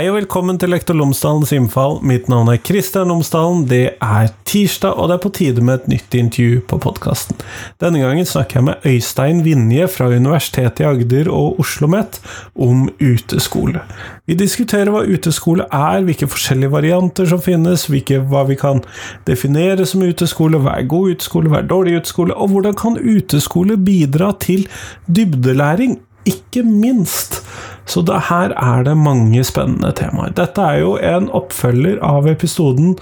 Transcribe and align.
Hei 0.00 0.06
og 0.08 0.14
velkommen 0.16 0.56
til 0.56 0.70
Lektor 0.72 0.96
Lomsdalens 0.96 1.50
innfall. 1.52 1.98
Mitt 2.08 2.30
navn 2.32 2.48
er 2.48 2.60
Kristian 2.64 3.10
Lomsdalen. 3.12 3.66
Det 3.68 3.98
er 4.00 4.30
tirsdag, 4.48 4.94
og 4.96 5.10
det 5.10 5.18
er 5.18 5.20
på 5.20 5.30
tide 5.36 5.60
med 5.60 5.74
et 5.82 5.90
nytt 5.92 6.16
intervju 6.16 6.62
på 6.70 6.78
podkasten. 6.80 7.36
Denne 7.84 8.00
gangen 8.00 8.24
snakker 8.24 8.56
jeg 8.56 8.66
med 8.70 8.86
Øystein 8.88 9.42
Vinje 9.44 9.90
fra 9.92 10.08
Universitetet 10.08 10.80
i 10.80 10.88
Agder 10.88 11.28
og 11.28 11.60
Oslo 11.60 11.90
OsloMet 11.90 12.16
om 12.56 12.88
uteskole. 12.96 13.84
Vi 14.24 14.38
diskuterer 14.40 14.88
hva 14.88 15.04
uteskole 15.04 15.68
er, 15.68 16.00
hvilke 16.08 16.32
forskjellige 16.32 16.72
varianter 16.72 17.28
som 17.28 17.44
finnes, 17.44 17.84
hvilke, 17.92 18.22
hva 18.24 18.46
vi 18.48 18.56
kan 18.56 18.80
definere 19.28 19.84
som 19.84 20.00
uteskole, 20.00 20.62
hva 20.64 20.78
er 20.80 20.88
god 20.88 21.18
uteskole, 21.18 21.52
hva 21.52 21.60
er 21.60 21.68
dårlig 21.68 21.98
uteskole, 22.00 22.32
og 22.40 22.54
hvordan 22.54 22.80
kan 22.86 22.96
uteskole 22.96 23.76
bidra 23.76 24.32
til 24.40 24.64
dybdelæring, 25.12 26.00
ikke 26.24 26.64
minst. 26.64 27.42
Så 27.90 28.04
det, 28.06 28.20
her 28.28 28.52
er 28.54 28.84
det 28.86 28.94
mange 28.98 29.42
spennende 29.46 29.90
temaer. 29.98 30.30
Dette 30.38 30.62
er 30.62 30.80
jo 30.84 30.94
en 31.02 31.26
oppfølger 31.34 31.98
av 32.06 32.28
episoden 32.30 32.94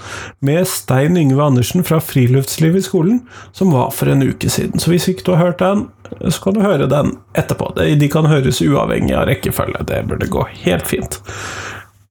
med 0.45 0.65
Stein 0.69 1.17
Yngve 1.19 1.45
Andersen 1.45 1.85
fra 1.85 1.99
Friluftsliv 2.01 2.79
i 2.79 2.83
skolen, 2.85 3.21
som 3.53 3.75
var 3.75 3.93
for 3.93 4.09
en 4.09 4.25
uke 4.25 4.49
siden. 4.49 4.81
Så 4.81 4.89
hvis 4.89 5.05
ikke 5.11 5.27
du 5.27 5.35
har 5.35 5.51
hørt 5.51 5.61
den, 5.61 5.85
så 6.25 6.41
kan 6.41 6.57
du 6.57 6.63
høre 6.65 6.89
den 6.89 7.13
etterpå. 7.37 7.69
De 7.77 8.09
kan 8.09 8.29
høres 8.29 8.63
uavhengig 8.65 9.13
av 9.13 9.27
rekkefølge. 9.29 9.85
Det 9.91 10.01
burde 10.09 10.31
gå 10.31 10.47
helt 10.63 10.89
fint. 10.89 11.21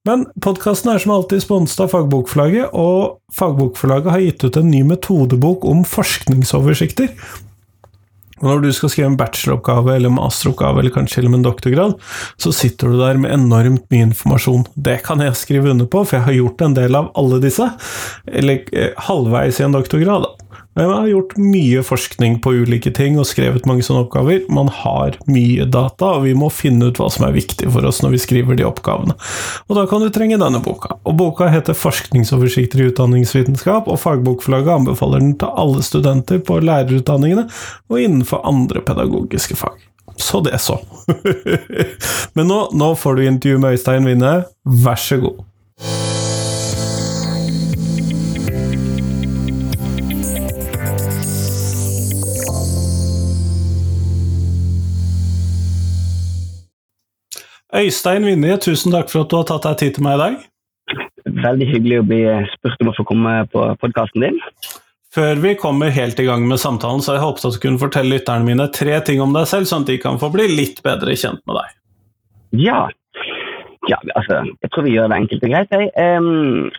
Men 0.07 0.23
podkasten 0.41 0.93
er 0.93 1.03
som 1.03 1.17
alltid 1.19 1.43
sponset 1.43 1.83
av 1.85 1.91
Fagbokforlaget, 1.93 2.71
og 2.73 3.19
Fagbokforlaget 3.35 4.15
har 4.15 4.23
gitt 4.23 4.47
ut 4.47 4.57
en 4.57 4.71
ny 4.71 4.85
metodebok 4.87 5.67
om 5.69 5.83
forskningsoversikter. 5.85 7.11
Når 8.45 8.63
du 8.65 8.69
skal 8.75 8.93
skrive 8.93 9.11
en 9.13 9.19
bacheloroppgave 9.19 9.95
eller 9.97 10.13
masteroppgave 10.15 10.83
eller 10.83 10.95
kanskje 10.95 11.23
eller 11.23 11.39
en 11.39 11.47
doktorgrad, 11.47 11.97
så 12.41 12.53
sitter 12.55 12.93
du 12.93 12.99
der 13.01 13.21
med 13.21 13.35
enormt 13.35 13.87
mye 13.93 14.09
informasjon. 14.11 14.67
Det 14.75 15.01
kan 15.07 15.23
jeg 15.25 15.39
skrive 15.39 15.73
under 15.75 15.89
på, 15.91 16.05
for 16.05 16.19
jeg 16.19 16.27
har 16.29 16.39
gjort 16.39 16.67
en 16.67 16.77
del 16.79 16.99
av 16.99 17.11
alle 17.19 17.41
disse. 17.43 17.71
Eller 18.27 18.63
eh, 18.73 18.93
halvveis 19.09 19.61
i 19.61 19.67
en 19.67 19.77
doktorgrad, 19.77 20.27
da. 20.27 20.48
Man 20.79 20.93
har 20.95 21.07
gjort 21.11 21.33
mye 21.37 21.83
forskning 21.83 22.37
på 22.39 22.53
ulike 22.63 22.93
ting 22.95 23.17
og 23.19 23.27
skrevet 23.27 23.67
mange 23.67 23.83
sånne 23.83 24.05
oppgaver. 24.05 24.45
Man 24.55 24.71
har 24.71 25.17
mye 25.27 25.67
data, 25.67 26.13
og 26.15 26.23
vi 26.29 26.37
må 26.39 26.53
finne 26.55 26.91
ut 26.91 27.01
hva 27.01 27.09
som 27.11 27.27
er 27.27 27.35
viktig 27.35 27.67
for 27.75 27.89
oss 27.89 27.99
når 28.05 28.15
vi 28.15 28.21
skriver 28.23 28.59
de 28.59 28.67
oppgavene. 28.69 29.17
Og 29.67 29.75
da 29.75 29.89
kan 29.91 30.05
du 30.05 30.11
trenge 30.15 30.39
denne 30.39 30.63
boka. 30.63 30.95
Og 31.03 31.19
boka 31.19 31.51
heter 31.51 31.75
'Forskningsoversikter 31.75 32.85
i 32.85 32.89
utdanningsvitenskap', 32.93 33.91
og 33.91 33.99
fagbokforlaget 33.99 34.77
anbefaler 34.79 35.19
den 35.19 35.35
til 35.35 35.51
alle 35.51 35.83
studenter 35.83 36.39
på 36.39 36.61
lærerutdanningene 36.63 37.49
og 37.91 37.99
innenfor 37.99 38.47
andre 38.47 38.81
pedagogiske 38.81 39.57
fag. 39.57 39.83
Så 40.17 40.41
det, 40.41 40.59
så. 40.61 40.79
Men 42.35 42.47
nå, 42.47 42.69
nå 42.73 42.95
får 42.95 43.15
du 43.15 43.27
intervju 43.27 43.59
med 43.59 43.75
Øystein 43.75 44.07
Winne. 44.07 44.45
Vær 44.65 44.99
så 44.99 45.19
god. 45.23 45.43
Øystein 57.77 58.25
Vinje, 58.25 58.57
tusen 58.65 58.95
takk 58.95 59.11
for 59.13 59.27
at 59.27 59.33
du 59.33 59.37
har 59.37 59.49
tatt 59.49 59.67
deg 59.67 59.81
tid 59.83 59.97
til 59.99 60.05
meg 60.07 60.17
i 60.17 60.21
dag. 60.23 60.37
Veldig 61.29 61.67
hyggelig 61.69 61.99
å 62.01 62.05
bli 62.09 62.21
spurt 62.55 62.81
om 62.81 62.89
å 62.89 62.95
få 62.97 63.05
komme 63.11 63.33
på 63.53 63.65
podkasten 63.83 64.25
din. 64.25 64.39
Før 65.13 65.41
vi 65.43 65.53
kommer 65.61 65.93
helt 65.93 66.21
i 66.21 66.25
gang 66.25 66.47
med 66.49 66.61
samtalen, 66.63 67.03
så 67.05 67.13
har 67.13 67.19
jeg 67.19 67.27
håpet 67.27 67.45
at 67.45 67.59
du 67.59 67.61
kunne 67.61 67.81
fortelle 67.83 68.15
lytterne 68.15 68.49
mine 68.49 68.69
tre 68.73 68.97
ting 69.05 69.21
om 69.21 69.37
deg 69.37 69.45
selv, 69.51 69.69
sånn 69.69 69.85
at 69.85 69.93
de 69.93 69.99
kan 70.01 70.21
få 70.21 70.31
bli 70.33 70.47
litt 70.49 70.81
bedre 70.85 71.17
kjent 71.17 71.43
med 71.49 71.61
deg. 71.61 71.75
Ja. 72.65 72.81
ja 73.91 74.01
altså, 74.17 74.41
jeg 74.65 74.73
tror 74.73 74.89
vi 74.89 74.95
gjør 74.97 75.13
det 75.13 75.21
enkelt 75.21 75.45
og 75.45 75.53
greit. 75.53 75.77
Jeg, 75.77 76.73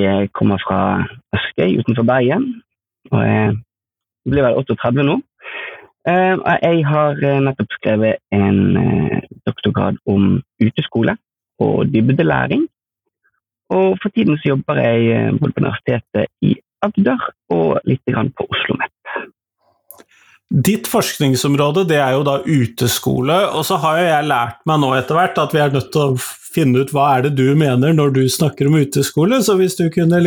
jeg 0.00 0.32
kommer 0.34 0.62
fra 0.66 0.80
Askøy 1.38 1.78
utenfor 1.78 2.10
Bergen, 2.10 2.48
og 3.12 3.22
jeg 3.22 3.54
blir 4.34 4.48
vel 4.48 4.58
38 4.64 5.06
nå. 5.06 5.20
Uh, 6.04 6.36
jeg 6.60 6.84
har 6.84 7.20
nettopp 7.46 7.78
skrevet 7.78 8.20
en 8.34 8.76
uh, 8.76 9.20
doktorgrad 9.48 9.96
om 10.10 10.42
uteskole 10.60 11.16
og 11.64 11.86
dybdelæring. 11.92 12.66
Og 13.72 13.96
for 14.02 14.12
tiden 14.14 14.38
så 14.38 14.52
jobber 14.52 14.80
jeg 14.80 15.06
eh, 15.14 15.30
både 15.40 15.54
på 15.54 15.62
Universitetet 15.62 16.26
i 16.44 16.52
Agder 16.84 17.22
og 17.54 17.80
litt 17.88 18.02
på 18.04 18.44
Oslo 18.44 18.46
OsloMet. 18.50 18.92
Ditt 20.64 20.86
forskningsområde 20.86 21.86
det 21.88 21.96
er 21.98 22.12
jo 22.14 22.22
da 22.26 22.36
uteskole, 22.44 23.38
og 23.56 23.64
så 23.66 23.78
har 23.82 23.98
jeg 23.98 24.28
lært 24.28 24.60
meg 24.68 24.82
nå 24.82 24.92
etter 24.94 25.16
hvert 25.18 25.40
at 25.40 25.54
vi 25.56 25.62
er 25.64 25.72
nødt 25.72 25.88
til 25.94 26.12
å 26.12 26.18
finne 26.54 26.84
ut 26.84 26.92
hva 26.94 27.08
er 27.16 27.24
det 27.26 27.32
du 27.40 27.56
mener 27.58 27.96
når 27.96 28.12
du 28.14 28.22
snakker 28.30 28.68
om 28.68 28.76
uteskole, 28.78 29.40
så 29.42 29.56
hvis 29.58 29.74
du 29.80 29.88
kunne 29.90 30.20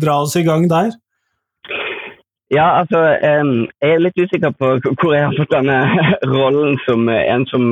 dra 0.00 0.16
oss 0.24 0.34
i 0.40 0.46
gang 0.46 0.66
der? 0.72 0.96
Ja, 2.50 2.66
altså 2.80 2.98
Jeg 3.22 3.92
er 3.92 4.02
litt 4.02 4.18
usikker 4.18 4.50
på 4.58 4.72
hvor 4.82 5.14
jeg 5.14 5.26
har 5.28 5.36
fått 5.38 5.54
denne 5.54 5.78
rollen 6.34 6.78
som 6.86 7.08
en 7.12 7.46
som 7.50 7.70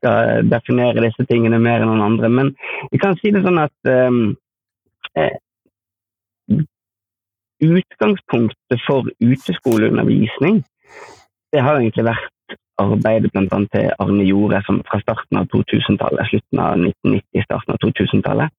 skal 0.00 0.48
definere 0.48 1.04
disse 1.04 1.26
tingene 1.28 1.60
mer 1.60 1.82
enn 1.82 1.92
noen 1.92 2.06
andre. 2.06 2.30
Men 2.32 2.54
vi 2.92 3.00
kan 3.02 3.18
si 3.20 3.32
det 3.34 3.44
sånn 3.44 3.60
at 3.60 3.90
eh, 3.92 5.36
utgangspunktet 7.60 8.80
for 8.86 9.10
uteskoleundervisning 9.20 10.62
det 11.52 11.62
har 11.66 11.80
egentlig 11.80 12.06
vært 12.06 12.56
arbeidet 12.80 13.32
bl.a. 13.34 13.58
til 13.74 13.90
Arne 14.00 14.24
Jorde 14.24 14.62
som 14.66 14.80
fra 14.88 15.00
starten 15.02 15.40
av 15.40 15.48
2000-tallet, 15.52 16.30
slutten 16.30 16.62
av 16.62 16.76
1990, 16.78 17.44
starten 17.44 17.74
av 17.74 17.80
2000-tallet. 17.84 18.56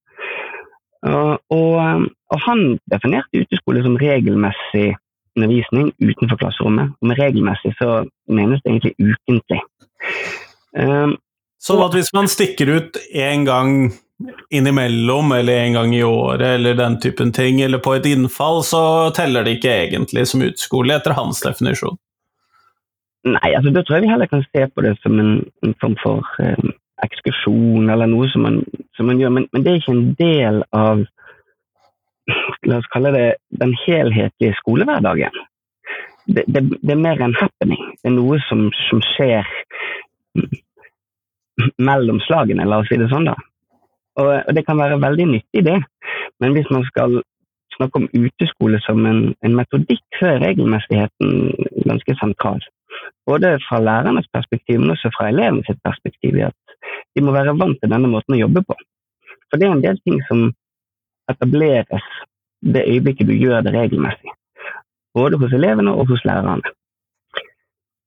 Og, 1.09 1.31
og, 1.49 2.03
og, 2.29 2.41
han 2.45 2.59
definerte 2.93 3.41
uteskole 3.41 3.81
som 3.81 3.97
regelmessig 3.97 4.91
undervisning 5.37 5.91
utenfor 6.01 6.39
klasserommet. 6.41 6.93
Og 7.01 7.11
med 7.11 7.19
regelmessig 7.19 7.73
så 7.79 8.03
menes 8.31 8.61
det 8.63 8.73
egentlig 8.73 8.95
ukentlig. 8.99 9.61
Um, 10.77 11.17
så 11.61 11.77
at 11.85 11.93
hvis 11.93 12.13
man 12.15 12.29
stikker 12.31 12.71
ut 12.77 12.97
én 13.13 13.45
gang 13.45 13.91
innimellom, 14.49 15.31
eller 15.31 15.53
en 15.53 15.73
gang 15.73 15.95
i 15.95 16.03
året, 16.03 16.47
eller 16.55 16.73
den 16.77 16.99
typen 16.99 17.31
ting, 17.31 17.61
eller 17.61 17.77
på 17.77 17.93
et 17.97 18.05
innfall, 18.05 18.61
så 18.63 18.83
teller 19.15 19.45
det 19.45 19.57
ikke 19.57 19.75
egentlig 19.85 20.27
som 20.29 20.43
utskole, 20.45 20.95
etter 20.95 21.15
hans 21.17 21.41
definisjon? 21.45 21.97
Nei, 23.25 23.51
altså 23.53 23.73
da 23.73 23.83
tror 23.85 23.97
jeg 23.99 24.07
vi 24.07 24.13
heller 24.13 24.29
kan 24.29 24.45
se 24.47 24.65
på 24.73 24.81
det 24.85 24.95
som 25.01 25.19
en, 25.21 25.33
en 25.65 25.75
form 25.81 25.97
for 26.01 26.25
um, 26.41 26.71
ekskursjon, 27.05 27.89
eller 27.89 28.09
noe 28.09 28.29
som 28.33 28.45
man, 28.47 28.61
som 28.97 29.09
man 29.09 29.21
gjør, 29.21 29.33
men, 29.37 29.47
men, 29.53 29.65
det 29.65 29.73
er 29.73 29.81
ikke 29.81 29.97
en 29.97 30.13
del 30.19 30.61
av 30.73 31.03
La 32.69 32.79
oss 32.81 32.89
kalle 32.93 33.13
det 33.15 33.27
den 33.61 33.73
helhetlige 33.85 34.57
skolehverdagen. 34.59 35.39
Det, 36.27 36.43
det, 36.47 36.61
det 36.81 36.93
er 36.93 37.01
mer 37.01 37.21
en 37.21 37.37
happening. 37.37 37.81
Det 38.01 38.11
er 38.11 38.15
noe 38.15 38.37
som, 38.47 38.67
som 38.89 39.01
skjer 39.13 39.47
mellom 41.81 42.21
slagene, 42.25 42.65
la 42.65 42.81
oss 42.81 42.89
si 42.91 42.99
det 42.99 43.09
sånn. 43.11 43.27
da. 43.29 43.35
Og, 44.19 44.29
og, 44.29 44.53
Det 44.55 44.65
kan 44.67 44.79
være 44.79 45.01
veldig 45.01 45.27
nyttig, 45.33 45.65
det. 45.67 45.79
Men 46.41 46.55
hvis 46.55 46.69
man 46.73 46.85
skal 46.89 47.21
snakke 47.75 48.01
om 48.01 48.09
uteskole 48.13 48.79
som 48.85 49.05
en, 49.07 49.21
en 49.45 49.57
metodikk, 49.57 50.03
så 50.19 50.33
er 50.33 50.43
regelmessigheten 50.45 51.51
ganske 51.87 52.17
sentral. 52.19 52.63
Både 53.29 53.55
fra 53.67 53.79
lærernes 53.81 54.27
perspektiv, 54.33 54.81
men 54.81 54.93
også 54.95 55.11
fra 55.15 55.29
elevenes 55.29 55.69
perspektiv. 55.85 56.41
at 56.45 56.77
De 57.15 57.23
må 57.23 57.33
være 57.35 57.57
vant 57.57 57.77
til 57.81 57.91
denne 57.91 58.09
måten 58.11 58.35
å 58.35 58.41
jobbe 58.41 58.65
på. 58.67 58.77
For 59.49 59.59
det 59.59 59.67
er 59.67 59.75
en 59.75 59.85
del 59.85 59.99
ting 60.05 60.19
som 60.29 60.51
etableres 61.31 62.07
det 62.61 62.85
øyeblikket 62.87 63.27
du 63.27 63.33
gjør 63.33 63.65
det 63.65 63.73
regelmessig. 63.73 64.33
Både 65.13 65.37
hos 65.37 65.53
elevene 65.53 65.93
og 65.93 66.07
hos 66.07 66.23
lærerne. 66.25 66.73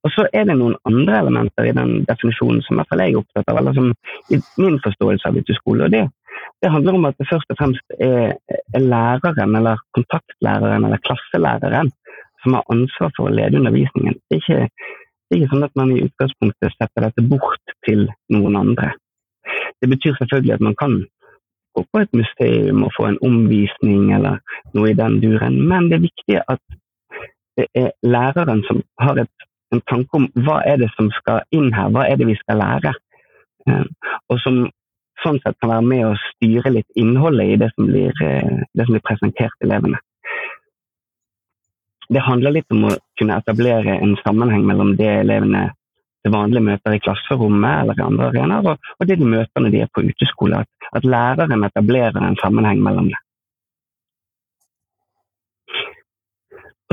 Og 0.04 0.12
så 0.12 0.26
er 0.36 0.44
det 0.44 0.56
noen 0.58 0.76
andre 0.88 1.18
elementer 1.22 1.68
i 1.68 1.76
den 1.76 1.92
definisjonen 2.08 2.60
som 2.66 2.80
jeg 2.82 3.00
er 3.00 3.18
opptatt 3.18 3.48
av, 3.48 3.58
eller 3.60 3.76
som 3.76 3.92
i 4.32 4.40
min 4.60 4.76
forståelse 4.84 5.30
av 5.30 5.38
skole. 5.56 5.84
og 5.84 5.90
det, 5.90 6.02
det 6.62 6.70
handler 6.70 6.98
om 6.98 7.06
at 7.08 7.16
det 7.18 7.28
først 7.30 7.50
og 7.50 7.58
fremst 7.60 7.96
er 8.00 8.36
læreren 8.78 9.56
eller 9.56 9.80
kontaktlæreren 9.96 10.84
eller 10.84 11.00
klasselæreren 11.08 11.90
som 12.42 12.58
har 12.58 12.68
ansvar 12.68 13.12
for 13.16 13.30
å 13.30 13.32
lede 13.34 13.56
undervisningen. 13.56 14.18
Det 14.28 14.36
er, 14.36 14.42
ikke, 14.42 14.90
det 15.24 15.36
er 15.36 15.40
ikke 15.40 15.54
sånn 15.54 15.66
at 15.68 15.80
man 15.80 15.94
i 15.94 16.02
utgangspunktet 16.04 16.76
setter 16.76 17.06
dette 17.06 17.24
bort 17.30 17.74
til 17.88 18.04
noen 18.36 18.60
andre. 18.60 18.92
Det 19.80 19.88
betyr 19.88 20.18
selvfølgelig 20.20 20.58
at 20.58 20.64
man 20.68 20.76
kan 20.80 20.98
gå 21.74 21.84
på 21.92 22.02
et 22.04 22.12
museum 22.16 22.84
og 22.86 22.94
få 22.96 23.08
en 23.10 23.20
omvisning 23.26 24.12
eller 24.16 24.40
noe 24.74 24.92
i 24.92 24.98
den 24.98 25.20
duren, 25.22 25.60
men 25.68 25.90
det 25.90 25.98
er 25.98 26.06
viktig 26.06 26.40
at 26.42 26.62
det 27.58 27.68
er 27.78 27.92
læreren 28.02 28.64
som 28.66 28.80
har 28.98 29.20
et 29.22 29.44
en 29.74 29.82
tanke 29.90 30.18
om 30.18 30.28
hva 30.46 30.60
er 30.68 30.78
det 30.82 30.90
som 30.94 31.10
skal 31.18 31.42
inn 31.54 31.72
her, 31.74 31.90
hva 31.94 32.06
er 32.08 32.18
det 32.20 32.28
vi 32.28 32.38
skal 32.38 32.60
lære. 32.62 32.94
Eh, 33.68 33.84
og 34.30 34.40
som 34.44 34.64
sånn 35.22 35.38
sett 35.42 35.56
kan 35.62 35.72
være 35.72 35.86
med 35.88 36.06
å 36.08 36.16
styre 36.28 36.74
litt 36.74 37.00
innholdet 37.00 37.54
i 37.54 37.60
det 37.62 37.70
som 37.74 37.88
blir, 37.88 38.12
eh, 38.22 38.64
det 38.74 38.86
som 38.86 38.96
blir 38.96 39.06
presentert 39.08 39.66
elevene. 39.66 40.00
Det 42.12 42.20
handler 42.20 42.58
litt 42.58 42.70
om 42.70 42.84
å 42.90 42.96
kunne 43.18 43.38
etablere 43.40 43.96
en 43.96 44.16
sammenheng 44.22 44.66
mellom 44.68 44.94
det 44.96 45.08
elevene 45.22 45.70
til 46.24 46.32
vanlig 46.32 46.62
møter 46.64 46.96
i 46.96 47.02
klasserommet 47.04 47.82
eller 47.82 47.98
i 48.00 48.04
andre 48.04 48.30
arenaer, 48.30 48.70
og, 48.72 48.90
og 48.98 49.08
det 49.08 49.18
de 49.20 49.28
møter 49.28 49.60
når 49.60 49.74
de 49.74 49.82
er 49.84 49.90
på 49.92 50.04
uteskole. 50.08 50.62
At, 50.64 50.88
at 50.96 51.04
læreren 51.04 51.66
etablerer 51.68 52.24
en 52.24 52.40
sammenheng 52.40 52.80
mellom 52.84 53.12
det. 53.12 53.20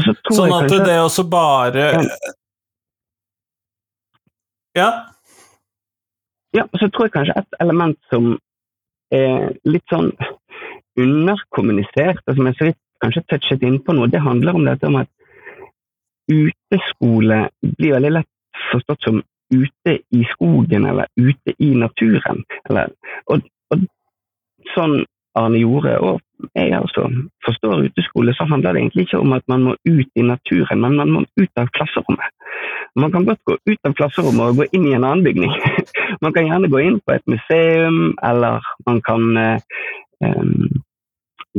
sånn 0.01 0.15
at 0.17 0.67
kanskje, 0.67 0.83
det 0.87 0.99
også 0.99 1.25
bare 1.29 1.87
Ja? 4.75 4.89
Ja, 6.55 6.63
og 6.65 6.77
så 6.79 6.87
tror 6.89 7.07
jeg 7.07 7.15
kanskje 7.15 7.37
et 7.39 7.57
element 7.63 7.97
som 8.11 8.33
er 9.11 9.51
litt 9.67 9.87
sånn 9.91 10.11
underkommunisert, 10.99 12.23
og 12.27 12.35
som 12.35 12.47
jeg 12.49 12.57
så 12.57 12.67
vidt 12.69 12.79
kanskje 13.03 13.23
touchet 13.31 13.63
innpå 13.67 13.95
nå, 13.95 14.07
det 14.11 14.23
handler 14.23 14.59
om 14.59 14.67
dette 14.67 14.87
om 14.87 14.99
at 14.99 15.11
uteskole 16.31 17.45
blir 17.77 17.95
veldig 17.95 18.13
lett 18.17 18.31
forstått 18.71 19.07
som 19.07 19.21
ute 19.51 19.97
i 20.15 20.23
skogen 20.31 20.85
eller 20.85 21.07
ute 21.15 21.53
i 21.57 21.73
naturen. 21.75 22.43
Eller, 22.69 22.93
og, 23.31 23.43
og, 23.73 23.87
sånn 24.75 25.01
Arne 25.39 25.61
gjorde, 25.61 25.93
og 26.03 26.49
jeg 26.57 26.73
altså 26.75 27.05
forstår 27.45 27.85
uteskole, 27.87 28.33
så 28.35 28.43
handler 28.49 28.73
det 28.73 28.81
egentlig 28.81 29.05
ikke 29.07 29.21
om 29.23 29.35
at 29.37 29.45
man 29.47 29.63
må 29.63 29.75
ut 29.87 30.19
i 30.19 30.25
naturen, 30.27 30.81
men 30.83 30.97
man 30.99 31.13
må 31.15 31.21
ut 31.39 31.61
av 31.61 31.71
klasserommet. 31.77 32.33
Man 32.99 33.13
kan 33.13 33.25
godt 33.25 33.39
gå 33.47 33.55
ut 33.55 33.87
av 33.87 33.95
klasserommet 33.95 34.51
og 34.51 34.59
gå 34.59 34.67
inn 34.75 34.89
i 34.89 34.95
en 34.97 35.05
annen 35.07 35.23
bygning. 35.23 35.53
Man 36.23 36.33
kan 36.35 36.45
gjerne 36.45 36.67
gå 36.69 36.79
inn 36.83 36.97
på 37.01 37.13
et 37.15 37.23
museum, 37.31 38.11
eller 38.21 38.65
man 38.85 38.99
kan 39.01 39.23
um, 40.21 40.67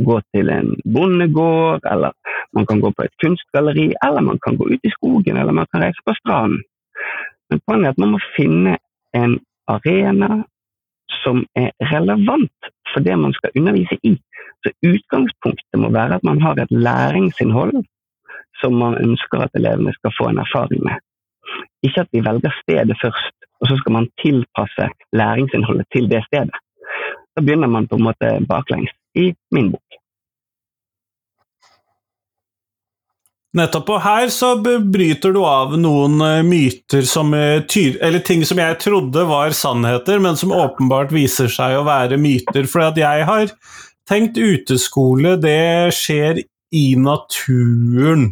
gå 0.07 0.19
til 0.31 0.51
en 0.53 0.69
bondegård, 0.93 1.83
eller 1.91 2.13
man 2.55 2.67
kan 2.69 2.79
gå 2.79 2.91
på 2.95 3.03
et 3.03 3.15
kunstgalleri, 3.19 3.89
eller 4.05 4.21
man 4.21 4.39
kan 4.45 4.55
gå 4.55 4.69
ut 4.69 4.87
i 4.87 4.93
skogen, 4.93 5.37
eller 5.41 5.51
man 5.51 5.67
kan 5.73 5.83
reise 5.83 6.05
på 6.05 6.15
stranden. 6.21 6.61
Men 7.49 7.61
poenget 7.67 7.87
er 7.87 7.95
at 7.95 8.01
man 8.03 8.13
må 8.15 8.19
finne 8.37 8.77
en 9.13 9.39
arena 9.67 10.43
som 11.23 11.45
er 11.55 11.71
relevant 11.93 12.71
for 12.93 13.05
det 13.05 13.15
man 13.19 13.33
skal 13.33 13.55
undervise 13.59 13.97
i. 14.03 14.13
Så 14.63 14.71
Utgangspunktet 14.91 15.79
må 15.79 15.89
være 15.91 16.15
at 16.19 16.23
man 16.23 16.41
har 16.41 16.55
et 16.59 16.71
læringsinnhold 16.71 17.83
som 18.61 18.73
man 18.83 18.97
ønsker 19.05 19.43
at 19.43 19.55
elevene 19.59 19.93
skal 19.93 20.13
få 20.19 20.29
en 20.29 20.41
erfaring 20.45 20.83
med. 20.87 20.95
Ikke 21.85 22.01
at 22.05 22.11
vi 22.15 22.19
velger 22.29 22.51
stedet 22.61 22.97
først, 23.03 23.35
og 23.61 23.67
så 23.69 23.75
skal 23.79 23.95
man 23.97 24.09
tilpasse 24.23 24.85
læringsinnholdet 25.19 25.87
til 25.95 26.09
det 26.13 26.21
stedet. 26.29 26.55
Da 27.33 27.41
begynner 27.41 27.67
man 27.75 27.87
på 27.87 27.95
en 27.95 28.07
måte 28.07 28.29
baklengs, 28.53 28.91
i 29.15 29.25
min 29.55 29.71
bok. 29.71 30.02
Nettopp. 33.53 33.89
Og 33.93 34.01
her 34.01 34.29
så 34.33 34.55
bryter 34.57 35.33
du 35.35 35.43
av 35.45 35.75
noen 35.77 36.17
eh, 36.25 36.41
myter 36.45 37.05
som 37.05 37.33
eh, 37.37 37.61
Eller 38.01 38.23
ting 38.25 38.41
som 38.49 38.57
jeg 38.57 38.79
trodde 38.81 39.25
var 39.29 39.53
sannheter, 39.53 40.21
men 40.23 40.37
som 40.39 40.55
åpenbart 40.55 41.13
viser 41.13 41.51
seg 41.53 41.77
å 41.77 41.85
være 41.85 42.17
myter. 42.17 42.65
For 42.69 42.87
at 42.87 42.97
jeg 42.97 43.27
har 43.29 43.51
tenkt 44.09 44.39
uteskole, 44.41 45.37
det 45.41 45.93
skjer 45.93 46.41
i 46.73 46.87
naturen. 46.97 48.31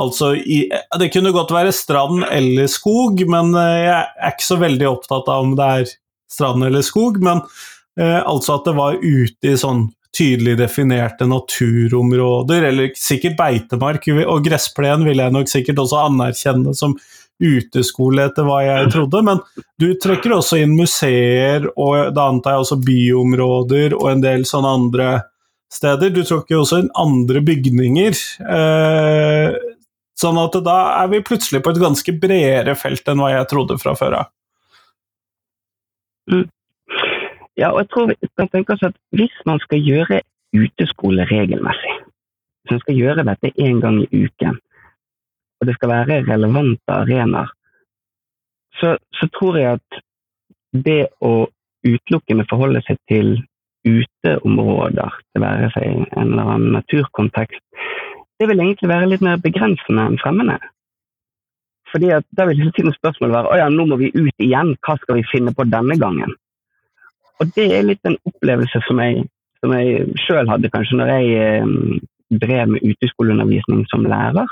Altså 0.00 0.32
i 0.34 0.64
Det 0.98 1.10
kunne 1.14 1.34
godt 1.34 1.52
være 1.54 1.74
strand 1.74 2.24
eller 2.32 2.66
skog, 2.70 3.20
men 3.30 3.52
eh, 3.58 3.84
jeg 3.84 4.00
er 4.00 4.32
ikke 4.32 4.48
så 4.48 4.58
veldig 4.62 4.88
opptatt 4.90 5.28
av 5.28 5.44
om 5.44 5.52
det 5.58 5.68
er 5.80 5.92
strand 6.32 6.64
eller 6.66 6.82
skog. 6.86 7.20
Men 7.22 7.44
eh, 8.00 8.22
altså 8.24 8.56
at 8.56 8.64
det 8.70 8.78
var 8.80 8.96
ute 8.96 9.52
i 9.52 9.60
sånn 9.60 9.90
tydelig 10.14 10.56
definerte 10.60 11.26
naturområder, 11.28 12.70
eller 12.70 12.94
sikkert 12.98 13.36
beitemark, 13.38 14.06
og 14.24 14.46
gressplen 14.46 15.04
vil 15.06 15.22
jeg 15.22 15.34
nok 15.34 15.50
sikkert 15.50 15.82
også 15.82 16.06
anerkjenne 16.06 16.74
som 16.78 16.96
uteskole, 17.42 18.28
etter 18.28 18.46
hva 18.46 18.60
jeg 18.64 18.90
trodde. 18.94 19.22
Men 19.26 19.42
du 19.80 19.88
trekker 20.00 20.36
også 20.36 20.60
inn 20.62 20.76
museer, 20.78 21.66
og 21.74 22.14
da 22.14 22.28
antar 22.30 22.56
jeg 22.56 22.66
også 22.66 22.80
byområder 22.86 23.96
og 23.98 24.10
en 24.12 24.24
del 24.24 24.46
sånne 24.48 24.74
andre 24.78 25.08
steder. 25.74 26.12
Du 26.14 26.22
trekker 26.22 26.60
også 26.60 26.82
inn 26.84 26.92
andre 27.00 27.42
bygninger. 27.44 28.20
Eh, 28.58 29.58
sånn 30.14 30.40
at 30.40 30.58
da 30.64 30.78
er 31.02 31.10
vi 31.12 31.24
plutselig 31.26 31.62
på 31.64 31.74
et 31.74 31.82
ganske 31.82 32.16
bredere 32.22 32.76
felt 32.78 33.08
enn 33.10 33.22
hva 33.22 33.32
jeg 33.34 33.50
trodde 33.50 33.78
fra 33.82 33.96
før 33.98 34.20
av. 34.22 34.32
Mm. 36.30 36.46
Ja, 37.56 37.70
og 37.70 37.84
jeg 37.84 37.88
tror 37.92 38.10
vi 38.10 38.16
kan 38.38 38.48
tenke 38.50 38.74
oss 38.74 38.82
at 38.82 38.96
Hvis 39.14 39.34
man 39.46 39.60
skal 39.62 39.78
gjøre 39.78 40.20
uteskole 40.54 41.26
regelmessig, 41.30 41.94
hvis 42.62 42.70
man 42.70 42.80
skal 42.80 42.98
gjøre 42.98 43.26
dette 43.26 43.52
én 43.58 43.80
gang 43.82 44.02
i 44.02 44.24
uken, 44.24 44.58
og 45.60 45.66
det 45.66 45.74
skal 45.74 45.90
være 45.90 46.22
relevante 46.28 46.92
arenaer, 46.92 47.50
så, 48.74 48.96
så, 49.14 49.28
tror 49.38 49.56
jeg 49.58 49.78
at 49.78 50.00
det 50.86 51.06
å 51.22 51.46
utelukkende 51.86 52.46
forholde 52.50 52.82
seg 52.86 52.98
til 53.10 53.36
uteområder, 53.86 55.18
det 55.34 55.42
være 55.42 55.70
seg 55.74 55.86
en 55.86 56.06
eller 56.14 56.54
annen 56.54 56.78
naturkontekst, 56.78 57.62
det 58.40 58.48
vil 58.50 58.62
egentlig 58.62 58.90
være 58.90 59.10
litt 59.10 59.22
mer 59.22 59.42
begrensende 59.42 60.06
enn 60.08 60.18
fremmende. 60.22 60.58
Fordi 61.92 62.10
at 62.10 62.26
Da 62.34 62.48
vil 62.48 62.58
hele 62.58 62.72
tiden 62.74 62.94
spørsmålet 62.96 63.36
være 63.36 63.52
å 63.52 63.58
ja, 63.60 63.68
nå 63.70 63.86
må 63.86 63.98
vi 64.00 64.10
ut 64.14 64.42
igjen, 64.42 64.74
hva 64.82 64.96
skal 65.02 65.20
vi 65.20 65.28
finne 65.30 65.54
på 65.54 65.66
denne 65.70 65.98
gangen? 66.00 66.34
Og 67.42 67.50
det 67.56 67.66
er 67.76 67.86
litt 67.86 68.04
en 68.08 68.18
opplevelse 68.28 68.82
som 68.86 69.00
jeg, 69.02 69.24
som 69.62 69.72
jeg 69.74 70.04
sjøl 70.24 70.50
hadde 70.50 70.70
kanskje 70.74 70.98
når 71.00 71.14
jeg 71.16 71.32
eh, 71.46 71.72
drev 72.44 72.74
med 72.74 72.84
uteskoleundervisning 72.84 73.84
som 73.90 74.06
lærer. 74.08 74.46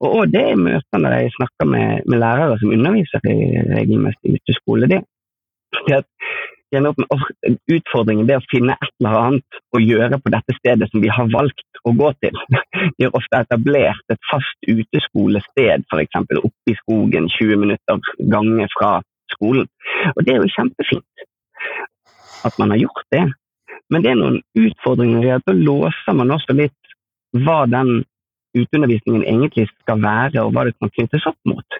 Og, 0.00 0.22
det 0.32 0.40
er 0.52 0.60
møter 0.60 1.02
når 1.02 1.16
jeg 1.18 1.32
snakker 1.34 1.68
med, 1.68 2.06
med, 2.08 2.20
lærere 2.22 2.56
som 2.60 2.70
underviser 2.72 3.26
i 3.28 3.34
regelmessig 3.68 4.38
uteskole. 4.38 4.88
Det, 4.88 5.02
det 5.90 5.98
at 6.00 6.06
Utfordringen 7.74 8.30
er 8.30 8.38
å 8.38 8.46
finne 8.48 8.76
et 8.78 8.94
eller 9.02 9.18
annet 9.18 9.60
å 9.76 9.82
gjøre 9.82 10.20
på 10.22 10.32
dette 10.32 10.56
stedet 10.56 10.88
som 10.88 11.02
vi 11.04 11.10
har 11.12 11.28
valgt 11.34 11.82
å 11.84 11.92
gå 11.98 12.12
til. 12.24 12.36
De 12.96 13.06
har 13.06 13.18
ofte 13.18 13.42
etablert 13.42 14.14
et 14.14 14.28
fast 14.30 14.70
uteskolested, 14.70 15.84
f.eks. 15.90 16.20
oppe 16.38 16.72
i 16.72 16.78
skogen 16.80 17.28
20 17.36 17.60
minutter 17.66 18.00
gange 18.32 18.68
fra 18.78 18.94
skolen. 19.34 19.68
Og 20.14 20.24
det 20.24 20.34
er 20.34 20.40
jo 20.40 20.54
kjempefint 20.54 21.26
at 22.46 22.56
man 22.58 22.72
har 22.74 22.82
gjort 22.84 23.06
det. 23.14 23.24
Men 23.90 24.04
det 24.04 24.12
er 24.12 24.20
noen 24.20 24.40
utfordringer 24.58 25.26
i 25.26 25.34
at 25.34 25.46
da 25.48 25.54
låser 25.56 26.16
man 26.16 26.32
også 26.36 26.54
litt 26.56 26.94
hva 27.36 27.64
den 27.70 28.00
uteundervisningen 28.56 29.22
egentlig 29.22 29.68
skal 29.70 30.00
være, 30.02 30.42
og 30.42 30.54
hva 30.54 30.66
det 30.66 30.74
kan 30.78 30.92
knyttes 30.96 31.26
opp 31.30 31.38
mot. 31.46 31.78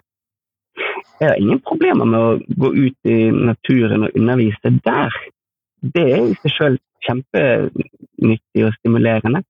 Jeg 1.21 1.29
har 1.29 1.39
ingen 1.39 1.59
problemer 1.67 2.07
med 2.07 2.19
å 2.19 2.61
gå 2.63 2.71
ut 2.77 3.11
i 3.11 3.17
naturen 3.31 4.07
og 4.07 4.15
undervise 4.17 4.71
der. 4.85 5.17
Det 5.81 6.05
er 6.15 6.23
i 6.29 6.37
seg 6.41 6.55
selv 6.55 6.81
kjempenyttig 7.05 8.65
og 8.65 8.73
stimulerende. 8.79 9.43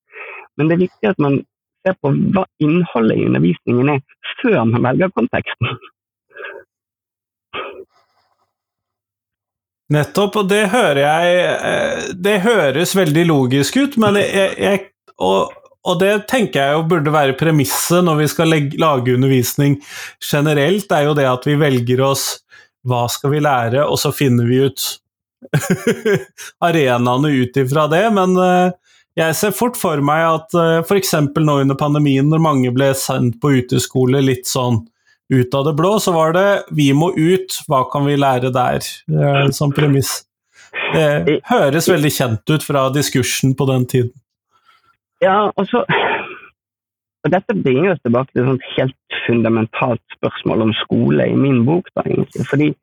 Men 0.58 0.68
det 0.68 0.76
er 0.76 0.86
viktig 0.86 1.12
at 1.12 1.22
man 1.22 1.40
ser 1.86 1.96
på 2.02 2.12
hva 2.36 2.46
innholdet 2.62 3.18
i 3.18 3.28
undervisningen 3.30 3.94
er, 3.96 4.02
før 4.42 4.64
man 4.70 4.86
velger 4.86 5.14
konteksten. 5.16 5.80
Nettopp, 9.92 10.38
og 10.40 10.48
det 10.48 10.70
hører 10.72 11.02
jeg 11.04 11.40
eh, 11.52 12.04
Det 12.16 12.38
høres 12.46 12.94
veldig 12.96 13.26
logisk 13.28 13.80
ut, 13.82 13.98
men 14.02 14.20
jeg, 14.22 14.54
jeg 14.56 14.86
og, 15.22 15.52
og, 15.84 15.98
det 16.02 16.30
tenker 16.32 16.62
jeg 16.62 16.78
jo 16.78 16.86
burde 16.94 17.14
være 17.14 17.36
premisset 17.38 18.06
når 18.06 18.22
vi 18.24 18.30
skal 18.32 18.50
legge, 18.50 18.80
lage 18.82 19.14
undervisning 19.18 19.78
generelt, 20.24 20.92
er 20.96 21.10
jo 21.10 21.18
det 21.18 21.28
at 21.30 21.46
vi 21.46 21.60
velger 21.60 22.02
oss 22.08 22.26
hva 22.88 23.04
skal 23.12 23.36
vi 23.36 23.44
lære, 23.44 23.84
og 23.86 24.00
så 24.02 24.14
finner 24.16 24.48
vi 24.50 24.64
ut 24.66 24.88
arenaene 26.68 27.34
ut 27.44 27.60
ifra 27.62 27.86
det. 27.92 28.06
Men 28.16 28.34
eh, 28.42 28.72
jeg 29.20 29.36
ser 29.38 29.56
fort 29.56 29.78
for 29.80 30.02
meg 30.06 30.24
at 30.24 30.56
uh, 30.56 30.80
eh, 30.80 30.86
f.eks. 30.86 31.14
nå 31.36 31.58
under 31.66 31.78
pandemien, 31.78 32.30
når 32.32 32.44
mange 32.44 32.72
ble 32.76 32.92
sendt 32.98 33.42
på 33.42 33.58
uteskole 33.60 34.24
litt 34.24 34.48
sånn 34.50 34.82
ut 35.32 35.54
av 35.56 35.66
det 35.66 35.76
blå, 35.80 36.00
så 36.00 36.12
var 36.12 36.34
det 36.34 36.64
'vi 36.72 36.92
må 36.94 37.12
ut, 37.16 37.62
hva 37.68 37.84
kan 37.92 38.06
vi 38.06 38.16
lære 38.16 38.52
der?' 38.52 39.52
som 39.52 39.72
premiss. 39.72 40.26
Det 40.94 41.42
høres 41.48 41.90
veldig 41.90 42.12
kjent 42.12 42.50
ut 42.50 42.64
fra 42.64 42.90
diskursen 42.90 43.56
på 43.56 43.66
den 43.66 43.86
tiden. 43.86 44.12
Ja, 45.22 45.52
og 45.56 45.68
så 45.68 45.86
og 47.24 47.30
Dette 47.32 47.54
bringer 47.54 47.92
oss 47.92 48.02
tilbake 48.02 48.34
til 48.34 48.48
et 48.50 48.70
helt 48.78 49.18
fundamentalt 49.28 50.02
spørsmål 50.18 50.62
om 50.62 50.74
skole 50.74 51.28
i 51.30 51.36
min 51.36 51.66
bok. 51.66 51.86
da 51.96 52.02
egentlig. 52.02 52.48
Fordi 52.50 52.74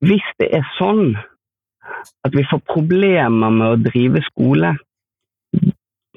hvis 0.00 0.28
det 0.40 0.48
er 0.56 0.64
sånn 0.78 1.16
at 2.24 2.32
vi 2.32 2.46
får 2.50 2.62
problemer 2.72 3.50
med 3.50 3.66
å 3.66 3.82
drive 3.90 4.22
skole 4.30 4.76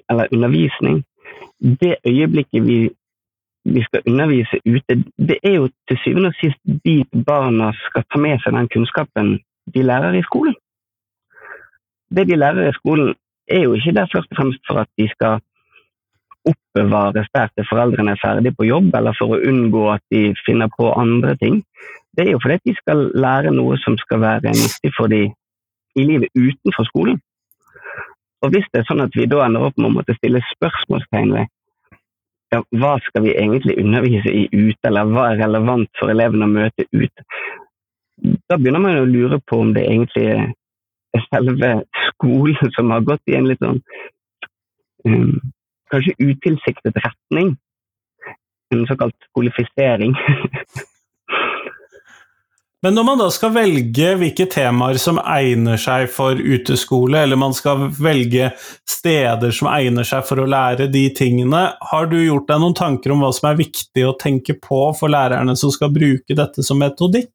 eller 0.10 0.32
undervisning 0.32 1.04
det 1.60 1.96
øyeblikket 2.08 2.64
vi 2.64 2.80
vi 3.66 3.82
skal 3.84 4.06
undervise 4.08 4.60
ute, 4.66 5.04
det 5.18 5.38
er 5.44 5.56
jo 5.60 5.70
til 5.90 5.98
syvende 6.04 6.32
og 6.32 6.38
sist 6.40 6.62
de 6.86 6.96
barna 7.28 7.72
skal 7.88 8.06
ta 8.12 8.22
med 8.22 8.42
seg 8.44 8.54
den 8.58 8.70
kunnskapen 8.74 9.32
de 9.74 9.84
lærer 9.90 10.14
i 10.20 10.24
skolen. 10.28 10.56
Det 12.16 12.28
de 12.30 12.38
lærer 12.38 12.70
i 12.70 12.78
skolen, 12.78 13.16
er 13.50 13.66
jo 13.66 13.74
ikke 13.78 13.94
der 13.98 14.10
først 14.14 14.32
og 14.32 14.38
fremst 14.38 14.62
for 14.68 14.82
at 14.82 14.90
de 14.98 15.08
skal 15.10 15.42
oppbevares 16.46 17.30
der 17.34 17.48
til 17.54 17.68
foreldrene 17.70 18.14
er 18.14 18.22
ferdig 18.22 18.54
på 18.58 18.68
jobb, 18.70 18.94
eller 18.98 19.14
for 19.18 19.34
å 19.34 19.42
unngå 19.50 19.88
at 19.96 20.04
de 20.14 20.34
finner 20.46 20.70
på 20.78 20.92
andre 20.94 21.36
ting. 21.42 21.64
Det 22.18 22.28
er 22.28 22.32
jo 22.36 22.42
fordi 22.42 22.60
de 22.70 22.76
skal 22.78 23.10
lære 23.26 23.54
noe 23.54 23.78
som 23.82 23.98
skal 23.98 24.22
være 24.22 24.54
nyttig 24.54 24.94
for 24.98 25.12
dem 25.12 25.34
i 25.96 26.06
livet 26.06 26.30
utenfor 26.38 26.86
skolen. 26.92 27.20
Og 28.44 28.54
hvis 28.54 28.68
det 28.72 28.84
er 28.84 28.88
sånn 28.90 29.02
at 29.02 29.16
vi 29.18 29.26
da 29.30 29.42
ender 29.46 29.66
opp 29.68 29.78
med 29.80 29.90
å 29.90 29.96
måtte 29.98 30.16
stille 30.20 30.44
spørsmålstegn 30.54 31.34
ved 31.34 31.52
ja, 32.56 32.64
hva 32.80 32.96
skal 33.06 33.26
vi 33.26 33.36
egentlig 33.36 33.78
undervise 33.82 34.32
i 34.32 34.46
ute, 34.54 34.80
eller 34.88 35.12
hva 35.12 35.30
er 35.32 35.42
relevant 35.44 35.92
for 36.00 36.14
elevene 36.14 36.48
å 36.48 36.54
møte 36.56 36.88
ute, 36.96 37.26
da 38.50 38.58
begynner 38.58 38.84
man 38.84 39.02
å 39.02 39.10
lure 39.10 39.40
på 39.44 39.60
om 39.62 39.74
det 39.76 39.84
egentlig 39.90 40.30
er 40.32 41.26
selve 41.28 41.72
skolen 42.10 42.74
som 42.76 42.94
har 42.94 43.04
gått 43.08 43.32
i 43.32 43.36
en 43.38 43.50
litt 43.50 43.62
sånn 43.64 43.82
um, 45.08 45.36
kanskje 45.92 46.16
utilsiktet 46.24 46.98
retning. 47.04 47.56
En 48.74 48.88
såkalt 48.90 49.16
skolifisering. 49.30 50.16
Men 52.84 52.94
når 52.94 53.06
man 53.08 53.22
da 53.22 53.28
skal 53.34 53.54
velge 53.56 54.12
hvilke 54.20 54.46
temaer 54.52 55.00
som 55.02 55.18
egner 55.22 55.80
seg 55.82 56.10
for 56.12 56.38
uteskole, 56.38 57.22
eller 57.24 57.40
man 57.40 57.56
skal 57.56 57.88
velge 57.96 58.52
steder 58.90 59.56
som 59.56 59.70
egner 59.72 60.06
seg 60.06 60.26
for 60.28 60.44
å 60.44 60.48
lære 60.50 60.90
de 60.94 61.06
tingene, 61.18 61.64
har 61.92 62.10
du 62.12 62.18
gjort 62.20 62.50
deg 62.52 62.62
noen 62.62 62.78
tanker 62.78 63.16
om 63.16 63.24
hva 63.24 63.32
som 63.34 63.50
er 63.50 63.62
viktig 63.64 64.06
å 64.06 64.16
tenke 64.22 64.58
på 64.62 64.82
for 65.00 65.14
lærerne 65.14 65.56
som 65.58 65.74
skal 65.74 65.94
bruke 65.96 66.38
dette 66.38 66.66
som 66.68 66.82
metodikk? 66.84 67.34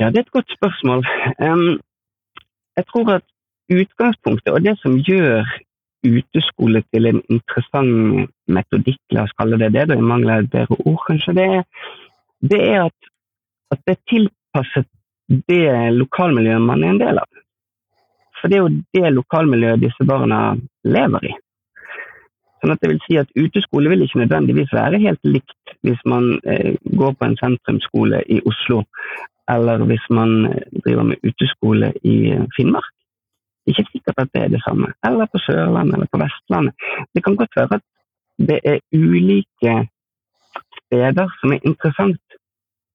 Ja, 0.00 0.08
det 0.08 0.16
er 0.16 0.24
et 0.24 0.34
godt 0.34 0.56
spørsmål. 0.56 1.04
Um, 1.38 1.78
jeg 2.80 2.88
tror 2.90 3.16
at 3.20 3.26
utgangspunktet 3.70 4.54
og 4.54 4.64
det 4.64 4.78
som 4.80 4.96
gjør 5.06 5.44
uteskole 6.08 6.80
til 6.88 7.10
en 7.10 7.20
interessant 7.28 8.30
metodikk, 8.48 9.02
la 9.12 9.28
oss 9.28 9.36
kalle 9.36 9.60
det 9.60 9.74
det, 9.76 9.90
da 9.90 9.98
jeg 9.98 10.08
mangler 10.08 10.40
et 10.40 10.50
bedre 10.50 10.80
ord, 10.80 11.02
kanskje, 11.06 11.36
det 11.36 11.50
det 12.40 12.60
er 12.70 12.86
at 12.86 13.09
at 13.70 13.82
det 13.86 13.96
er 13.96 14.02
tilpasset 14.10 14.88
det 15.48 15.92
lokalmiljøet 15.94 16.62
man 16.62 16.82
er 16.82 16.94
en 16.94 16.98
del 16.98 17.20
av. 17.22 17.28
For 18.40 18.50
det 18.50 18.58
er 18.58 18.64
jo 18.64 18.82
det 18.96 19.12
lokalmiljøet 19.14 19.82
disse 19.84 20.06
barna 20.08 20.40
lever 20.84 21.30
i. 21.30 21.32
Sånn 22.60 22.74
at 22.74 22.80
det 22.82 22.90
vil 22.90 23.02
si 23.06 23.16
at 23.20 23.30
Uteskole 23.38 23.92
vil 23.92 24.04
ikke 24.04 24.20
nødvendigvis 24.20 24.72
være 24.76 25.00
helt 25.00 25.20
likt 25.24 25.74
hvis 25.86 26.00
man 26.08 26.34
eh, 26.44 26.74
går 26.84 27.14
på 27.16 27.28
en 27.28 27.36
sentrumsskole 27.40 28.20
i 28.28 28.40
Oslo, 28.48 28.82
eller 29.48 29.84
hvis 29.88 30.08
man 30.12 30.50
eh, 30.50 30.66
driver 30.84 31.06
med 31.12 31.24
uteskole 31.24 31.92
i 32.04 32.16
eh, 32.34 32.44
Finnmark. 32.56 32.90
Det 33.64 33.72
er 33.72 33.80
ikke 33.80 33.92
sikkert 33.94 34.20
at 34.24 34.32
det 34.34 34.42
er 34.42 34.52
det 34.52 34.60
samme. 34.66 34.90
Eller 35.06 35.30
på 35.30 35.40
Sørlandet 35.46 35.96
eller 35.96 36.10
på 36.12 36.20
Vestlandet. 36.20 36.74
Det 37.14 37.24
kan 37.24 37.38
godt 37.40 37.56
være 37.56 37.78
at 37.78 37.86
det 38.50 38.60
er 38.64 38.78
ulike 38.92 39.74
steder 40.80 41.32
som 41.40 41.52
er 41.54 41.64
interessant 41.64 42.29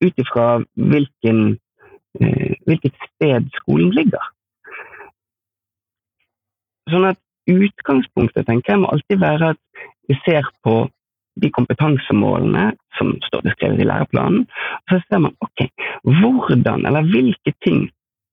ut 0.06 0.24
ifra 0.24 0.48
eh, 0.62 2.56
hvilket 2.66 2.96
sted 3.10 3.50
skolen 3.62 3.92
ligger. 3.96 4.32
Sånn 6.92 7.08
at 7.12 7.22
Utgangspunktet 7.46 8.48
tenker 8.48 8.74
jeg 8.74 8.82
må 8.82 8.90
alltid 8.90 9.20
være 9.22 9.52
at 9.54 9.84
vi 10.10 10.16
ser 10.26 10.48
på 10.66 10.88
de 11.42 11.52
kompetansemålene 11.54 12.72
som 12.98 13.12
står 13.28 13.44
beskrevet 13.50 13.84
i 13.84 13.88
læreplanen. 13.90 14.46
og 14.48 14.90
Så 14.90 15.02
ser 15.06 15.22
man 15.26 15.36
ok, 15.46 15.68
hvordan 16.04 16.88
eller 16.88 17.06
hvilke 17.12 17.54
ting 17.66 17.90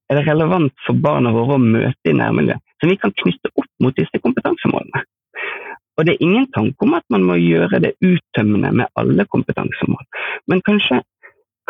er 0.09 0.19
det 0.19 0.27
relevant 0.27 0.73
for 0.85 0.97
barna 0.97 1.33
våre 1.35 1.57
å 1.57 1.61
møte 1.61 2.09
i 2.09 2.17
nærmiljøet, 2.17 2.61
som 2.79 2.91
vi 2.91 2.99
kan 3.01 3.13
knytte 3.21 3.51
opp 3.53 3.69
mot 3.83 3.95
disse 3.97 4.21
kompetansemålene. 4.23 5.03
Og 5.97 6.05
det 6.05 6.15
er 6.15 6.25
ingen 6.25 6.47
tanke 6.55 6.85
om 6.85 6.95
at 6.97 7.05
man 7.13 7.25
må 7.27 7.37
gjøre 7.37 7.79
det 7.83 7.93
uttømmende 8.01 8.71
med 8.81 8.89
alle 8.97 9.25
kompetansemål, 9.29 10.05
men 10.49 10.63
kanskje 10.65 11.03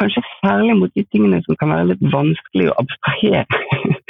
Kanskje 0.02 0.24
særlig 0.42 0.78
mot 0.80 0.94
de 0.96 1.04
tingene 1.14 1.42
som 1.46 1.58
kan 1.60 1.74
være 1.74 1.92
litt 1.92 2.06
vanskelig 2.14 2.70
å 2.72 2.78
abstrahere. 2.82 3.46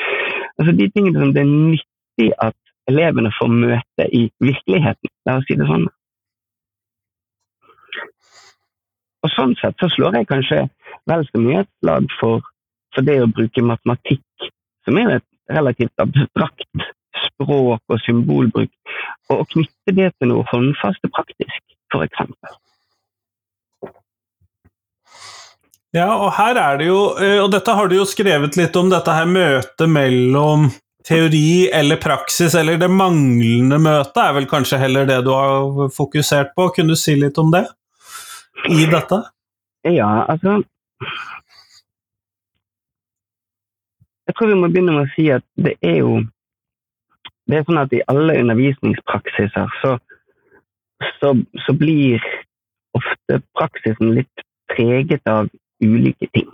altså 0.57 0.75
De 0.79 0.87
tingene 0.95 1.19
som 1.19 1.33
det 1.35 1.43
er 1.43 1.51
nyttig 1.51 2.29
at 2.45 2.57
elevene 2.91 3.31
får 3.39 3.51
møte 3.51 4.07
i 4.15 4.23
virkeligheten, 4.43 5.11
la 5.27 5.37
oss 5.39 5.47
si 5.47 5.57
det 5.59 5.67
sånn. 5.67 5.85
Og 9.23 9.31
Sånn 9.31 9.53
sett 9.59 9.79
så 9.79 9.87
slår 9.91 10.19
jeg 10.19 10.27
kanskje 10.31 10.63
vel 11.09 11.23
så 11.29 11.39
mye 11.39 11.61
et 11.63 11.71
slag 11.79 12.09
for, 12.19 12.43
for 12.95 13.07
det 13.07 13.21
å 13.23 13.29
bruke 13.31 13.63
matematikk, 13.63 14.49
som 14.83 14.99
er 14.99 15.17
et 15.17 15.29
relativt 15.51 16.03
abstrakt 16.03 16.89
språk 17.23 17.81
og 17.91 18.01
symbolbruk, 18.03 18.71
og 19.31 19.43
å 19.43 19.47
knytte 19.53 19.95
det 19.95 20.11
til 20.17 20.31
noe 20.31 20.47
håndfast 20.51 21.07
og 21.07 21.15
praktisk, 21.15 21.61
f.eks. 21.93 22.27
Ja, 25.93 26.09
og 26.17 26.31
her 26.39 26.57
er 26.57 26.79
det 26.81 26.87
jo 26.87 27.01
eh, 27.21 27.37
Og 27.43 27.51
dette 27.53 27.73
har 27.77 27.89
du 27.89 27.99
jo 27.99 28.07
skrevet 28.09 28.57
litt 28.57 28.75
om, 28.79 28.89
dette 28.89 29.13
her 29.13 29.29
møtet 29.29 29.89
mellom 29.89 30.71
teori 31.03 31.67
eller 31.75 31.99
praksis, 31.99 32.55
eller 32.55 32.77
det 32.79 32.87
manglende 32.87 33.75
møtet, 33.83 34.19
er 34.23 34.35
vel 34.37 34.47
kanskje 34.47 34.79
heller 34.79 35.07
det 35.09 35.17
du 35.25 35.33
har 35.35 35.89
fokusert 35.91 36.53
på. 36.55 36.69
Kunne 36.71 36.95
du 36.95 36.99
si 36.99 37.17
litt 37.19 37.37
om 37.41 37.51
det 37.51 37.65
i 38.71 38.85
dette? 38.87 39.19
Ja, 39.83 40.23
altså 40.31 40.61
Jeg 44.23 44.37
tror 44.37 44.47
vi 44.53 44.55
må 44.55 44.69
begynne 44.71 44.95
med 44.95 45.09
å 45.09 45.13
si 45.17 45.27
at 45.35 45.43
det 45.59 45.73
er 45.83 45.97
jo 45.99 46.21
Det 47.51 47.57
er 47.57 47.65
sånn 47.67 47.81
at 47.81 47.91
i 47.91 47.99
alle 48.07 48.37
undervisningspraksiser 48.39 49.75
så, 49.81 49.97
så, 51.19 51.33
så 51.65 51.75
blir 51.75 52.23
ofte 52.95 53.41
praksisen 53.59 54.13
litt 54.15 54.45
preget 54.71 55.27
av 55.27 55.51
ulike 55.81 56.29
ting. 56.35 56.49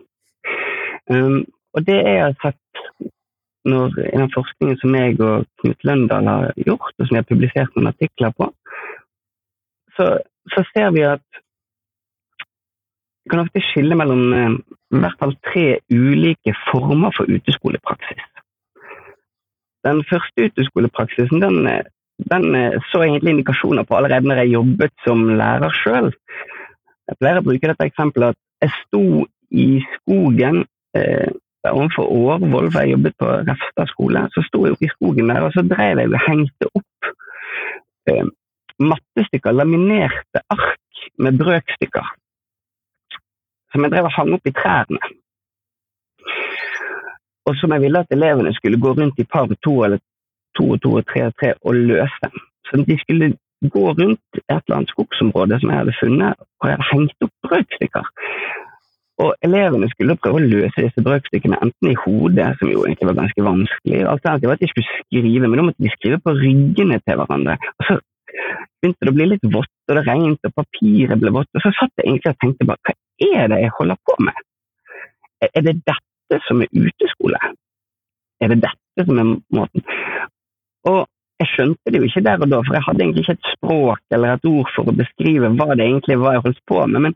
Um, 1.10 1.44
og 1.74 1.86
det 1.88 1.98
jeg 1.98 2.22
har 2.22 2.36
sett 2.44 3.12
når, 3.70 3.94
i 4.08 4.18
den 4.18 4.32
forskningen 4.34 4.78
som 4.80 4.96
jeg 4.96 5.20
og 5.20 5.46
Knut 5.62 5.86
Løndal 5.88 6.30
har 6.30 6.54
gjort, 6.66 6.94
og 6.96 7.06
som 7.06 7.16
jeg 7.16 7.24
har 7.24 7.30
publisert 7.32 7.76
noen 7.76 7.92
artikler 7.92 8.34
på, 8.38 8.50
så, 9.98 10.10
så 10.54 10.64
ser 10.72 10.92
vi 10.96 11.06
at 11.08 11.26
vi 13.24 13.34
kan 13.34 13.44
ofte 13.44 13.62
skille 13.62 13.98
mellom 14.00 14.34
eh, 14.34 14.58
i 14.96 15.02
hvert 15.04 15.20
fall 15.22 15.36
tre 15.46 15.66
ulike 15.94 16.56
former 16.70 17.14
for 17.14 17.30
uteskolepraksis. 17.30 18.24
Den 19.86 20.02
første 20.10 20.48
uteskolepraksisen 20.50 21.44
den, 21.44 21.60
den 22.32 22.56
eh, 22.58 22.80
så 22.92 23.04
egentlig 23.06 23.36
indikasjoner 23.36 23.86
på 23.86 24.00
allerede 24.00 24.28
når 24.28 24.44
jeg 24.44 24.56
jobbet 24.56 24.96
som 25.06 25.28
lærer 25.42 25.76
sjøl. 25.84 26.10
Jeg 27.10 27.20
pleier 27.20 27.42
å 27.42 27.46
bruke 27.46 27.70
dette 27.70 27.90
eksempelet 27.92 28.34
at 28.34 28.42
jeg 28.62 28.72
sto 28.84 29.04
i 29.52 29.68
skogen 29.96 30.64
eh, 30.98 31.30
overfor 31.70 32.04
Årvoll, 32.04 32.72
for 32.72 32.80
jeg 32.82 32.96
jobbet 32.96 33.16
på 33.20 33.30
Refstad 33.50 33.92
skole. 33.92 34.26
Så 34.34 34.44
sto 34.48 34.66
jeg 34.66 34.76
oppe 34.76 34.88
i 34.88 34.94
skogen 34.96 35.32
der, 35.32 35.46
og 35.48 35.54
så 35.56 35.64
drev 35.68 36.02
jeg 36.04 36.12
og 36.14 36.26
hengte 36.28 36.70
opp 36.80 37.10
eh, 38.12 38.28
mattestykker, 38.80 39.56
laminerte 39.56 40.44
ark 40.50 41.04
med 41.20 41.40
brøkstykker. 41.40 42.14
Som 43.72 43.86
jeg 43.86 43.94
drev 43.94 44.10
og 44.10 44.16
hang 44.16 44.36
opp 44.38 44.48
i 44.50 44.56
trærne. 44.56 45.12
Og 47.50 47.58
som 47.58 47.74
jeg 47.74 47.82
ville 47.82 48.00
at 48.00 48.14
elevene 48.14 48.54
skulle 48.54 48.80
gå 48.82 48.94
rundt 48.98 49.20
i 49.20 49.26
par 49.26 49.50
to 49.66 49.76
eller 49.86 50.02
to 50.58 50.72
og 50.76 50.82
to 50.82 50.96
og 51.00 51.06
tre 51.10 51.28
og 51.30 51.36
tre 51.40 51.54
og 51.62 51.76
løse. 51.76 52.32
Så 52.66 52.84
de 52.88 52.98
skulle 53.02 53.34
gå 53.62 53.86
rundt 53.92 54.40
et 54.40 54.56
eller 54.56 54.78
annet 54.78 54.94
skogsområde 54.94 55.60
som 55.60 55.72
jeg 55.72 55.82
hadde 55.82 56.00
funnet, 56.00 56.44
og 56.62 56.70
jeg 56.70 56.78
hadde 56.78 56.90
hengt 56.94 57.26
opp 57.28 57.50
brøkstykker. 57.50 58.12
Og 59.20 59.34
elevene 59.44 59.90
skulle 59.92 60.16
prøve 60.16 60.40
å 60.40 60.46
løse 60.48 60.84
disse 60.86 61.04
brøkstykkene 61.04 61.60
enten 61.60 61.90
i 61.92 61.98
hodet, 62.06 62.54
som 62.60 62.70
jo 62.72 62.86
egentlig 62.86 63.10
var 63.10 63.18
ganske 63.18 63.44
vanskelig, 63.44 64.04
alternativet 64.08 64.52
var 64.52 64.60
at 64.60 64.64
de 64.64 64.70
skulle 64.72 64.94
skrive, 64.94 65.50
men 65.50 65.60
da 65.60 65.66
måtte 65.68 65.84
de 65.84 65.92
skrive 65.98 66.22
på 66.24 66.36
ryggene 66.38 67.02
til 67.04 67.20
hverandre. 67.20 67.58
Og 67.76 67.88
så 67.90 67.98
begynte 68.80 69.04
det 69.04 69.12
å 69.12 69.18
bli 69.18 69.28
litt 69.34 69.50
vått, 69.56 69.74
og 69.90 70.00
det 70.00 70.06
regnet, 70.08 70.48
og 70.48 70.56
papiret 70.56 71.20
ble 71.20 71.36
vått. 71.36 71.52
Og 71.52 71.66
så 71.66 71.74
satt 71.76 72.00
jeg 72.00 72.14
egentlig 72.14 72.32
og 72.32 72.40
tenkte 72.46 72.70
bare 72.70 72.80
hva 72.88 72.96
er 73.28 73.52
det 73.52 73.60
jeg 73.66 73.76
holder 73.76 74.00
på 74.08 74.18
med? 74.24 74.44
Er 75.50 75.66
det 75.68 75.76
dette 75.84 76.40
som 76.48 76.64
er 76.64 76.72
uteskole? 76.72 77.40
Er 78.40 78.54
det 78.54 78.62
dette 78.64 79.08
som 79.08 79.20
er 79.20 79.34
måten? 79.56 79.84
Og 80.88 81.02
jeg 81.40 81.52
skjønte 81.54 81.92
det 81.94 82.02
jo 82.02 82.08
ikke 82.08 82.24
der 82.26 82.42
og 82.44 82.52
da, 82.52 82.60
for 82.66 82.76
jeg 82.76 82.86
hadde 82.86 83.04
egentlig 83.06 83.24
ikke 83.24 83.38
et 83.38 83.52
språk 83.54 84.16
eller 84.16 84.36
et 84.36 84.50
ord 84.50 84.72
for 84.76 84.92
å 84.92 84.96
beskrive 84.98 85.52
hva 85.56 85.70
det 85.72 85.86
egentlig 85.86 86.20
var 86.20 86.36
jeg 86.36 86.46
holdt 86.48 86.62
på 86.68 86.82
med. 86.92 87.06
Men, 87.06 87.16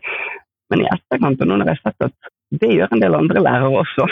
men 0.71 0.83
i 0.83 0.89
etterkant, 0.93 1.43
og 1.43 1.49
nå 1.49 1.59
når 1.59 1.71
jeg 1.71 1.79
har 1.79 1.91
sett 1.91 2.07
at 2.07 2.31
det 2.63 2.71
gjør 2.71 2.93
en 2.93 3.03
del 3.03 3.17
andre 3.17 3.43
lærere 3.43 3.81
også, 3.81 4.07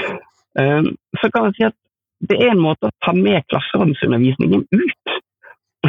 um, 0.62 0.90
så 1.18 1.30
kan 1.34 1.48
man 1.48 1.56
si 1.56 1.66
at 1.66 1.76
det 2.28 2.38
er 2.42 2.52
en 2.52 2.62
måte 2.62 2.88
å 2.88 2.94
ta 3.04 3.14
med 3.14 3.46
klasseromsundervisningen 3.50 4.64
ut. 4.66 5.18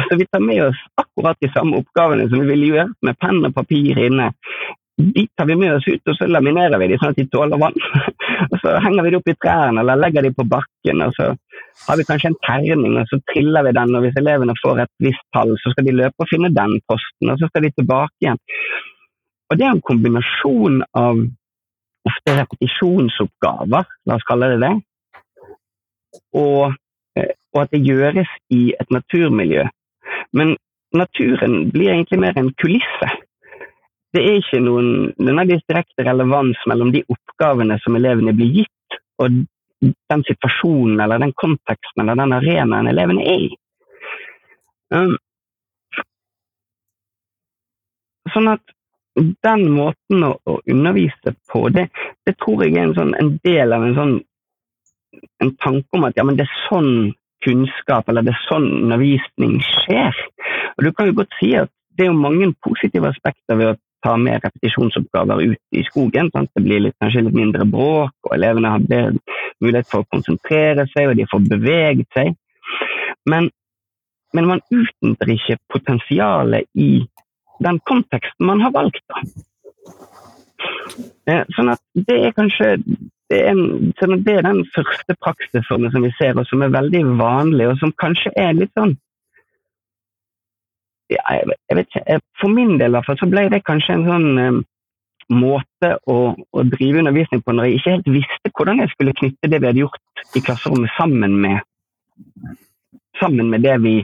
Så 0.00 0.16
vi 0.16 0.26
tar 0.30 0.42
med 0.42 0.62
oss 0.68 0.82
akkurat 1.00 1.38
de 1.42 1.50
samme 1.54 1.80
oppgavene 1.82 2.28
som 2.30 2.42
vi 2.42 2.52
ville 2.52 2.68
gjøre 2.70 2.90
med 3.06 3.18
penn 3.22 3.42
og 3.46 3.54
papir 3.54 3.98
inne. 3.98 4.30
De 5.00 5.26
tar 5.36 5.46
vi 5.48 5.56
med 5.56 5.74
oss 5.74 5.88
ut, 5.88 6.02
og 6.08 6.16
så 6.18 6.26
laminerer 6.28 6.80
vi 6.80 6.90
dem 6.90 7.00
sånn 7.00 7.14
at 7.14 7.20
de 7.20 7.26
tåler 7.32 7.60
vann. 7.60 7.76
Og 8.50 8.56
så 8.62 8.72
henger 8.84 9.04
vi 9.04 9.10
dem 9.12 9.20
opp 9.20 9.28
i 9.30 9.34
trærne 9.38 9.82
eller 9.82 9.98
legger 10.00 10.24
dem 10.24 10.34
på 10.34 10.46
bakken. 10.48 11.02
og 11.04 11.12
så 11.16 11.26
har 11.86 11.98
vi 11.98 12.06
kanskje 12.08 12.30
en 12.30 12.38
terning, 12.46 12.96
og 12.98 13.08
så 13.10 13.18
triller 13.32 13.66
vi 13.66 13.72
den. 13.76 13.94
Og 13.96 14.04
hvis 14.04 14.16
elevene 14.20 14.56
får 14.60 14.82
et 14.84 14.92
visst 15.06 15.26
tall, 15.36 15.52
så 15.62 15.72
skal 15.72 15.86
de 15.86 15.96
løpe 15.96 16.24
og 16.24 16.30
finne 16.30 16.52
den 16.54 16.78
posten, 16.90 17.32
og 17.32 17.38
så 17.40 17.48
skal 17.50 17.66
de 17.66 17.72
tilbake 17.76 18.24
igjen. 18.24 18.40
Og 19.50 19.58
det 19.58 19.66
er 19.66 19.74
en 19.74 19.84
kombinasjon 19.90 20.80
av 20.98 21.20
ofte 22.08 22.36
repetisjonsoppgaver, 22.38 23.88
la 24.08 24.16
oss 24.16 24.26
kalle 24.28 24.52
det 24.54 24.60
det, 24.62 24.74
og, 26.34 26.76
eh, 27.18 27.32
og 27.54 27.62
at 27.64 27.72
det 27.74 27.82
gjøres 27.84 28.30
i 28.56 28.62
et 28.80 28.94
naturmiljø. 28.94 29.66
Men 30.32 30.56
naturen 30.96 31.70
blir 31.70 31.92
egentlig 31.92 32.20
mer 32.20 32.38
en 32.38 32.52
kulisse. 32.62 33.10
Det 34.14 34.22
er 34.26 34.40
ikke 34.40 34.60
noen 34.64 34.90
nødvendigvis 35.22 35.66
direkte 35.70 36.04
relevans 36.06 36.58
mellom 36.66 36.90
de 36.94 37.04
oppgavene 37.12 37.78
som 37.84 37.96
elevene 37.98 38.34
blir 38.34 38.50
gitt, 38.60 38.98
og 39.22 39.42
den 39.80 40.24
situasjonen 40.26 41.00
eller 41.00 41.22
den 41.22 41.32
konteksten 41.38 42.02
eller 42.02 42.18
den 42.18 42.34
arenaen 42.36 42.90
elevene 42.90 43.24
er 43.24 43.44
i. 43.46 43.50
Um, 44.90 45.14
sånn 48.34 48.50
at 48.50 48.74
den 49.46 49.64
måten 49.74 50.24
å, 50.26 50.34
å 50.46 50.58
undervise 50.70 51.34
på, 51.52 51.68
det, 51.74 51.88
det, 52.26 52.34
tror 52.42 52.64
jeg 52.64 52.76
er 52.76 52.88
en, 52.88 52.96
sånn, 52.98 53.14
en 53.18 53.32
del 53.46 53.74
av 53.76 53.86
en 53.86 53.96
sånn 53.98 54.18
en 55.42 55.50
tanke 55.60 55.96
om 55.96 56.06
at 56.06 56.18
ja, 56.18 56.24
det 56.36 56.44
er 56.44 56.58
sånn 56.68 57.12
kunnskap 57.44 58.08
eller 58.10 58.24
det 58.26 58.34
er 58.34 58.42
sånn 58.46 58.66
undervisning 58.82 59.58
skjer. 59.64 60.16
Og 60.76 60.84
Du 60.84 60.90
kan 60.96 61.08
jo 61.08 61.16
godt 61.22 61.38
si 61.38 61.54
at 61.58 61.72
det 61.98 62.06
er 62.06 62.16
mange 62.16 62.50
positive 62.64 63.10
aspekter 63.10 63.58
ved 63.58 63.72
å 63.72 63.78
ta 64.04 64.16
med 64.16 64.40
repetisjonsoppgaver 64.44 65.42
ut 65.52 65.76
i 65.76 65.84
skogen. 65.86 66.30
Sant? 66.34 66.50
Det 66.54 66.64
blir 66.64 66.84
litt, 66.86 66.96
kanskje 67.02 67.26
litt 67.26 67.36
mindre 67.36 67.66
bråk, 67.68 68.14
og 68.26 68.34
elevene 68.36 68.74
har 68.74 68.84
mulighet 69.60 69.90
for 69.90 70.04
å 70.04 70.10
konsentrere 70.14 70.86
seg, 70.94 71.10
og 71.10 71.18
de 71.20 71.28
får 71.30 71.46
beveget 71.50 72.08
seg. 72.16 72.34
Men, 73.30 73.50
men 74.36 74.48
man 74.48 74.64
utnytter 74.72 75.34
ikke 75.36 75.60
potensialet 75.72 76.68
i 76.74 76.90
den 77.60 77.80
konteksten 77.88 78.48
man 78.48 78.62
har 78.64 78.72
valgt. 78.72 79.04
Da. 79.12 79.24
Eh, 81.30 81.44
sånn 81.54 81.72
at 81.72 81.82
det 82.08 82.16
er 82.26 82.36
kanskje 82.36 82.76
det 83.30 83.38
er, 83.44 83.52
en, 83.52 83.92
sånn 84.00 84.24
det 84.26 84.40
er 84.40 84.46
den 84.48 84.64
første 84.74 85.14
praksisformen 85.22 85.92
som 85.94 86.02
vi 86.02 86.10
ser, 86.16 86.34
og 86.40 86.48
som 86.48 86.64
er 86.66 86.72
veldig 86.74 87.04
vanlig, 87.20 87.68
og 87.70 87.76
som 87.78 87.92
kanskje 88.02 88.32
er 88.34 88.56
litt 88.58 88.72
sånn 88.74 88.96
jeg, 91.10 91.76
vet 91.76 91.88
ikke, 91.88 92.20
For 92.40 92.52
min 92.52 92.78
del 92.80 92.94
hvert 92.94 93.08
fall, 93.08 93.18
så 93.20 93.28
ble 93.30 93.48
det 93.52 93.64
kanskje 93.66 93.96
en 93.96 94.06
sånn 94.08 94.28
um, 94.38 94.60
måte 95.30 95.92
å, 96.10 96.16
å, 96.34 96.64
drive 96.66 97.02
undervisning 97.02 97.42
på 97.44 97.54
når 97.54 97.68
jeg 97.68 97.78
ikke 97.78 97.94
helt 97.94 98.10
visste 98.16 98.52
hvordan 98.56 98.82
jeg 98.82 98.92
skulle 98.94 99.16
knytte 99.20 99.50
det 99.50 99.60
vi 99.60 99.70
hadde 99.70 99.84
gjort 99.84 100.24
i 100.36 100.42
klasserommet 100.42 100.94
sammen 100.96 101.36
med, 101.44 101.60
sammen 103.20 103.50
med 103.52 103.62
det 103.66 103.76
vi, 103.84 103.96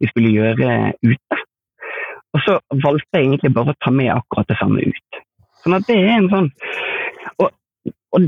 vi, 0.00 0.10
skulle 0.12 0.34
gjøre 0.34 0.76
ute. 1.02 1.40
Og 2.34 2.42
så 2.44 2.58
valgte 2.84 3.20
jeg 3.20 3.28
egentlig 3.30 3.54
bare 3.56 3.72
å 3.72 3.80
ta 3.84 3.92
med 3.94 4.12
akkurat 4.12 4.50
det 4.50 4.58
samme 4.60 4.84
ut. 4.84 5.20
Sånn 5.64 5.78
at 5.78 5.86
det 5.88 5.96
er 5.96 6.16
en 6.18 6.26
sånn 6.32 6.50
Og, 7.40 7.46
og 8.12 8.26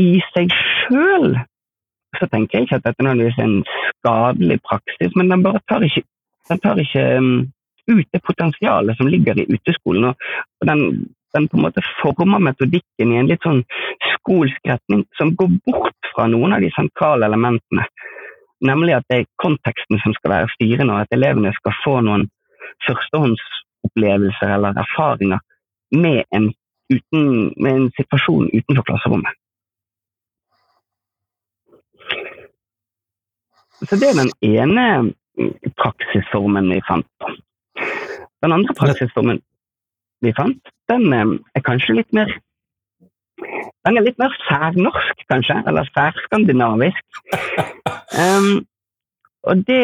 i 0.00 0.14
seg 0.32 0.52
sjøl 0.54 1.34
så 2.18 2.28
tenker 2.30 2.58
jeg 2.58 2.66
ikke 2.66 2.78
at 2.78 2.86
dette 2.86 3.04
er 3.10 3.42
en 3.42 3.54
skadelig 3.66 4.60
praksis, 4.62 5.14
men 5.18 5.30
den 5.32 5.42
bare 5.42 5.60
tar 5.68 5.84
ikke, 5.86 6.04
den 6.48 6.60
tar 6.60 6.80
ikke 6.80 7.04
um, 7.18 7.34
ut 7.90 8.08
det 8.12 8.22
potensialet 8.24 8.96
som 8.96 9.08
ligger 9.08 9.38
i 9.38 9.46
uteskolen. 9.48 10.04
og 10.04 10.66
den, 10.66 11.08
den 11.34 11.48
på 11.48 11.56
en 11.56 11.64
måte 11.66 11.84
former 12.02 12.38
metodikken 12.38 13.12
i 13.12 13.20
en 13.20 13.28
litt 13.28 13.44
sånn 13.44 13.62
skolsk 14.14 14.60
retning 14.68 15.04
som 15.18 15.34
går 15.36 15.50
bort 15.66 16.12
fra 16.14 16.26
noen 16.30 16.56
av 16.56 16.64
de 16.64 16.70
sentrale 16.76 17.26
elementene. 17.26 17.86
Nemlig 18.64 18.94
at 18.96 19.08
det 19.10 19.18
er 19.18 19.30
konteksten 19.42 20.00
som 20.00 20.14
skal 20.16 20.36
være 20.36 20.52
styrende, 20.54 20.94
og 20.94 21.04
at 21.04 21.16
elevene 21.16 21.52
skal 21.58 21.74
få 21.84 21.98
noen 22.06 22.28
førstehåndsopplevelser 22.86 24.54
eller 24.56 24.78
erfaringer 24.80 25.42
med 25.94 26.22
en, 26.36 26.52
uten, 26.92 27.26
med 27.56 27.72
en 27.72 27.90
situasjon 27.98 28.48
utenfor 28.54 28.86
klasserommet. 28.88 29.40
Så 33.84 33.98
det 34.00 34.08
er 34.08 34.16
den 34.22 34.32
ene 34.46 34.86
praksisformen 35.80 36.70
vi 36.70 36.80
fant. 36.88 37.28
Den 38.44 38.54
andre 38.54 38.74
praksisformen 38.78 39.40
vi 40.24 40.32
fant, 40.36 40.74
den 40.90 41.12
eh, 41.12 41.38
er 41.56 41.64
kanskje 41.66 41.98
litt 42.00 42.12
mer 42.16 42.30
den 43.84 43.98
er 43.98 44.04
litt 44.06 44.20
mer 44.20 44.32
særnorsk, 44.46 45.24
kanskje, 45.28 45.58
eller 45.68 45.90
særskandinavisk. 45.96 47.04
Um, 48.14 48.62
og 49.42 49.64
det, 49.66 49.80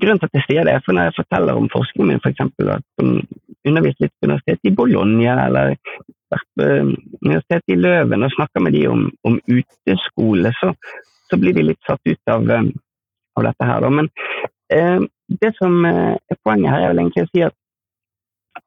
Grunnen 0.00 0.18
til 0.18 0.26
at 0.26 0.36
jeg 0.36 0.44
sier 0.48 0.66
det, 0.66 0.72
er 0.74 0.82
for 0.84 0.96
når 0.96 1.08
jeg 1.08 1.16
forteller 1.20 1.58
om 1.58 1.68
forskningen 1.72 2.08
min, 2.10 2.22
f.eks. 2.24 2.42
For 2.58 2.72
at 2.74 2.84
jeg 2.98 3.70
underviste 3.70 4.04
litt 4.04 4.14
på 4.18 4.28
universitetet 4.28 4.70
i 4.70 4.74
Bologna 4.80 5.36
eller 5.44 5.76
på 6.26 6.66
universitetet 7.22 7.72
i 7.72 7.78
Løven 7.78 8.26
og 8.26 8.34
snakka 8.34 8.64
med 8.64 8.74
de 8.74 8.82
om, 8.90 9.06
om 9.28 9.38
uteskole, 9.46 10.52
så, 10.58 10.72
så, 11.30 11.38
blir 11.40 11.54
de 11.56 11.68
litt 11.70 11.88
satt 11.88 12.02
ut 12.02 12.34
av, 12.34 12.50
av 13.38 13.48
dette 13.48 13.70
her. 13.70 13.88
Men 14.00 14.10
um, 14.10 14.55
det 14.70 15.52
som 15.58 15.84
er 15.88 16.38
poenget 16.44 16.72
her, 16.72 16.82
er 16.82 16.92
vel 16.92 17.04
egentlig 17.04 17.26
å 17.26 17.30
si 17.32 17.44
at 17.46 17.54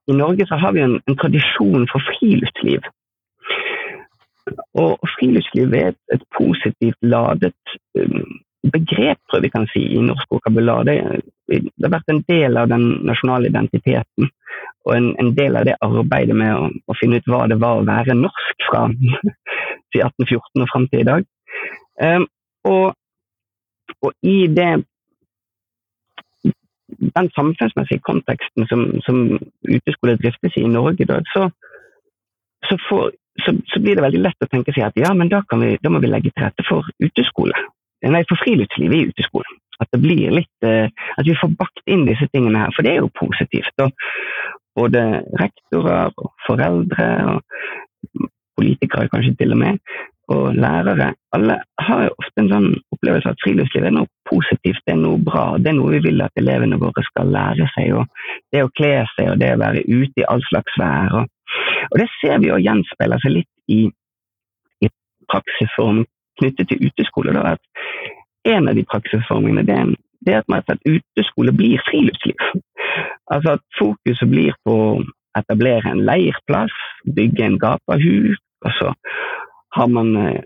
i 0.10 0.14
Norge 0.14 0.46
så 0.48 0.56
har 0.56 0.74
vi 0.74 0.82
en, 0.82 1.00
en 1.06 1.18
tradisjon 1.18 1.88
for 1.92 2.04
friluftsliv. 2.12 2.86
Og 4.82 5.10
friluftsliv 5.16 5.74
er 5.78 5.92
et, 6.14 6.24
positivt 6.38 6.98
ladet 7.06 7.54
um, 7.98 8.40
begrep, 8.74 9.20
tror 9.28 9.40
jeg 9.40 9.48
vi 9.48 9.54
kan 9.54 9.68
si, 9.74 9.84
i 9.96 10.02
norsk 10.04 10.34
vokabular. 10.34 10.88
Det, 10.88 10.98
det, 11.50 11.62
har 11.84 11.96
vært 11.98 12.14
en 12.14 12.24
del 12.30 12.58
av 12.58 12.72
den 12.72 12.88
nasjonale 13.08 13.52
identiteten. 13.52 14.32
Og 14.88 14.96
en, 14.96 15.12
en 15.22 15.34
del 15.38 15.58
av 15.60 15.68
det 15.68 15.78
arbeidet 15.86 16.38
med 16.38 16.56
å, 16.56 16.70
å, 16.90 16.98
finne 16.98 17.20
ut 17.20 17.30
hva 17.30 17.46
det 17.52 17.60
var 17.62 17.80
å 17.80 17.88
være 17.88 18.18
norsk 18.18 18.70
fra 18.70 18.88
1814 19.96 20.64
og 20.64 20.72
fram 20.72 20.88
til 20.90 21.04
i 21.04 21.10
dag. 21.10 21.28
Um, 22.00 22.26
og, 22.70 22.96
og, 24.00 24.14
i 24.24 24.48
det 24.48 24.72
den 26.98 27.30
samfunnsmessige 27.36 28.04
konteksten 28.06 28.68
som, 28.70 28.86
som 29.06 29.40
uteskole 29.68 30.18
driftes 30.20 30.58
i 30.58 30.66
i 30.66 30.72
Norge 30.72 31.04
i 31.04 31.10
dag, 31.10 31.26
så, 31.34 31.50
så, 32.70 32.78
får, 32.90 33.12
så, 33.46 33.56
så, 33.72 33.82
blir 33.82 33.96
det 33.98 34.06
veldig 34.06 34.24
lett 34.26 34.46
å 34.46 34.50
tenke 34.52 34.74
seg 34.76 34.90
at 34.90 35.00
ja, 35.00 35.14
men 35.14 35.32
da, 35.32 35.42
vi, 35.62 35.76
da 35.84 35.94
må 35.94 36.02
vi 36.04 36.12
legge 36.12 36.34
til 36.34 36.46
rette 36.46 36.66
for 36.68 36.88
uteskole. 37.04 37.56
Nei, 38.08 38.24
for 38.30 38.40
friluftsliv 38.40 38.94
i 38.96 39.06
uteskolen. 39.12 39.58
At 39.80 39.96
litt 40.04 40.68
eh, 40.68 40.92
At 41.18 41.28
vi 41.28 41.36
får 41.40 41.52
bakt 41.60 41.82
inn 41.88 42.06
disse 42.08 42.28
tingene 42.34 42.66
her, 42.66 42.74
for 42.76 42.84
det 42.84 42.94
er 42.94 43.02
jo 43.04 43.12
positivt. 43.16 43.84
Og 43.84 43.92
både 44.80 45.04
rektorer 45.40 46.14
og 46.16 46.32
foreldre 46.48 47.08
og 47.34 48.30
politikere 48.60 49.10
kanskje 49.12 49.36
til 49.40 49.56
og 49.56 49.62
med, 49.62 49.80
og 50.30 50.56
lærere, 50.56 51.14
alle 51.34 51.56
har 51.88 52.04
jo 52.06 52.16
ofte 52.22 52.44
en 52.44 52.52
sånn 52.52 52.68
opplevelse 52.94 53.32
at 53.32 53.42
friluftsliv 53.44 53.88
er 53.88 53.96
noe 53.96 54.10
positivt, 54.30 54.84
bra. 55.30 55.46
Det 55.58 55.72
er 55.72 55.78
noe 55.78 55.96
vi 55.96 56.02
vil 56.10 56.22
at 56.26 56.42
elevene 56.42 56.80
våre 56.82 57.04
skal 57.08 57.32
lære 57.34 57.70
seg. 57.76 57.94
og 58.02 58.06
Det 58.52 58.64
å 58.66 58.72
kle 58.78 58.94
seg 59.16 59.34
og 59.34 59.40
det 59.42 59.54
å 59.56 59.62
være 59.62 59.86
ute 59.88 60.24
i 60.24 60.28
all 60.28 60.44
slags 60.50 60.78
vær. 60.82 61.22
Og, 61.22 61.30
og 61.90 61.98
det 62.02 62.10
ser 62.20 62.42
vi 62.44 62.52
jo 62.52 62.62
gjenspeiler 62.62 63.24
seg 63.24 63.38
litt 63.40 63.52
i, 63.72 63.82
i 64.86 64.92
praksisform 65.32 66.04
knyttet 66.40 66.72
til 66.72 66.90
uteskole. 66.90 67.36
Da, 67.36 67.56
at 67.56 68.54
en 68.56 68.72
av 68.72 68.78
de 68.78 68.86
praksisformene 68.88 69.66
det 69.68 69.78
er, 69.78 69.96
det 70.26 70.36
er 70.36 70.44
at, 70.58 70.76
at 70.76 70.90
uteskole 70.90 71.56
blir 71.56 71.82
friluftsliv. 71.88 72.50
Altså 73.32 73.58
at 73.58 73.66
fokuset 73.80 74.30
blir 74.32 74.56
på 74.66 74.76
å 74.76 75.00
etablere 75.38 75.92
en 75.92 76.04
leirplass, 76.08 76.74
bygge 77.16 77.46
en 77.46 77.60
gapahuk, 77.62 78.40
og 78.66 78.72
så 78.76 78.94
har 79.76 79.88
man 79.88 80.16
eh, 80.18 80.42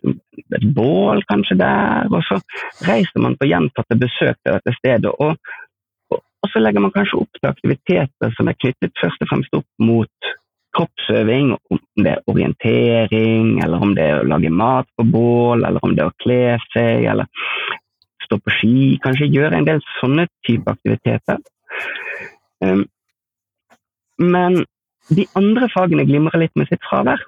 et 0.57 0.65
bål 0.75 1.23
kanskje 1.29 1.57
der, 1.59 2.07
og 2.11 2.23
så 2.27 2.39
reiser 2.87 3.23
man 3.23 3.37
på 3.39 3.47
gjentatte 3.49 3.97
besøk 3.99 4.37
til 4.39 4.55
dette 4.57 4.75
stedet. 4.79 5.11
Og, 5.13 5.37
og, 6.11 6.19
og, 6.19 6.47
så 6.51 6.61
legger 6.63 6.83
man 6.83 6.93
kanskje 6.95 7.21
opp 7.23 7.39
til 7.39 7.51
aktiviteter 7.51 8.33
som 8.37 8.51
er 8.51 8.59
knyttet 8.59 8.95
først 9.01 9.23
og 9.23 9.31
fremst 9.31 9.59
opp 9.59 9.69
mot 9.83 10.33
kroppsøving, 10.73 11.53
om 11.69 11.79
det 12.01 12.15
er 12.15 12.29
orientering, 12.31 13.59
eller 13.63 13.83
om 13.85 13.93
det 13.93 14.07
er 14.09 14.21
å 14.23 14.27
lage 14.27 14.49
mat 14.49 14.89
på 14.97 15.05
bål, 15.05 15.67
eller 15.67 15.85
om 15.85 15.93
det 15.93 16.01
er 16.01 16.09
å 16.09 16.21
kle 16.23 16.43
seg, 16.73 17.05
eller 17.11 17.29
stå 18.25 18.39
på 18.41 18.55
ski. 18.57 18.77
Kanskje 19.03 19.29
gjøre 19.29 19.59
en 19.59 19.67
del 19.69 19.83
sånne 19.99 20.25
type 20.47 20.73
aktiviteter. 20.73 21.37
Um, 22.63 22.87
men 24.17 24.63
de 25.13 25.27
andre 25.37 25.69
fagene 25.73 26.07
glimrer 26.09 26.41
litt 26.41 26.57
med 26.57 26.69
sitt 26.71 26.81
fravær 26.87 27.21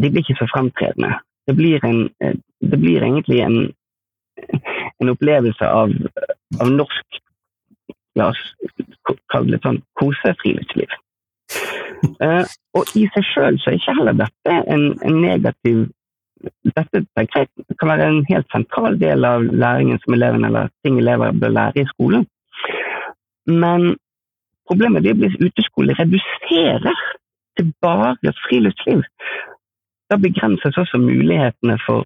de 0.00 0.10
blir 0.10 0.24
ikke 0.24 0.38
så 0.38 0.48
fremtredende. 0.52 1.12
Det 1.48 1.56
blir, 1.56 1.84
en, 1.84 2.08
eh, 2.24 2.36
det 2.60 2.78
blir 2.80 3.04
egentlig 3.04 3.40
en, 3.44 3.58
en 5.00 5.12
opplevelse 5.12 5.66
av, 5.66 5.94
av, 6.60 6.70
norsk 6.70 7.20
La 8.18 8.32
oss 8.32 8.40
kalle 9.30 9.54
det 9.54 9.60
sånn 9.62 9.76
kosefriluftsliv. 10.00 10.90
Uh, 12.18 12.42
og 12.74 12.90
i 12.98 13.04
seg 13.14 13.26
sjøl 13.28 13.58
så 13.62 13.70
er 13.70 13.76
ikke 13.78 13.94
heller 14.00 14.16
dette 14.18 14.56
en, 14.74 14.82
en 15.06 15.18
negativ 15.22 15.84
dette 16.64 17.02
kan 17.78 17.90
være 17.90 18.06
en 18.08 18.20
helt 18.30 18.48
sentral 18.52 18.98
del 19.00 19.24
av 19.28 19.44
læringen 19.44 20.00
som 20.04 20.16
eleven, 20.16 20.44
eller 20.48 20.70
ting 20.84 20.98
elever 20.98 21.36
bør 21.36 21.52
lære 21.56 21.82
i 21.82 21.88
skolen. 21.92 22.26
Men 23.46 23.94
problemet 24.68 25.06
er 25.06 25.18
at 25.28 25.40
uteskole 25.40 25.96
reduserer 25.98 27.04
til 27.58 27.72
bare 27.82 28.34
friluftsliv. 28.46 29.02
Da 30.10 30.18
begrenses 30.18 30.76
også 30.76 30.98
mulighetene 30.98 31.78
for, 31.86 32.04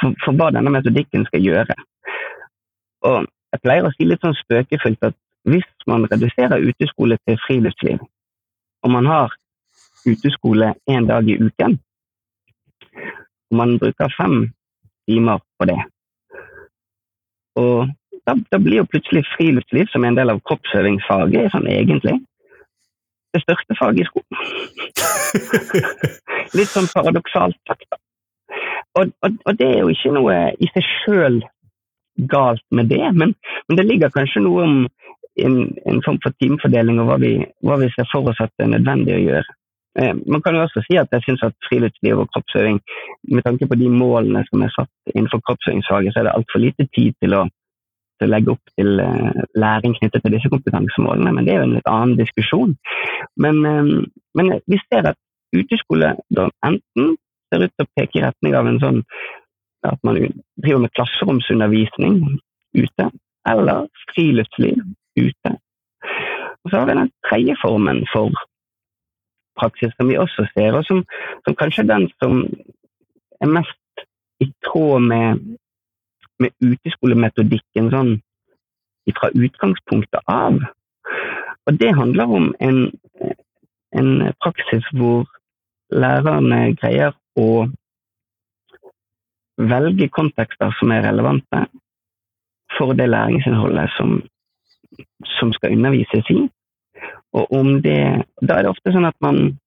for, 0.00 0.14
for 0.24 0.34
hva 0.38 0.50
denne 0.54 0.72
metodikken 0.74 1.26
skal 1.28 1.44
gjøre. 1.44 1.76
Og 3.06 3.28
jeg 3.52 3.62
pleier 3.62 3.86
å 3.86 3.92
si 3.94 4.08
litt 4.08 4.24
sånn 4.24 4.36
spøkefullt 4.40 5.10
at 5.10 5.16
hvis 5.48 5.68
man 5.86 6.06
reduserer 6.10 6.64
uteskole 6.66 7.16
til 7.26 7.38
friluftsliv, 7.46 8.00
og 8.82 8.90
man 8.92 9.06
har 9.06 9.36
uteskole 10.06 10.72
én 10.90 11.06
dag 11.08 11.28
i 11.30 11.38
uken, 11.38 11.78
og 13.48 13.60
man 13.60 13.78
bruker 13.80 14.12
fem 14.16 14.50
timer 15.08 15.40
på 15.58 15.68
det 15.70 15.78
Og 17.56 17.88
da, 18.26 18.34
da 18.52 18.58
blir 18.60 18.82
jo 18.82 18.90
plutselig 18.92 19.24
friluftsliv 19.36 19.88
som 19.92 20.04
en 20.04 20.18
del 20.18 20.30
av 20.34 20.42
kroppsøvingsfaget 20.46 21.54
sånn 21.54 21.70
egentlig 21.72 22.18
det 23.38 23.44
største 23.46 23.78
fag 23.78 24.02
i 24.02 24.06
skolen. 24.08 24.44
Litt 26.58 26.72
sånn 26.72 26.90
paradoksalt 26.92 27.58
sagt, 27.68 27.86
da. 27.88 28.00
Og, 28.98 29.12
og, 29.22 29.36
og, 29.44 29.52
det 29.58 29.66
er 29.68 29.82
jo 29.82 29.92
ikke 29.92 30.14
noe 30.16 30.36
i 30.58 30.68
seg 30.72 30.86
sjøl 30.86 31.42
galt 32.30 32.64
med 32.74 32.88
det, 32.90 33.04
men, 33.14 33.34
men, 33.68 33.78
det 33.78 33.86
ligger 33.86 34.10
kanskje 34.10 34.42
noe 34.42 34.64
om 34.64 34.78
en, 35.38 35.58
en 35.86 36.00
form 36.02 36.18
for 36.24 36.34
timefordeling 36.42 36.98
og 36.98 37.12
hva 37.12 37.18
vi, 37.22 37.36
hva 37.66 37.78
vi, 37.78 37.90
ser 37.94 38.08
for 38.10 38.26
oss 38.32 38.40
at 38.42 38.50
det 38.58 38.66
er 38.66 38.72
nødvendig 38.74 39.14
å 39.14 39.20
gjøre. 39.22 39.54
Eh, 40.02 40.14
man 40.26 40.42
kan 40.42 40.56
jo 40.56 40.64
også 40.64 40.82
si 40.86 40.98
at 40.98 41.14
jeg 41.14 41.26
syns 41.26 41.44
at 41.46 41.68
friluftsliv 41.68 42.24
og 42.24 42.32
kroppsøving, 42.34 42.80
med 43.30 43.46
tanke 43.46 43.68
på 43.70 43.78
de 43.78 43.92
målene 43.92 44.42
som 44.48 44.64
er 44.66 44.74
satt 44.74 45.14
innenfor 45.14 45.44
kroppsøvingsfaget, 45.46 46.14
så 46.14 46.22
er 46.22 46.28
det 46.28 46.34
altfor 46.34 46.64
lite 46.64 46.88
tid 46.96 47.14
til 47.22 47.38
å, 47.38 47.44
å 48.26 48.30
legge 48.30 48.54
opp 48.54 48.72
til 48.78 49.00
uh, 49.02 49.44
læring 49.54 49.94
knyttet 49.98 50.24
til 50.24 50.34
disse 50.34 50.50
kompetansemålene, 50.52 51.32
men 51.34 51.46
det 51.46 51.54
er 51.54 51.62
jo 51.62 51.68
en 51.68 51.76
litt 51.76 51.90
annen 51.90 52.16
diskusjon. 52.18 52.74
Men, 53.38 53.60
um, 53.66 53.92
men 54.38 54.52
vi 54.66 54.80
ser 54.86 55.12
at 55.12 55.18
uteskole 55.54 56.14
enten 56.36 57.14
ser 57.48 57.64
ut 57.64 57.72
til 57.74 57.86
å 57.86 57.92
peke 57.96 58.18
i 58.18 58.24
retning 58.26 58.56
av 58.58 58.68
en 58.68 58.80
sånn 58.82 59.00
at 59.86 60.00
man 60.04 60.18
driver 60.58 60.82
med 60.82 60.94
klasseromsundervisning 60.98 62.18
ute, 62.76 63.08
eller 63.48 63.86
friluftsliv 64.12 64.82
ute. 65.16 65.54
Og 66.64 66.70
så 66.70 66.80
har 66.80 66.88
vi 66.88 66.98
den 66.98 67.12
tredje 67.28 67.54
formen 67.62 68.02
for 68.12 68.34
praksis 69.58 69.94
som 69.96 70.10
vi 70.10 70.18
også 70.18 70.46
ser, 70.52 70.76
og 70.76 70.84
som, 70.86 71.04
som 71.46 71.56
kanskje 71.58 71.84
er 71.86 71.92
den 71.92 72.08
som 72.18 72.42
er 73.42 73.54
mest 73.58 74.04
i 74.42 74.50
tråd 74.66 75.06
med, 75.06 75.40
med 76.42 76.54
uteskolemetodikken 76.62 77.90
sånn 77.94 78.16
fra 79.16 79.30
utgangspunktet 79.32 80.20
av. 80.28 80.58
Og 81.66 81.78
det 81.80 81.94
handler 81.96 82.34
om 82.38 82.50
en, 82.64 82.80
en 83.96 84.10
praksis 84.44 84.84
hvor 84.96 85.24
lærerne 85.88 86.74
greier 86.76 87.14
å 87.40 87.66
velge 89.58 90.08
kontekster 90.14 90.74
som 90.78 90.92
er 90.94 91.06
relevante 91.08 91.64
for 92.76 92.94
det 92.94 93.08
læringsinnholdet 93.08 93.90
som, 93.96 94.20
som 95.38 95.52
skal 95.56 95.74
undervises 95.76 96.30
i. 96.30 96.44
Og 97.36 97.52
om 97.52 97.78
det, 97.82 98.00
da 98.42 98.58
er 98.58 98.66
det 98.66 98.74
ofte 98.74 98.92
sånn 98.94 99.08
at 99.08 99.16
man 99.24 99.58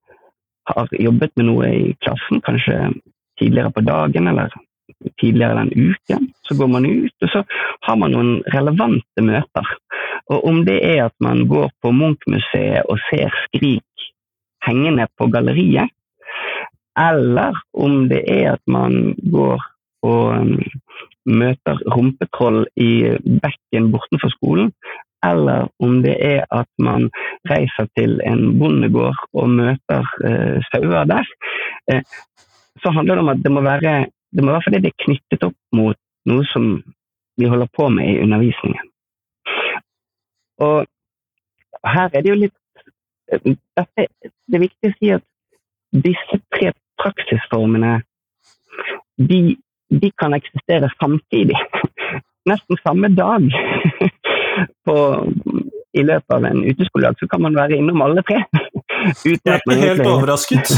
har 0.70 0.90
jobbet 0.94 1.34
med 1.38 1.50
noe 1.50 1.70
i 1.74 1.94
klassen, 2.06 2.42
kanskje 2.46 2.78
tidligere 3.42 3.74
på 3.74 3.84
dagen 3.86 4.30
eller 4.30 4.54
tidligere 5.21 5.58
den 5.62 5.71
uken. 5.91 6.27
Så 6.47 6.58
går 6.58 6.67
man 6.67 6.86
ut, 6.86 7.15
og 7.21 7.30
så 7.34 7.43
har 7.88 7.97
man 8.01 8.15
noen 8.15 8.34
relevante 8.56 9.25
møter. 9.25 9.73
Og 10.32 10.45
om 10.47 10.62
det 10.67 10.80
er 10.86 11.06
at 11.06 11.15
man 11.19 11.45
går 11.47 11.71
på 11.82 11.91
Munch-museet 11.95 12.88
og 12.89 13.01
ser 13.10 13.34
Skrik 13.45 14.08
hengende 14.67 15.08
på 15.17 15.27
galleriet, 15.34 15.89
eller 16.99 17.58
om 17.73 18.08
det 18.12 18.21
er 18.30 18.54
at 18.54 18.63
man 18.67 19.15
går 19.32 19.62
og 20.04 20.34
um, 20.41 20.58
møter 21.25 21.77
rumpetroll 21.93 22.65
i 22.75 23.17
bekken 23.43 23.91
bortenfor 23.93 24.34
skolen, 24.34 24.71
eller 25.25 25.67
om 25.80 25.99
det 26.01 26.15
er 26.25 26.45
at 26.49 26.69
man 26.82 27.10
reiser 27.49 27.88
til 27.97 28.17
en 28.25 28.58
bondegård 28.60 29.19
og 29.38 29.51
møter 29.54 30.08
eh, 30.25 30.58
sauer 30.71 31.06
der, 31.12 31.27
eh, 31.93 32.01
så 32.82 32.93
handler 32.95 33.15
det 33.19 33.25
om 33.25 33.30
at 33.36 33.43
det 33.43 33.51
må 33.54 33.62
være 33.62 33.93
det 34.32 34.44
må 34.44 34.54
være 34.54 34.65
fordi 34.67 34.82
det 34.84 34.91
er 34.91 35.04
knyttet 35.06 35.46
opp 35.48 35.58
mot 35.76 35.98
noe 36.30 36.46
som 36.52 36.67
vi 37.39 37.50
holder 37.50 37.70
på 37.78 37.89
med 37.89 38.10
i 38.12 38.20
undervisningen. 38.24 38.88
Og 40.62 40.86
her 41.88 42.10
er 42.13 42.22
det 42.22 42.30
jo 42.30 42.39
litt 42.44 42.58
dette, 43.32 44.08
Det 44.52 44.58
er 44.58 44.65
viktig 44.67 44.89
å 44.89 44.96
si 45.00 45.12
at 45.15 45.26
disse 45.91 46.39
tre 46.54 46.72
praksisformene 47.00 48.02
de 49.17 49.41
de 49.91 50.12
kan 50.12 50.34
eksistere 50.34 50.89
samtidig. 51.00 51.58
Nesten 52.50 52.78
samme 52.84 53.10
dag. 53.15 53.52
På, 54.86 54.96
I 55.94 56.04
løpet 56.04 56.36
av 56.36 56.46
en 56.46 56.63
uteskoledag 56.63 57.20
så 57.20 57.28
kan 57.28 57.41
man 57.44 57.56
være 57.56 57.78
innom 57.78 58.02
alle 58.02 58.24
tre. 58.24 58.44
Uten 59.32 59.54
at 59.56 59.65
man 59.67 59.82
helt 59.82 60.06
overrasket. 60.06 60.72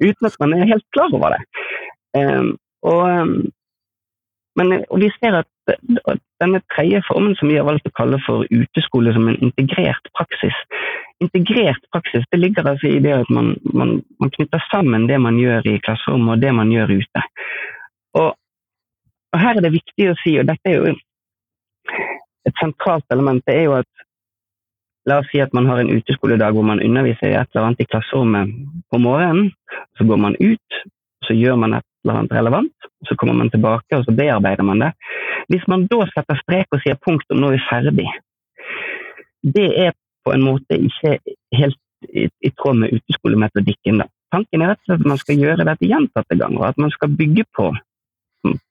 uten 0.00 0.26
at 0.26 0.36
man 0.40 0.54
er 0.56 0.70
helt 0.70 0.86
klar 0.96 1.12
over 1.14 1.34
det. 1.36 1.42
Um, 2.16 2.56
og, 2.86 3.00
um, 3.08 3.32
men, 4.58 4.84
og 4.90 5.00
vi 5.02 5.10
ser 5.18 5.40
at 5.40 5.48
denne 6.42 6.60
tredje 6.74 7.02
formen 7.06 7.34
som 7.38 7.50
vi 7.50 7.58
har 7.58 7.66
valgt 7.66 7.86
å 7.88 7.94
kalle 7.94 8.18
for 8.24 8.46
uteskole 8.50 9.12
som 9.14 9.28
en 9.30 9.38
integrert 9.44 10.10
praksis. 10.18 10.56
Integrert 11.22 11.82
praksis 11.92 12.26
det 12.32 12.40
ligger 12.40 12.66
altså 12.70 12.90
i 12.90 13.02
det 13.04 13.14
at 13.20 13.30
man, 13.34 13.52
man, 13.74 13.98
man 14.22 14.32
knytter 14.34 14.62
sammen 14.70 15.06
det 15.10 15.18
man 15.22 15.38
gjør 15.38 15.66
i 15.66 15.78
klasserommet 15.84 16.38
og 16.38 16.44
det 16.46 16.54
man 16.56 16.72
gjør 16.74 16.94
ute. 16.98 17.24
Og 18.18 18.30
og 19.28 19.40
Her 19.42 19.58
er 19.58 19.64
det 19.64 19.76
viktig 19.76 20.10
å 20.10 20.18
si, 20.22 20.34
og 20.40 20.48
dette 20.48 20.70
er 20.70 20.78
jo 20.78 20.92
et 22.48 22.60
sentralt 22.60 23.04
element, 23.12 23.42
det 23.46 23.58
er 23.58 23.66
jo 23.68 23.78
at 23.82 23.90
La 25.08 25.22
oss 25.22 25.28
si 25.32 25.38
at 25.40 25.54
man 25.56 25.64
har 25.64 25.78
en 25.80 25.88
uteskoledag 25.88 26.52
hvor 26.52 26.66
man 26.68 26.82
underviser 26.84 27.30
i 27.30 27.36
et 27.38 27.48
eller 27.54 27.70
annet 27.70 27.78
i 27.80 27.86
klasserommet 27.88 28.50
på 28.92 28.98
morgenen. 29.00 29.46
Så 29.96 30.04
går 30.04 30.18
man 30.20 30.34
ut, 30.36 30.80
så 31.24 31.32
gjør 31.32 31.56
man 31.62 31.78
et 31.78 31.86
eller 32.04 32.20
annet 32.20 32.36
relevant. 32.38 32.88
Så 33.08 33.16
kommer 33.16 33.36
man 33.38 33.50
tilbake 33.50 33.98
og 33.98 34.04
så 34.06 34.14
bearbeider 34.14 34.66
man 34.66 34.84
det. 34.84 34.92
Hvis 35.52 35.66
man 35.70 35.86
da 35.90 36.04
setter 36.12 36.40
strek 36.42 36.72
og 36.74 36.82
sier 36.84 36.98
punktum, 37.04 37.40
nå 37.40 37.50
er 37.50 37.58
vi 37.58 37.66
ferdig, 37.68 38.08
det 39.42 39.68
er 39.86 39.92
på 40.26 40.34
en 40.34 40.44
måte 40.44 40.76
ikke 40.76 41.18
helt 41.56 41.78
i, 42.08 42.28
i 42.44 42.50
tråd 42.58 42.82
med 42.82 42.94
uteskolemetodikken. 42.94 44.02
Da. 44.02 44.08
Tanken 44.34 44.64
er 44.64 44.74
at 44.76 45.06
man 45.06 45.20
skal 45.20 45.40
gjøre 45.40 45.66
dette 45.66 45.88
gjentatte 45.88 46.38
ganger, 46.38 46.66
at 46.68 46.80
man 46.80 46.92
skal 46.94 47.14
bygge 47.18 47.46
på 47.56 47.72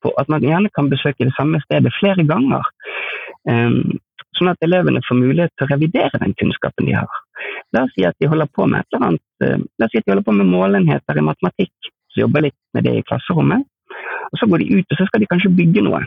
på 0.02 0.12
at 0.18 0.30
man 0.32 0.42
gjerne 0.42 0.70
kan 0.74 0.90
besøke 0.90 1.26
det 1.28 1.36
samme 1.36 1.60
stedet 1.66 1.94
flere 2.00 2.24
ganger. 2.28 2.66
Um, 3.50 3.98
sånn 4.38 4.52
at 4.52 4.64
elevene 4.66 5.02
får 5.08 5.20
mulighet 5.20 5.54
til 5.58 5.66
å 5.66 5.72
revidere 5.74 6.22
den 6.22 6.36
kunnskapen 6.40 6.88
de 6.88 6.96
har. 6.98 7.20
La 7.76 7.84
oss 7.84 7.94
si 7.96 8.06
at 8.08 8.16
de 8.22 8.30
holder 8.32 8.50
på 8.54 8.68
med 8.70 8.80
et 8.80 8.96
eller 8.96 9.08
annet, 9.10 9.26
uh, 9.44 9.66
la 9.80 9.88
oss 9.88 9.94
si 9.94 10.02
at 10.02 10.08
de 10.08 10.14
holder 10.14 10.28
på 10.28 10.38
med 10.40 10.52
målenheter 10.52 11.20
i 11.20 11.26
matematikk, 11.26 11.92
så 12.14 12.24
jobber 12.24 12.48
litt 12.48 12.58
med 12.76 12.88
det 12.88 12.96
i 13.00 13.04
klasserommet. 13.08 13.66
og 14.32 14.40
Så 14.40 14.48
går 14.50 14.64
de 14.64 14.80
ut 14.80 14.92
og 14.92 14.98
så 15.00 15.08
skal 15.10 15.24
de 15.24 15.30
kanskje 15.34 15.54
bygge 15.58 15.84
noe. 15.86 16.02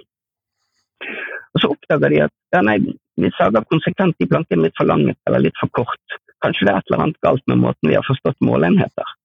Og 1.54 1.62
Så 1.62 1.70
oppdager 1.74 2.12
de 2.12 2.24
at 2.26 2.34
ja, 2.54 2.60
nei, 2.66 2.78
vi 3.20 3.30
sager 3.36 3.66
konsekvent 3.70 4.16
de 4.18 4.28
planken 4.28 4.62
litt 4.64 4.76
for 4.78 4.88
langt 4.88 5.18
eller 5.28 5.42
litt 5.46 5.56
for 5.60 5.72
kort. 5.76 6.20
Kanskje 6.44 6.66
det 6.66 6.74
er 6.74 6.78
et 6.80 6.90
eller 6.90 7.02
annet 7.04 7.24
galt 7.26 7.42
med 7.50 7.60
måten 7.64 7.90
vi 7.90 7.96
har 7.98 8.06
forstått 8.06 8.38
måleenheter. 8.44 9.16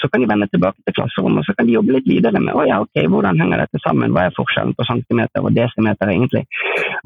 Så 0.00 0.08
kan 0.10 0.20
de 0.20 0.28
vende 0.28 0.48
tilbake 0.50 0.82
til 0.82 0.96
klasserommet 0.96 1.42
og 1.42 1.46
så 1.46 1.54
kan 1.56 1.68
de 1.68 1.76
jobbe 1.76 1.94
litt 1.94 2.08
videre 2.10 2.40
med 2.42 2.56
å 2.58 2.64
ja, 2.66 2.80
ok, 2.82 3.04
hvordan 3.12 3.38
henger 3.40 3.62
dette 3.62 3.80
sammen, 3.84 4.12
hva 4.12 4.26
er 4.26 4.36
forskjellen 4.36 4.74
på 4.74 4.86
centimeter 4.88 5.44
og 5.44 5.54
desimeter 5.56 6.10
egentlig. 6.10 6.42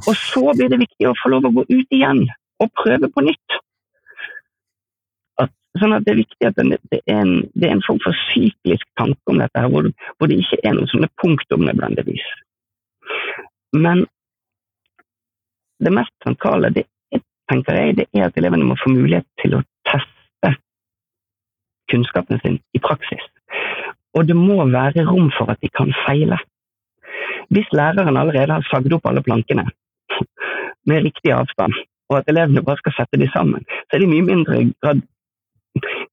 Og 0.07 0.15
så 0.17 0.55
blir 0.57 0.73
det 0.73 0.81
viktig 0.81 1.11
å 1.11 1.15
få 1.21 1.35
lov 1.35 1.47
å 1.47 1.55
gå 1.59 1.67
ut 1.69 1.99
igjen 1.99 2.25
og 2.65 2.73
prøve 2.81 3.11
på 3.13 3.27
nytt. 3.27 3.59
Sånn 5.81 5.95
at 5.97 6.05
Det 6.07 6.13
er 6.15 6.23
viktig 6.23 6.49
at 6.49 6.59
det, 6.59 6.79
det, 6.91 7.01
er 7.07 7.23
en, 7.23 7.33
det, 7.55 7.69
er 7.69 7.77
en, 7.77 7.85
form 7.87 8.01
for 8.05 8.17
syklisk 8.31 8.87
tanke 9.01 9.33
om 9.33 9.41
dette, 9.43 9.61
her, 9.61 9.71
hvor, 9.73 9.89
hvor 10.17 10.31
det 10.31 10.41
ikke 10.43 10.61
er 10.65 10.77
noen 10.77 10.91
sånne 10.93 11.09
punktum 11.23 11.67
nødvendigvis. 11.69 12.27
Men 13.77 14.07
det 15.85 15.93
mest 15.93 16.15
sentrale 16.25 16.73
det 16.73 16.87
tenker 17.51 17.79
jeg, 17.79 17.97
det 18.01 18.07
er 18.17 18.27
at 18.27 18.39
elevene 18.41 18.67
må 18.67 18.77
få 18.81 18.91
mulighet 18.91 19.27
til 19.43 19.59
å 19.59 19.63
teste 19.87 20.55
kunnskapen 21.93 22.41
sin 22.43 22.61
i 22.75 22.83
praksis. 22.83 23.23
Og 24.17 24.27
det 24.27 24.37
må 24.39 24.59
være 24.73 25.05
rom 25.07 25.29
for 25.37 25.53
at 25.53 25.61
de 25.63 25.71
kan 25.71 25.93
feile. 26.07 26.39
Hvis 27.53 27.69
læreren 27.77 28.17
allerede 28.17 28.57
har 28.57 28.65
sagd 28.71 28.95
opp 28.97 29.07
alle 29.07 29.23
plankene 29.23 29.69
med 30.89 31.05
riktig 31.05 31.35
avstand, 31.35 31.77
og 32.11 32.21
at 32.21 32.31
elevene 32.31 32.65
bare 32.67 32.81
skal 32.81 32.95
sette 32.97 33.21
de 33.21 33.29
sammen, 33.35 33.63
så 33.87 33.97
er 33.99 34.03
de 34.03 34.11
mye 34.11 34.27
mindre 34.27 34.63
grad 34.83 35.03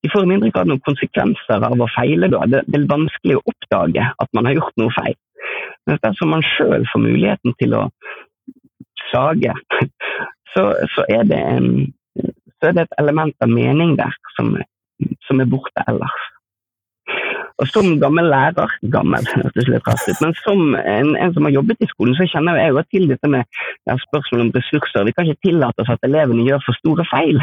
de 0.04 0.10
får 0.12 0.26
i 0.26 0.30
mindre 0.34 0.52
grad 0.52 0.68
noen 0.68 0.84
konsekvenser 0.84 1.64
av 1.64 1.80
å 1.80 1.88
feile. 1.96 2.28
Da. 2.32 2.44
Det, 2.52 2.64
det, 2.68 2.82
er 2.82 2.90
vanskelig 2.92 3.38
å 3.40 3.46
oppdage 3.48 4.04
at 4.04 4.36
man 4.36 4.50
har 4.50 4.58
gjort 4.58 4.82
noe 4.82 4.92
feil. 4.98 5.16
Men 5.88 6.00
dersom 6.04 6.34
man 6.36 6.44
sjøl 6.44 6.84
får 6.92 7.04
muligheten 7.04 7.56
til 7.60 7.76
å 7.80 7.86
sage, 9.12 9.56
så, 10.54 10.68
så, 10.96 11.08
er 11.08 11.32
en, 11.38 11.70
så, 12.20 12.70
er 12.70 12.78
det 12.78 12.86
et 12.88 13.00
element 13.00 13.36
av 13.44 13.52
mening 13.52 13.96
der 14.00 14.16
som, 14.36 14.54
som 15.28 15.44
er 15.44 15.52
borte 15.52 15.88
ellers. 15.88 16.28
Og 17.62 17.70
som 17.70 17.90
gammel 18.02 18.30
lærer, 18.32 18.72
gammel, 18.94 19.28
hørtes 19.30 19.70
litt 19.70 19.88
rart 19.88 20.06
ut, 20.08 20.22
men 20.24 20.34
som 20.42 20.62
en, 20.80 21.14
en, 21.14 21.34
som 21.36 21.48
har 21.48 21.56
jobbet 21.56 21.84
i 21.86 21.90
skolen, 21.92 22.16
så 22.18 22.28
kjenner 22.32 22.58
jeg 22.60 22.74
jo 22.74 22.84
til 22.96 23.08
dette 23.12 23.30
med 23.30 23.60
ja, 23.90 23.98
spørsmål 24.08 24.46
om 24.48 24.52
ressurser. 24.58 25.06
Vi 25.08 25.14
kan 25.16 25.30
ikke 25.30 25.50
tillate 25.50 25.86
oss 25.86 25.94
at 25.94 26.08
elevene 26.08 26.48
gjør 26.48 26.64
for 26.66 26.80
store 26.82 27.06
feil. 27.12 27.42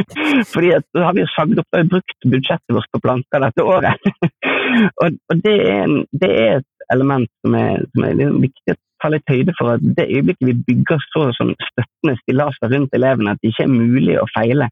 Fordi 0.52 0.74
at 0.78 0.86
da 0.96 1.06
har 1.06 1.16
vi 1.16 1.24
jo 1.24 1.32
sagd 1.34 1.62
opp 1.62 1.78
og 1.78 1.92
brukt 1.94 2.28
budsjettet 2.34 2.76
vårt 2.76 2.90
på 2.92 3.02
planker 3.06 3.46
dette 3.46 3.66
året. 3.74 4.10
og, 5.02 5.18
og 5.30 5.44
det, 5.46 5.58
er 5.68 5.84
en, 5.86 5.98
det, 6.12 6.32
er 6.32 6.56
et 6.60 6.88
element 6.94 7.30
som 7.44 7.58
er, 7.58 7.84
som 7.92 8.08
er 8.08 8.18
viktig 8.42 8.74
å 8.74 8.80
ta 9.02 9.10
litt 9.10 9.30
høyde 9.30 9.54
for. 9.58 9.74
at 9.76 9.84
Det 9.98 10.08
øyeblikket 10.08 10.48
vi 10.48 10.58
bygger 10.68 11.02
så 11.10 11.28
som 11.36 11.52
støttende 11.70 12.16
stillaser 12.22 12.72
rundt 12.74 12.98
elevene 12.98 13.34
at 13.34 13.42
det 13.42 13.52
ikke 13.52 13.66
er 13.66 13.74
mulig 13.74 14.18
å 14.20 14.28
feile, 14.34 14.68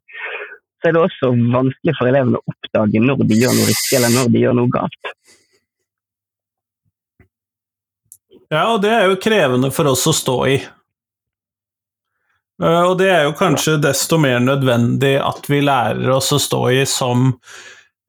så 0.80 0.88
er 0.88 0.96
det 0.96 1.02
også 1.04 1.30
vanskelig 1.52 1.94
for 1.98 2.08
elevene 2.08 2.40
å 2.40 2.52
oppdage 2.54 3.02
når 3.04 3.24
de 3.28 3.38
gjør 3.42 3.56
noe 3.56 3.68
riktig 3.68 3.96
eller 3.98 4.14
når 4.14 4.30
de 4.32 4.44
gjør 4.44 4.56
noe 4.56 4.72
galt. 4.72 5.14
Ja, 8.50 8.64
og 8.72 8.80
det 8.82 8.90
er 8.90 9.06
jo 9.06 9.18
krevende 9.22 9.70
for 9.74 9.92
oss 9.92 10.06
å 10.10 10.14
stå 10.16 10.36
i. 10.50 10.56
Eh, 12.62 12.82
og 12.82 12.96
det 13.00 13.10
er 13.12 13.26
jo 13.28 13.36
kanskje 13.38 13.76
desto 13.82 14.18
mer 14.20 14.40
nødvendig 14.42 15.14
at 15.22 15.46
vi 15.50 15.62
lærer 15.64 16.10
oss 16.16 16.32
å 16.34 16.40
stå 16.42 16.64
i 16.74 16.84
som 16.88 17.30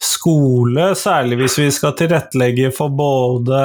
skole, 0.02 0.94
særlig 0.98 1.44
hvis 1.44 1.60
vi 1.62 1.68
skal 1.76 1.94
tilrettelegge 1.98 2.72
for 2.74 2.90
både 2.90 3.60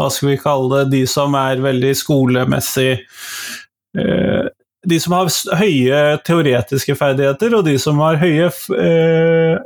hva 0.00 0.08
skal 0.10 0.32
vi 0.32 0.40
kalle 0.40 0.80
det, 0.80 0.96
de 0.96 1.04
som 1.06 1.34
er 1.38 1.62
veldig 1.62 1.92
skolemessig 1.94 2.90
eh, 2.96 4.49
de 4.90 5.00
som 5.02 5.14
har 5.16 5.30
høye 5.60 6.00
teoretiske 6.26 6.96
ferdigheter, 6.98 7.54
og 7.56 7.66
de 7.66 7.76
som 7.80 8.00
har 8.02 8.18
høye 8.20 8.48
eh, 8.76 9.60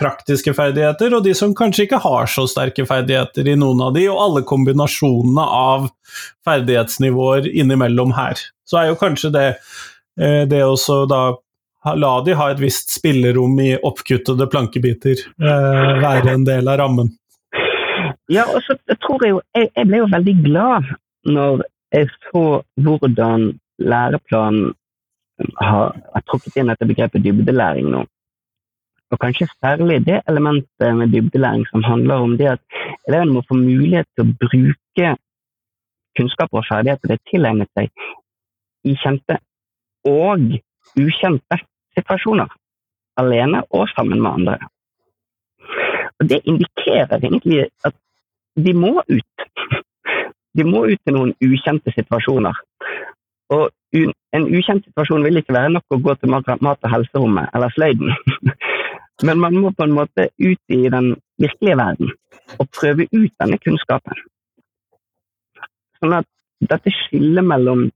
praktiske 0.00 0.54
ferdigheter, 0.56 1.14
og 1.14 1.24
de 1.26 1.34
som 1.36 1.54
kanskje 1.56 1.86
ikke 1.86 2.02
har 2.02 2.30
så 2.30 2.46
sterke 2.50 2.86
ferdigheter 2.88 3.48
i 3.52 3.56
noen 3.58 3.82
av 3.84 3.94
de, 3.96 4.06
og 4.10 4.20
alle 4.24 4.44
kombinasjonene 4.48 5.46
av 5.58 5.88
ferdighetsnivåer 6.46 7.50
innimellom 7.52 8.14
her. 8.16 8.40
Så 8.68 8.80
er 8.80 8.90
jo 8.90 9.00
kanskje 9.00 9.32
det, 9.34 9.48
eh, 10.20 10.42
det 10.48 10.64
også 10.64 11.04
da 11.10 11.24
La 11.82 12.12
de 12.22 12.34
ha 12.38 12.44
et 12.52 12.60
visst 12.62 12.92
spillerom 12.94 13.56
i 13.58 13.72
oppkuttede 13.74 14.46
plankebiter 14.46 15.18
eh, 15.18 15.88
være 15.98 16.36
en 16.36 16.44
del 16.46 16.68
av 16.70 16.78
rammen. 16.78 17.08
Ja, 18.30 18.44
og 18.46 18.62
så 18.62 18.76
tror 19.02 19.24
jeg 19.24 19.32
jo 19.34 19.40
jeg, 19.56 19.72
jeg 19.74 19.88
ble 19.90 19.98
jo 19.98 20.12
veldig 20.12 20.34
glad 20.44 20.92
når 21.26 21.64
jeg 21.92 22.08
så 22.28 22.44
hvordan 22.84 23.48
læreplanen 23.78 24.72
har, 25.60 25.94
har 26.14 26.24
trukket 26.28 26.56
inn 26.56 26.70
dette 26.70 26.88
begrepet 26.88 27.24
dybdelæring 27.24 27.88
nå. 27.92 28.04
Og 29.12 29.20
kanskje 29.20 29.48
særlig 29.60 30.00
det 30.06 30.22
elementet 30.28 30.96
med 30.96 31.12
dybdelæring 31.12 31.66
som 31.68 31.84
handler 31.84 32.14
om 32.14 32.36
det 32.38 32.48
at 32.54 32.60
elevene 33.08 33.32
må 33.32 33.42
få 33.48 33.58
mulighet 33.58 34.08
til 34.16 34.24
å 34.24 34.34
bruke 34.44 35.14
kunnskaper 36.16 36.60
og 36.60 36.68
ferdigheter 36.68 37.12
de 37.12 37.18
tilegnet 37.30 37.70
seg 37.76 37.90
i 38.88 38.96
kjente 39.02 39.38
og 40.08 40.56
ukjente 40.98 41.58
situasjoner. 41.96 42.48
Alene 43.20 43.62
og 43.70 43.88
sammen 43.92 44.22
med 44.22 44.30
andre. 44.30 44.56
Og 46.20 46.28
Det 46.28 46.40
indikerer 46.44 47.18
egentlig 47.18 47.66
at 47.84 47.94
de 48.56 48.74
må 48.74 49.02
ut. 49.08 49.46
De 50.56 50.64
må 50.68 50.82
ut 50.84 51.00
til 51.00 51.14
noen 51.16 51.30
ukjente 51.40 51.92
situasjoner. 51.96 52.58
Og 53.52 53.70
en 54.32 54.46
ukjent 54.48 54.84
situasjon 54.86 55.24
vil 55.26 55.40
ikke 55.40 55.54
være 55.56 55.72
nok 55.74 55.94
å 55.94 56.00
gå 56.04 56.14
til 56.18 56.32
mat- 56.32 56.48
og 56.84 56.90
helserommet 56.94 57.52
eller 57.54 57.72
sløyden. 57.76 58.12
Men 59.26 59.38
man 59.38 59.56
må 59.60 59.70
på 59.76 59.86
en 59.86 59.96
måte 59.96 60.28
ut 60.40 60.76
i 60.76 60.82
den 60.90 61.14
virkelige 61.42 61.78
verden 61.78 62.12
og 62.58 62.70
prøve 62.74 63.06
ut 63.12 63.32
denne 63.40 63.58
kunnskapen. 63.62 64.22
Sånn 66.00 66.16
at 66.16 66.28
dette 66.70 66.90
skillet 67.04 67.44
mellom 67.46 67.90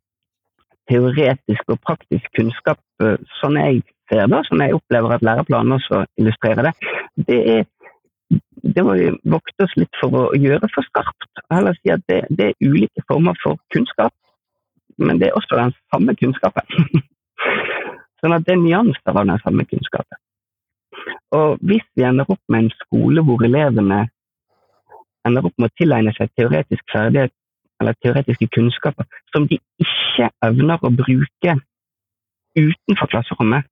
teoretisk 0.91 1.73
og 1.73 1.81
praktisk 1.83 2.29
kunnskap, 2.39 2.79
eh, 3.03 3.17
sånn 3.41 3.59
jeg 3.59 3.81
ser 4.11 4.29
det, 4.31 4.43
sånn 4.47 4.63
jeg 4.63 4.77
opplever 4.77 5.17
at 5.17 5.25
læreplanen 5.27 5.79
også 5.79 6.05
illustrerer 6.21 6.69
det, 6.69 6.75
det 7.27 7.41
er 7.55 7.65
det 8.67 8.83
må 8.83 8.97
vi 8.99 9.11
vokte 9.31 9.67
oss 9.67 9.75
litt 9.79 9.99
for 10.01 10.15
å 10.19 10.23
gjøre 10.35 10.67
for 10.75 10.87
skarpt. 10.89 11.43
Heller 11.53 11.77
si 11.79 11.93
at 11.95 12.03
det, 12.11 12.25
det 12.35 12.49
er 12.51 12.65
ulike 12.67 13.05
former 13.07 13.37
for 13.43 13.61
kunnskap 13.75 14.15
men 14.99 15.21
det 15.21 15.29
er 15.29 15.39
også 15.39 15.59
den 15.59 15.75
samme 15.93 16.15
kunnskapen. 16.19 17.03
sånn 18.21 18.37
at 18.37 18.47
det 18.47 18.57
er 18.57 18.63
nyanser 18.63 19.13
av 19.13 19.25
den 19.25 19.43
samme 19.45 19.67
kunnskapen. 19.69 20.21
Og 21.37 21.63
hvis 21.69 21.85
vi 21.99 22.07
ender 22.07 22.29
opp 22.33 22.43
med 22.53 22.65
en 22.65 22.75
skole 22.81 23.25
hvor 23.27 23.45
elevene 23.45 24.07
ender 25.27 25.47
opp 25.47 25.57
med 25.59 25.71
å 25.71 25.77
tilegne 25.79 26.15
seg 26.17 26.31
teoretisk 26.39 26.85
ferdighet 26.93 27.35
eller 27.83 27.97
teoretiske 28.01 28.49
kunnskaper 28.55 29.09
som 29.35 29.49
de 29.51 29.59
ikke 29.83 30.31
evner 30.47 30.81
å 30.81 30.93
bruke 30.95 31.57
utenfor 32.57 33.11
klasserommet, 33.13 33.67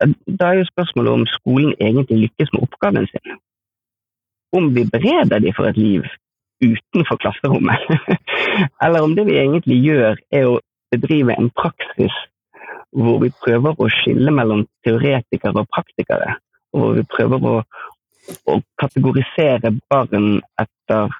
da 0.00 0.50
er 0.50 0.60
jo 0.60 0.68
spørsmålet 0.70 1.18
om 1.18 1.26
skolen 1.28 1.74
egentlig 1.78 2.24
lykkes 2.24 2.54
med 2.54 2.64
oppgaven 2.66 3.08
sin. 3.10 3.36
Om 4.54 4.70
vi 4.74 4.86
bereder 4.90 5.42
dem 5.42 5.54
for 5.56 5.68
et 5.68 5.78
liv 5.78 6.06
utenfor 6.60 7.16
klasserommet. 7.16 7.80
Eller 8.84 9.02
om 9.02 9.14
det 9.16 9.26
vi 9.26 9.38
egentlig 9.38 9.80
gjør, 9.84 10.20
er 10.30 10.46
å 10.48 10.60
bedrive 10.94 11.36
en 11.38 11.50
praksis 11.50 12.14
hvor 12.94 13.18
vi 13.24 13.32
prøver 13.42 13.74
å 13.74 13.90
skille 13.90 14.30
mellom 14.30 14.62
teoretikere 14.86 15.64
og 15.64 15.70
praktikere. 15.74 16.36
Og 16.74 16.80
hvor 16.80 16.94
vi 16.98 17.04
prøver 17.10 17.48
å, 17.50 17.56
å 18.50 18.60
kategorisere 18.80 19.74
barn 19.90 20.38
etter, 20.62 21.18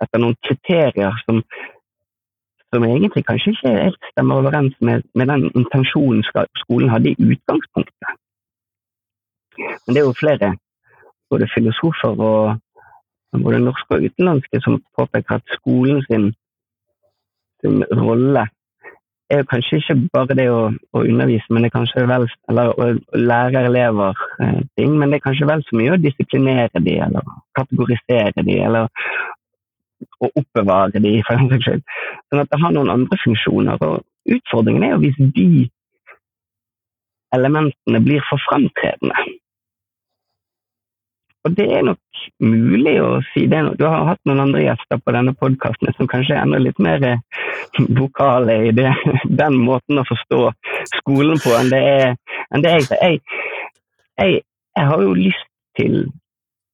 etter, 0.00 0.22
noen 0.22 0.38
kriterier 0.46 1.20
som, 1.26 1.42
som 2.72 2.88
egentlig 2.88 3.26
kanskje 3.28 3.52
ikke 3.52 3.76
helt 3.76 4.10
stemmer 4.14 4.40
overens 4.40 4.76
med, 4.80 5.04
med 5.14 5.28
den 5.28 5.48
intensjonen 5.52 6.24
skolen 6.64 6.92
hadde 6.92 7.12
i 7.12 7.30
utgangspunktet. 7.36 8.18
Men 9.60 9.94
det 9.94 10.00
er 10.00 10.08
jo 10.08 10.16
flere 10.16 10.54
både 11.32 11.48
filosofer 11.52 12.16
og 12.16 12.60
både 13.40 13.62
norske 13.62 13.96
og 13.96 14.04
utenlandske, 14.04 14.60
som 14.64 14.82
påpeker 14.98 15.38
at 15.38 15.54
skolen 15.56 16.02
sin, 16.08 16.32
sin 17.62 17.84
rolle 17.96 18.48
er 19.32 19.46
kanskje 19.48 19.78
ikke 19.80 19.96
bare 20.12 20.36
det 20.36 20.48
å, 20.52 20.60
å, 20.92 21.02
undervise, 21.02 21.48
men 21.50 21.64
det 21.64 21.70
er 21.70 21.76
kanskje 21.78 22.04
vel, 22.10 22.26
eller 22.52 22.72
å 22.76 22.88
lære 23.16 23.64
elever 23.68 24.24
eh, 24.44 24.58
ting, 24.76 24.96
men 24.98 25.12
det 25.12 25.20
er 25.20 25.26
kanskje 25.26 25.48
vel 25.48 25.62
så 25.64 25.78
mye 25.78 25.94
å 25.94 26.00
disiplinere 26.00 26.82
de, 26.84 26.98
eller 27.06 27.30
kategorisere 27.56 28.44
de, 28.44 28.58
eller 28.66 28.90
å 30.20 30.28
oppbevare 30.28 31.00
de, 31.00 31.14
for 31.26 31.40
den 31.40 31.52
saks 31.52 31.68
skyld. 31.68 31.86
Sånn 32.28 32.42
at 32.42 32.50
det 32.52 32.60
har 32.60 32.74
noen 32.74 32.92
andre 32.92 33.18
funksjoner. 33.24 33.86
og 33.86 34.36
Utfordringen 34.36 34.84
er 34.86 34.94
jo 34.94 35.02
hvis 35.06 35.20
de 35.38 35.48
elementene 37.32 38.02
blir 38.04 38.24
for 38.28 38.42
framtredende. 38.50 39.16
Og 41.42 41.56
det 41.58 41.64
er 41.74 41.82
nok 41.82 41.98
mulig 42.42 42.94
å 43.02 43.16
si 43.32 43.48
det. 43.50 43.62
Du 43.78 43.82
har 43.88 44.06
hatt 44.12 44.20
noen 44.28 44.44
andre 44.44 44.62
gjester 44.62 45.00
på 45.02 45.14
denne 45.14 45.34
podkasten 45.38 45.90
som 45.96 46.08
kanskje 46.10 46.36
er 46.36 46.44
enda 46.44 46.60
litt 46.62 46.78
mer 46.82 47.02
eh, 47.06 47.22
vokale 47.98 48.58
i 48.68 48.74
det, 48.76 48.92
den 49.42 49.58
måten 49.66 49.98
å 49.98 50.06
forstå 50.06 50.42
skolen 51.00 51.42
på 51.42 51.54
enn 51.58 51.72
det, 51.72 51.82
er, 51.82 52.14
enn 52.54 52.62
det 52.62 52.76
sier. 52.86 53.00
Jeg, 53.02 53.22
jeg, 54.20 54.42
jeg, 54.78 54.88
har 54.92 55.02
jo 55.02 55.16
lyst 55.18 55.48
til 55.78 55.96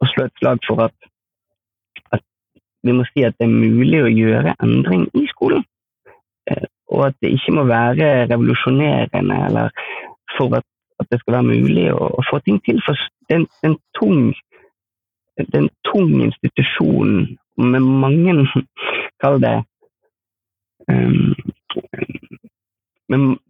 å 0.05 0.09
slå 0.13 0.27
et 0.29 0.43
slag 0.43 0.61
for 0.69 0.85
at, 0.85 1.09
at, 2.13 2.25
vi 2.85 2.93
må 2.95 3.07
si 3.09 3.25
at 3.25 3.39
det 3.41 3.49
er 3.49 3.55
mulig 3.55 4.03
å 4.05 4.13
gjøre 4.13 4.57
endring 4.65 5.07
i 5.17 5.25
skolen. 5.33 5.65
Eh, 6.51 6.67
og 6.93 7.09
at 7.09 7.17
det 7.25 7.33
ikke 7.39 7.57
må 7.57 7.65
være 7.69 8.29
revolusjonerende 8.29 9.41
eller 9.49 9.73
for 10.37 10.61
at, 10.61 10.69
at 11.01 11.09
det 11.09 11.23
skal 11.23 11.39
være 11.39 11.57
mulig 11.57 11.89
å, 11.95 12.13
å 12.21 12.27
få 12.29 12.43
ting 12.45 12.61
til. 12.69 12.83
For 12.85 13.09
det 13.29 13.41
er 13.41 13.49
en 13.65 13.81
tung 13.97 14.29
det 14.29 14.37
er 14.37 14.48
en 15.39 15.69
tung 15.87 16.13
institusjon 16.23 17.39
med 17.59 17.81
mange 17.81 18.35
Kall 19.23 19.41
det 19.43 19.57
um, 20.89 21.35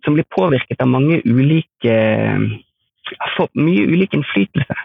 Som 0.05 0.15
blir 0.15 0.25
påvirket 0.37 0.81
av 0.81 0.89
mange 0.89 1.21
ulike 1.25 1.97
mye 3.55 3.87
ulik 3.89 4.15
innflytelse. 4.15 4.77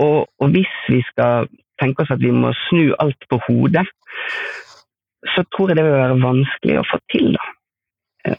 Og, 0.00 0.28
og, 0.40 0.52
hvis 0.54 0.72
vi 0.88 1.00
skal 1.08 1.48
tenke 1.80 2.04
oss 2.04 2.12
at 2.12 2.20
vi 2.22 2.32
må 2.32 2.52
snu 2.68 2.92
alt 3.00 3.24
på 3.30 3.40
hodet, 3.46 3.86
så 5.34 5.44
tror 5.52 5.70
jeg 5.70 5.80
det 5.80 5.86
vil 5.86 5.98
være 5.98 6.20
vanskelig 6.20 6.78
å 6.80 6.86
få 6.88 7.00
til. 7.12 7.36
da. 7.36 8.36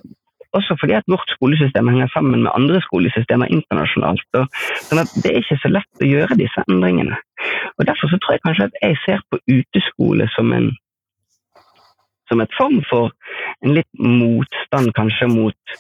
Også 0.58 0.76
fordi 0.80 0.94
at 0.98 1.08
vårt 1.08 1.32
skolesystem 1.36 1.88
henger 1.88 2.10
sammen 2.14 2.44
med 2.44 2.52
andre 2.54 2.82
skolesystemer 2.88 3.52
internasjonalt. 3.56 4.28
Og, 4.40 4.46
sånn 4.88 5.04
at 5.04 5.12
Det 5.24 5.32
er 5.32 5.42
ikke 5.42 5.60
så 5.64 5.72
lett 5.72 6.04
å 6.04 6.10
gjøre 6.14 6.40
disse 6.44 6.64
endringene. 6.68 7.20
Og 7.78 7.88
Derfor 7.90 8.12
så 8.12 8.20
tror 8.20 8.36
jeg 8.36 8.46
kanskje 8.46 8.70
at 8.70 8.80
jeg 8.82 8.98
ser 9.06 9.20
på 9.32 9.42
uteskole 9.58 10.28
som 10.36 10.54
en 10.58 10.72
som 12.32 12.40
et 12.40 12.54
form 12.56 12.80
for 12.88 13.12
en 13.66 13.74
litt 13.76 13.90
motstand 14.00 14.94
kanskje 14.96 15.28
mot, 15.28 15.76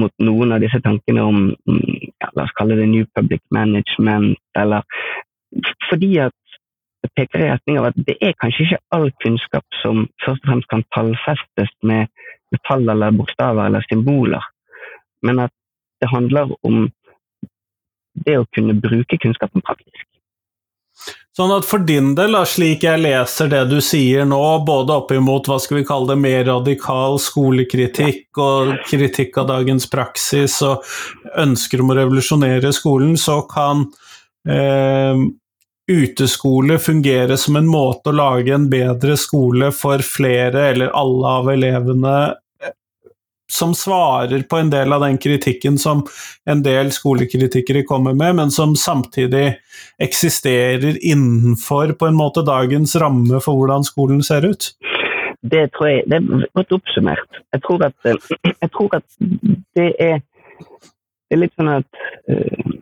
mot 0.00 0.12
noen 0.24 0.54
av 0.56 0.62
disse 0.64 0.80
tankene 0.80 1.20
om 1.20 1.50
ja, 1.68 2.30
la 2.32 2.46
oss 2.46 2.54
kalle 2.56 2.78
det 2.78 2.88
New 2.88 3.04
Public 3.16 3.42
Management, 3.52 4.38
eller 4.56 4.86
fordi 5.90 6.14
at 6.24 6.36
det 7.04 7.12
peker 7.16 7.44
i 7.44 7.50
retning 7.50 7.78
av 7.80 7.90
at 7.90 8.00
det 8.08 8.16
er 8.24 8.36
kanskje 8.40 8.66
ikke 8.66 8.82
all 8.96 9.08
kunnskap 9.24 9.80
som 9.82 10.06
først 10.24 10.44
og 10.44 10.50
fremst 10.50 10.70
kan 10.72 10.84
tallfestes 10.96 11.72
med 11.90 12.08
tall 12.66 12.88
eller 12.88 13.14
bokstaver 13.14 13.66
eller 13.66 13.84
symboler, 13.88 14.44
men 15.26 15.46
at 15.46 15.54
det 16.00 16.08
handler 16.10 16.52
om 16.66 16.86
det 18.26 18.38
å 18.40 18.46
kunne 18.54 18.74
bruke 18.80 19.18
kunnskapen 19.20 19.62
praktisk. 19.64 20.06
Sånn 21.36 21.52
at 21.54 21.64
for 21.64 21.80
din 21.86 22.10
del, 22.18 22.34
slik 22.44 22.82
jeg 22.84 23.00
leser 23.00 23.48
det 23.52 23.62
du 23.70 23.78
sier 23.84 24.26
nå, 24.28 24.40
både 24.66 24.96
oppimot 24.98 25.46
hva 25.48 25.60
skal 25.62 25.78
vi 25.78 25.86
kalle 25.88 26.10
det, 26.10 26.18
mer 26.20 26.42
radikal 26.48 27.20
skolekritikk 27.22 28.40
og 28.42 28.74
kritikk 28.90 29.38
av 29.40 29.46
dagens 29.52 29.86
praksis 29.88 30.58
og 30.66 30.82
ønsker 31.40 31.80
om 31.80 31.94
å 31.94 31.96
revolusjonere 32.00 32.74
skolen, 32.76 33.14
så 33.16 33.38
kan 33.48 33.86
eh, 34.44 35.22
uteskole 35.90 36.78
fungere 36.78 37.36
som 37.40 37.56
en 37.58 37.66
måte 37.70 38.12
å 38.12 38.16
lage 38.16 38.54
en 38.54 38.68
bedre 38.70 39.16
skole 39.18 39.72
for 39.74 40.04
flere 40.06 40.68
eller 40.70 40.94
alle 40.96 41.34
av 41.40 41.50
elevene 41.50 42.14
som 43.50 43.74
svarer 43.74 44.42
på 44.42 44.56
en 44.56 44.70
del 44.70 44.92
av 44.92 45.00
den 45.00 45.18
kritikken 45.18 45.78
som 45.78 46.04
en 46.46 46.62
del 46.62 46.92
skolekritikere 46.92 47.82
kommer 47.82 48.14
med, 48.14 48.36
men 48.36 48.50
som 48.50 48.76
samtidig 48.76 49.56
eksisterer 49.98 50.98
innenfor 51.02 51.92
på 51.98 52.06
en 52.06 52.18
måte 52.18 52.44
dagens 52.46 52.96
ramme 52.96 53.40
for 53.42 53.58
hvordan 53.58 53.84
skolen 53.84 54.22
ser 54.22 54.46
ut? 54.46 54.70
Det 55.42 55.66
tror 55.74 55.88
jeg 55.88 56.04
det 56.12 56.20
er 56.20 56.46
godt 56.54 56.74
oppsummert. 56.76 57.40
Jeg 57.54 57.62
tror 57.66 57.86
at, 57.88 57.96
eh, 58.06 58.30
jeg 58.62 58.70
tror 58.76 58.96
at 59.00 59.06
det, 59.74 59.88
er, 59.98 60.20
det 60.20 61.36
er 61.36 61.42
litt 61.42 61.56
sånn 61.58 61.72
at 61.74 62.04
uh, 62.30 62.76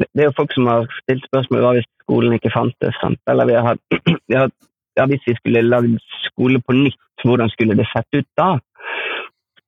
Det 0.00 0.22
er 0.22 0.28
jo 0.28 0.36
folk 0.36 0.52
som 0.54 0.66
har 0.70 0.86
stilt 1.02 1.26
spørsmål 1.28 1.62
hva 1.62 1.72
hvis 1.76 1.88
skolen 2.02 2.36
ikke 2.36 2.52
fantes. 2.54 2.96
Sant? 3.00 3.20
Eller 3.30 3.50
vi 3.50 3.58
har 3.66 3.78
vi 4.30 4.38
har, 4.38 4.50
ja, 4.98 5.06
hvis 5.10 5.26
vi 5.28 5.36
skulle 5.38 5.64
lagd 5.66 5.96
skole 6.26 6.60
på 6.60 6.76
nytt, 6.76 7.00
hvordan 7.24 7.50
skulle 7.52 7.76
det 7.78 7.86
sett 7.92 8.18
ut 8.18 8.28
da? 8.40 8.50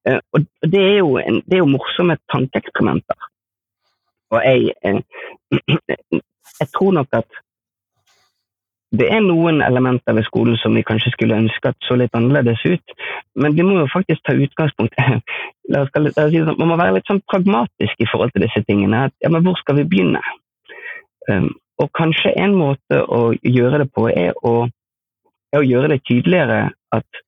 Eh, 0.09 0.21
og 0.35 0.45
det 0.75 0.83
er, 0.83 0.99
jo 0.99 1.17
en, 1.23 1.41
det 1.47 1.59
er 1.59 1.62
jo 1.65 1.73
morsomme 1.73 2.19
tankeeksperimenter. 2.33 3.29
Og 4.35 4.43
jeg, 4.45 4.75
eh, 4.85 5.01
jeg 6.61 6.69
tror 6.75 6.99
nok 6.99 7.21
at 7.21 7.43
det 9.01 9.09
er 9.13 9.23
noen 9.25 9.61
elementer 9.65 10.15
ved 10.17 10.27
skolen 10.29 10.57
som 10.61 10.75
vi 10.77 10.85
kanskje 10.87 11.13
skulle 11.15 11.39
ønske 11.39 11.73
at 11.73 11.77
så 11.87 11.97
litt 11.99 12.15
annerledes 12.17 12.63
ut, 12.67 12.97
men 13.35 13.57
vi 13.57 13.65
må 13.67 13.81
jo 13.81 13.91
faktisk 13.93 14.23
ta 14.27 14.37
utgangspunkt 14.37 14.97
La 15.73 15.83
oss, 15.83 15.91
la 15.99 16.11
oss 16.11 16.31
si 16.31 16.39
sånn, 16.47 16.59
Man 16.61 16.71
må 16.71 16.77
være 16.79 16.95
litt 16.95 17.09
sånn 17.11 17.25
pragmatisk 17.27 18.03
i 18.03 18.07
forhold 18.07 18.31
til 18.35 18.45
disse 18.45 18.63
tingene. 18.69 19.09
ja, 19.23 19.31
men 19.33 19.43
hvor 19.43 19.57
skal 19.59 19.81
vi 19.81 19.87
begynne? 19.91 20.23
Um, 21.27 21.49
og 21.83 21.91
kanskje 21.99 22.37
en 22.39 22.55
måte 22.55 23.01
å 23.03 23.35
gjøre 23.43 23.83
det 23.83 23.89
på 23.93 24.07
er 24.13 24.37
å, 24.47 24.69
er 25.53 25.59
å 25.59 25.67
gjøre 25.67 25.91
det 25.97 26.05
tydeligere 26.07 26.69
at 26.95 27.23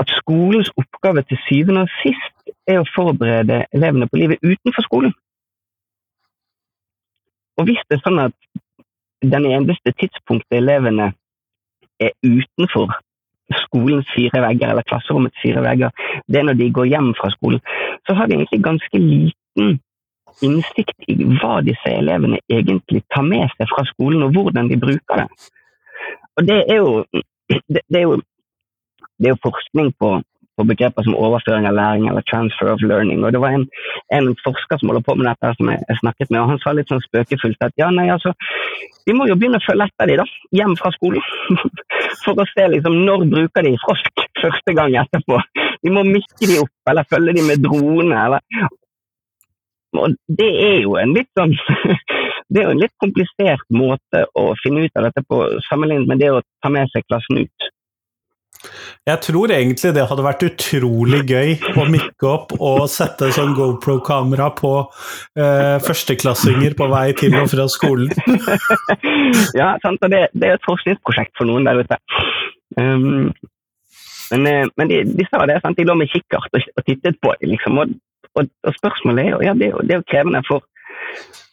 at 0.00 0.08
skolens 0.16 0.70
oppgave 0.80 1.22
til 1.28 1.38
syvende 1.44 1.84
og 1.84 1.92
sist 2.00 2.52
er 2.70 2.80
å 2.80 2.88
forberede 2.94 3.66
elevene 3.76 4.08
på 4.08 4.20
livet 4.20 4.40
utenfor 4.42 4.86
skolen. 4.86 5.12
Og 7.58 7.68
hvis 7.68 7.82
det 7.88 7.98
er 7.98 8.04
sånn 8.04 8.22
at 8.22 8.36
den 9.22 9.46
eneste 9.46 9.92
tidspunktet 10.00 10.58
elevene 10.60 11.12
er 12.00 12.14
utenfor 12.22 12.94
skolens 13.64 14.08
fire 14.14 14.42
vegger, 14.44 14.70
eller 14.70 14.86
klasserommets 14.86 15.40
fire 15.42 15.62
vegger, 15.64 15.90
det 16.28 16.40
er 16.40 16.48
når 16.48 16.58
de 16.60 16.70
går 16.72 16.90
hjem 16.92 17.12
fra 17.18 17.30
skolen, 17.32 17.60
så 18.06 18.14
har 18.14 18.26
de 18.26 18.36
egentlig 18.36 18.62
ganske 18.64 18.98
liten 18.98 19.78
innsikt 20.44 21.08
i 21.08 21.16
hva 21.40 21.58
disse 21.66 21.90
elevene 21.90 22.38
egentlig 22.52 23.02
tar 23.14 23.24
med 23.26 23.48
seg 23.56 23.70
fra 23.72 23.84
skolen, 23.88 24.22
og 24.22 24.36
hvordan 24.36 24.68
de 24.70 24.78
bruker 24.80 25.22
det. 25.22 25.28
Og 26.36 26.46
det 26.46 26.58
er 26.68 26.76
jo, 26.76 27.04
det, 27.48 27.82
det 27.88 28.02
er 28.02 28.06
jo 28.06 28.20
det 29.18 29.26
er 29.26 29.34
jo 29.34 29.42
forskning 29.42 29.88
på, 29.98 30.10
på, 30.58 30.66
begreper 30.68 31.06
som 31.06 31.16
overføring 31.16 31.68
av 31.70 31.76
læring 31.78 32.08
eller 32.10 32.26
transfer 32.28 32.72
of 32.72 32.82
learning. 32.82 33.24
og 33.24 33.32
Det 33.34 33.42
var 33.42 33.56
en, 33.56 33.66
en 34.18 34.30
forsker 34.44 34.80
som 34.80 34.92
holder 34.92 35.06
på 35.06 35.16
med 35.18 35.30
dette 35.30 35.52
som 35.58 35.70
jeg, 35.72 35.84
jeg, 35.88 36.00
snakket 36.02 36.32
med, 36.32 36.40
og 36.42 36.52
han 36.52 36.62
sa 36.64 36.74
litt 36.76 36.90
sånn 36.92 37.04
spøkefullt 37.06 37.68
at 37.68 37.78
ja, 37.80 37.90
nei, 37.94 38.08
altså, 38.14 38.34
vi 39.06 39.16
må 39.16 39.28
jo 39.30 39.38
begynne 39.38 39.60
å 39.62 39.66
følge 39.66 39.88
etter 39.88 40.10
de 40.10 40.18
da, 40.20 40.26
hjem 40.60 40.74
fra 40.80 40.92
skolen. 40.96 41.22
For 42.24 42.36
å 42.38 42.48
se 42.50 42.66
liksom 42.74 42.98
når 43.06 43.28
bruker 43.30 43.64
de 43.64 43.76
frosk 43.84 44.26
første 44.42 44.74
gang 44.76 44.98
etterpå. 45.00 45.38
Vi 45.86 45.94
må 45.94 46.04
mikke 46.06 46.50
de 46.50 46.60
opp, 46.64 46.76
eller 46.90 47.08
følge 47.08 47.38
de 47.38 47.46
med 47.46 47.64
drone. 47.64 48.12
eller 48.26 48.68
og 49.96 50.14
det 50.28 50.48
er 50.62 50.82
jo 50.84 50.98
en 51.00 51.14
litt 51.16 51.30
sånn 51.38 51.54
det 52.52 52.60
er 52.60 52.66
jo 52.66 52.74
en 52.74 52.82
litt 52.82 52.94
komplisert 53.02 53.64
måte 53.72 54.24
å 54.36 54.50
finne 54.62 54.86
ut 54.86 55.00
av 55.00 55.08
dette 55.08 55.24
på, 55.28 55.40
sammenlignet 55.68 56.10
med 56.10 56.22
det 56.22 56.30
å 56.32 56.42
ta 56.64 56.72
med 56.72 56.90
seg 56.92 57.06
klassen 57.08 57.44
ut. 57.44 57.68
Jeg 59.08 59.20
tror 59.24 59.52
egentlig 59.54 59.92
det 59.96 60.06
hadde 60.10 60.24
vært 60.26 60.44
utrolig 60.46 61.22
gøy 61.28 61.54
å 61.80 61.86
mikke 61.90 62.28
opp 62.28 62.54
og 62.58 62.86
sette 62.92 63.30
sånn 63.34 63.54
GoPro-kamera 63.56 64.50
på 64.58 64.72
eh, 65.38 65.76
førsteklassinger 65.84 66.76
på 66.78 66.88
vei 66.92 67.06
til 67.18 67.36
og 67.40 67.48
fra 67.52 67.68
skolen. 67.72 68.12
ja, 69.60 69.74
sant, 69.84 70.02
og 70.02 70.12
det, 70.12 70.26
det, 70.34 70.50
er 70.50 70.58
et 70.58 70.68
forskningsprosjekt 70.68 71.36
for 71.38 71.48
noen 71.48 71.68
der 71.68 71.80
ute. 71.84 72.00
Um, 72.76 73.32
men, 74.30 74.46
eh, 74.46 74.66
men 74.76 74.92
de, 74.92 75.02
de, 75.08 75.26
sa 75.30 75.46
det, 75.48 75.60
sant? 75.64 75.78
de 75.78 75.88
lå 75.88 75.96
med 75.96 76.12
kikkert 76.12 76.52
og, 76.52 76.68
og 76.76 76.86
tittet 76.86 77.16
på. 77.24 77.32
Liksom, 77.42 77.80
og, 77.80 77.96
og, 78.34 78.50
og, 78.66 78.72
spørsmålet 78.76 79.24
er 79.24 79.32
jo 79.32 79.40
ja, 79.46 79.56
det 79.56 79.72
er 79.72 80.00
jo 80.02 80.08
krevende 80.10 80.44
for 80.48 80.67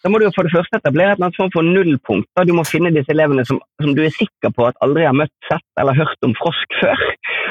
da 0.05 0.09
må 0.13 0.19
du 0.21 0.27
for 0.35 0.45
det 0.45 0.53
første 0.53 0.77
etablere 0.77 1.15
et 1.17 1.37
form 1.39 1.49
for 1.49 1.65
nullpunkt. 1.65 2.27
Du 2.45 2.51
må 2.53 2.61
finne 2.69 2.91
disse 2.93 3.09
elevene 3.09 3.41
som, 3.49 3.57
som, 3.81 3.95
du 3.97 4.03
er 4.05 4.13
sikker 4.13 4.51
på 4.53 4.67
at 4.67 4.77
aldri 4.85 5.07
har 5.07 5.15
møtt, 5.17 5.33
sett 5.49 5.65
eller 5.81 5.97
hørt 5.97 6.27
om 6.27 6.35
frosk 6.37 6.75
før. 6.81 7.01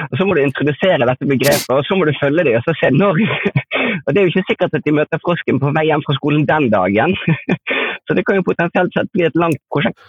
Og 0.04 0.14
Så 0.20 0.26
må 0.28 0.36
du 0.36 0.42
introdusere 0.44 1.08
dette 1.10 1.26
begrepet, 1.26 1.72
og 1.74 1.82
så 1.88 1.98
må 1.98 2.06
du 2.06 2.14
følge 2.20 2.44
dem 2.46 2.60
og 2.60 2.62
så 2.68 2.76
se 2.78 2.92
når. 2.94 3.18
Og 4.04 4.08
Det 4.12 4.20
er 4.20 4.24
jo 4.24 4.30
ikke 4.32 4.48
sikkert 4.50 4.76
at 4.76 4.86
de 4.86 4.94
møter 4.94 5.20
frosken 5.22 5.58
på 5.62 5.70
vei 5.74 5.84
hjem 5.88 6.02
fra 6.06 6.14
skolen 6.16 6.46
den 6.46 6.70
dagen. 6.72 7.14
Så 8.06 8.14
det 8.16 8.24
kan 8.26 8.38
jo 8.38 8.46
potensielt 8.46 8.94
sett 8.94 9.10
bli 9.14 9.26
et 9.26 9.38
langt 9.38 9.60
prosjekt. 9.72 10.02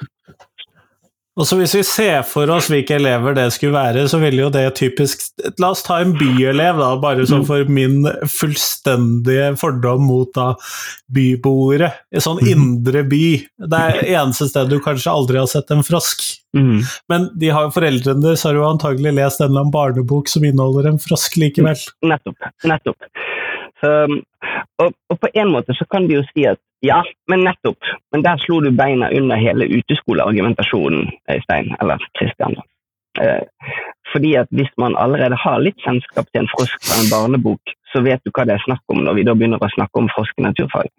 Og 1.35 1.47
så 1.47 1.57
Hvis 1.59 1.75
vi 1.75 1.83
ser 1.83 2.21
for 2.27 2.49
oss 2.53 2.69
hvilke 2.71 2.95
elever 2.95 3.35
det 3.35 3.49
skulle 3.53 3.75
være, 3.75 4.05
så 4.11 4.19
ville 4.21 4.45
jo 4.45 4.51
det 4.53 4.63
typisk 4.79 5.25
La 5.59 5.73
oss 5.73 5.83
ta 5.83 5.99
en 6.01 6.13
byelev, 6.15 6.79
da, 6.79 6.93
bare 7.01 7.25
sånn 7.27 7.43
for 7.47 7.67
min 7.71 8.07
fullstendige 8.31 9.51
fordom 9.59 10.05
mot 10.07 10.31
da 10.35 10.53
byboere. 11.15 11.91
I 12.15 12.23
sånn 12.23 12.39
mhm. 12.39 12.51
indre 12.53 13.03
by. 13.09 13.25
Det 13.67 13.83
er 13.89 14.01
eneste 14.15 14.49
sted 14.51 14.71
du 14.71 14.79
kanskje 14.83 15.11
aldri 15.11 15.41
har 15.41 15.51
sett 15.51 15.71
en 15.75 15.83
frosk. 15.85 16.23
Mm. 16.55 16.79
Men 17.11 17.27
de 17.35 17.51
har 17.51 17.73
foreldrene 17.75 18.23
deres 18.23 18.45
har 18.47 18.55
jo 18.55 18.67
antagelig 18.69 19.11
lest 19.17 19.41
en 19.41 19.49
eller 19.49 19.65
annen 19.65 19.75
barnebok 19.75 20.31
som 20.31 20.45
inneholder 20.47 20.93
en 20.93 21.01
frosk 21.03 21.35
likevel. 21.41 21.81
Nettopp. 22.07 22.51
Nettopp. 22.63 23.11
Så, 23.85 24.21
og, 24.81 24.93
og, 25.09 25.19
på 25.19 25.27
en 25.33 25.51
måte 25.53 25.73
så 25.77 25.85
kan 25.91 26.07
de 26.07 26.17
jo 26.17 26.23
si 26.31 26.45
at 26.49 26.59
ja, 26.85 27.01
men 27.29 27.45
nettopp. 27.45 27.89
Men 28.13 28.23
der 28.25 28.41
slo 28.41 28.59
du 28.63 28.71
beina 28.77 29.09
under 29.19 29.41
hele 29.41 29.67
uteskoleargumentasjonen, 29.77 31.11
Øystein, 31.31 31.75
eller 31.81 32.01
Kristian. 32.19 32.57
Uh, 33.21 33.43
fordi 34.11 34.33
at 34.41 34.49
hvis 34.57 34.71
man 34.77 34.97
allerede 34.99 35.37
har 35.45 35.61
litt 35.63 35.77
kjennskap 35.85 36.27
til 36.31 36.43
en 36.43 36.51
frosk 36.51 36.75
fra 36.87 36.97
en 36.99 37.11
barnebok, 37.13 37.73
så 37.93 38.01
vet 38.07 38.21
du 38.25 38.31
hva 38.35 38.45
det 38.47 38.57
er 38.57 38.65
snakk 38.65 38.83
om 38.91 39.03
når 39.05 39.17
vi 39.19 39.25
da 39.27 39.35
begynner 39.37 39.61
å 39.63 39.75
snakke 39.75 40.01
om 40.01 40.09
frosk 40.15 40.41
i 40.41 40.47
naturfag. 40.47 40.91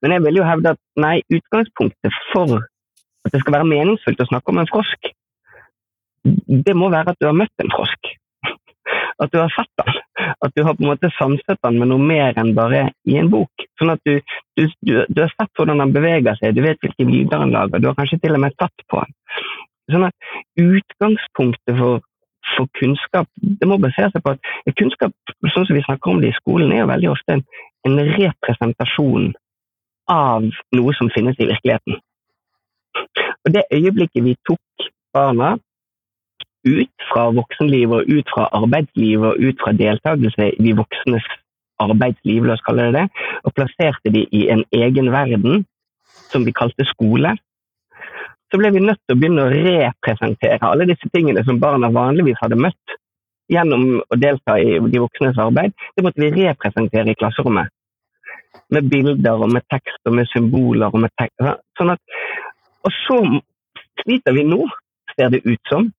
Men 0.00 0.14
jeg 0.14 0.24
vil 0.24 0.40
jo 0.40 0.46
hevde 0.46 0.74
at 0.76 0.80
nei, 1.04 1.16
utgangspunktet 1.36 2.16
for 2.30 2.62
at 3.26 3.34
det 3.34 3.42
skal 3.42 3.58
være 3.58 3.68
meningsfullt 3.68 4.22
å 4.24 4.30
snakke 4.30 4.54
om 4.54 4.62
en 4.62 4.70
frosk, 4.70 5.12
det 6.68 6.76
må 6.76 6.88
være 6.92 7.12
at 7.12 7.20
du 7.20 7.28
har 7.28 7.36
møtt 7.36 7.64
en 7.64 7.72
frosk 7.74 8.14
at 9.20 9.32
du 9.32 9.38
har 9.40 9.52
sett 9.54 9.70
den. 9.80 9.99
At 10.44 10.52
du 10.56 10.62
har 10.64 10.76
på 10.76 10.84
en 10.84 10.90
måte 10.92 11.10
sanset 11.16 11.58
den 11.64 11.78
med 11.80 11.90
noe 11.90 12.02
mer 12.02 12.36
enn 12.40 12.52
bare 12.56 12.88
i 13.08 13.16
en 13.20 13.30
bok. 13.32 13.64
Sånn 13.80 13.92
at 13.94 14.02
du, 14.06 14.20
du, 14.58 14.66
du, 14.84 15.18
har 15.20 15.32
sett 15.32 15.50
hvordan 15.58 15.82
den 15.82 15.94
beveger 15.96 16.38
seg, 16.40 16.54
du 16.56 16.62
vet 16.64 16.80
hvilke 16.82 17.06
lyder 17.08 17.42
den 17.42 17.54
lager, 17.54 17.80
du 17.82 17.90
har 17.90 17.98
kanskje 17.98 18.20
til 18.22 18.36
og 18.36 18.44
med 18.44 18.56
tatt 18.60 18.86
på 18.90 19.02
den. 19.02 19.18
Sånn 19.90 20.06
at 20.06 20.30
utgangspunktet 20.60 21.78
for, 21.78 22.04
for 22.54 22.70
kunnskap 22.78 23.30
det 23.40 23.68
må 23.68 23.80
basere 23.82 24.12
seg 24.14 24.24
på 24.24 24.36
at 24.36 24.76
kunnskap 24.78 25.34
sånn 25.54 25.66
som 25.66 25.76
vi 25.76 25.86
snakker 25.86 26.12
om 26.12 26.22
det 26.22 26.30
i 26.30 26.38
skolen, 26.38 26.72
er 26.72 26.84
jo 26.84 26.92
veldig 26.92 27.10
ofte 27.14 27.38
en, 27.38 27.46
en 27.88 27.98
representasjon 28.20 29.32
av 30.10 30.46
noe 30.76 30.94
som 30.98 31.10
finnes 31.14 31.38
i 31.38 31.48
virkeligheten. 31.48 31.98
Og 33.46 33.52
det 33.54 33.66
øyeblikket 33.72 34.24
vi 34.26 34.36
tok 34.46 34.88
barna 35.14 35.54
ut 36.68 37.06
fra 37.12 37.28
voksenlivet 37.34 38.02
og 38.02 38.16
ut 38.18 38.32
fra 38.34 38.48
arbeidslivet 38.56 39.28
og 39.32 39.44
ut 39.48 39.62
fra 39.62 39.72
deltakelse 39.72 40.48
i 40.50 40.64
de 40.64 40.74
voksnes 40.76 41.26
arbeidsliv, 41.80 42.44
la 42.44 42.56
oss 42.56 42.64
kalle 42.66 42.88
det 42.90 42.98
det, 42.98 43.26
og 43.44 43.54
plasserte 43.56 44.12
de 44.12 44.26
i 44.36 44.46
en 44.52 44.64
egen 44.76 45.08
verden 45.12 45.64
som 46.30 46.44
vi 46.44 46.52
kalte 46.52 46.84
skole, 46.88 47.32
så 48.50 48.58
ble 48.58 48.72
vi 48.74 48.82
nødt 48.82 48.98
til 49.06 49.14
å 49.14 49.20
begynne 49.20 49.46
å 49.46 49.52
representere 49.54 50.66
alle 50.66 50.88
disse 50.90 51.08
tingene 51.14 51.44
som 51.46 51.60
barna 51.62 51.90
vanligvis 51.94 52.40
hadde 52.42 52.58
møtt 52.58 52.96
gjennom 53.50 54.00
å 54.02 54.18
delta 54.18 54.56
i 54.62 54.78
de 54.78 55.02
voksnes 55.02 55.38
arbeid. 55.42 55.74
Det 55.96 56.04
måtte 56.06 56.22
vi 56.22 56.30
representere 56.34 57.12
i 57.12 57.18
klasserommet. 57.18 57.70
Med 58.74 58.90
bilder 58.90 59.42
og 59.42 59.50
med 59.54 59.66
tekst 59.70 60.02
og 60.06 60.16
med 60.18 60.28
symboler. 60.30 60.90
og 60.90 61.00
med 61.02 61.10
tekst. 61.18 61.38
Sånn 61.78 61.94
at, 61.94 62.02
og 62.86 62.92
så 63.06 63.18
sliter 64.02 64.34
vi 64.34 64.44
nå, 64.46 64.66
ser 65.16 65.30
det 65.34 65.42
ut 65.46 65.62
som, 65.70 65.90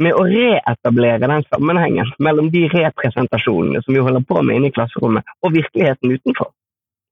med 0.00 0.16
å 0.16 0.24
reetablere 0.28 1.28
den 1.28 1.44
sammenhengen 1.48 2.08
mellom 2.18 2.48
de 2.52 2.66
representasjonene 2.72 3.82
som 3.84 3.94
vi 3.94 4.02
holder 4.04 4.24
på 4.26 4.42
med 4.42 4.58
inne 4.58 4.70
i 4.70 4.74
klasserommet, 4.74 5.26
og 5.44 5.54
virkeligheten 5.56 6.16
utenfor. 6.16 6.52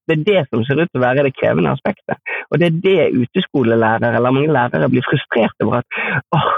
Det 0.08 0.16
er 0.16 0.24
det 0.24 0.42
som 0.48 0.62
ser 0.64 0.80
ut 0.80 0.88
til 0.88 1.02
å 1.02 1.04
være 1.04 1.26
det 1.26 1.34
krevende 1.36 1.74
aspektet. 1.76 2.16
Og 2.48 2.60
det 2.60 2.70
er 2.70 2.78
det 2.86 3.26
uteskolelærere 3.26 4.16
eller 4.16 4.32
mange 4.32 4.54
lærere 4.56 4.88
blir 4.88 5.04
frustrert 5.04 5.66
over. 5.66 5.82
at 5.82 6.32
åh, 6.32 6.48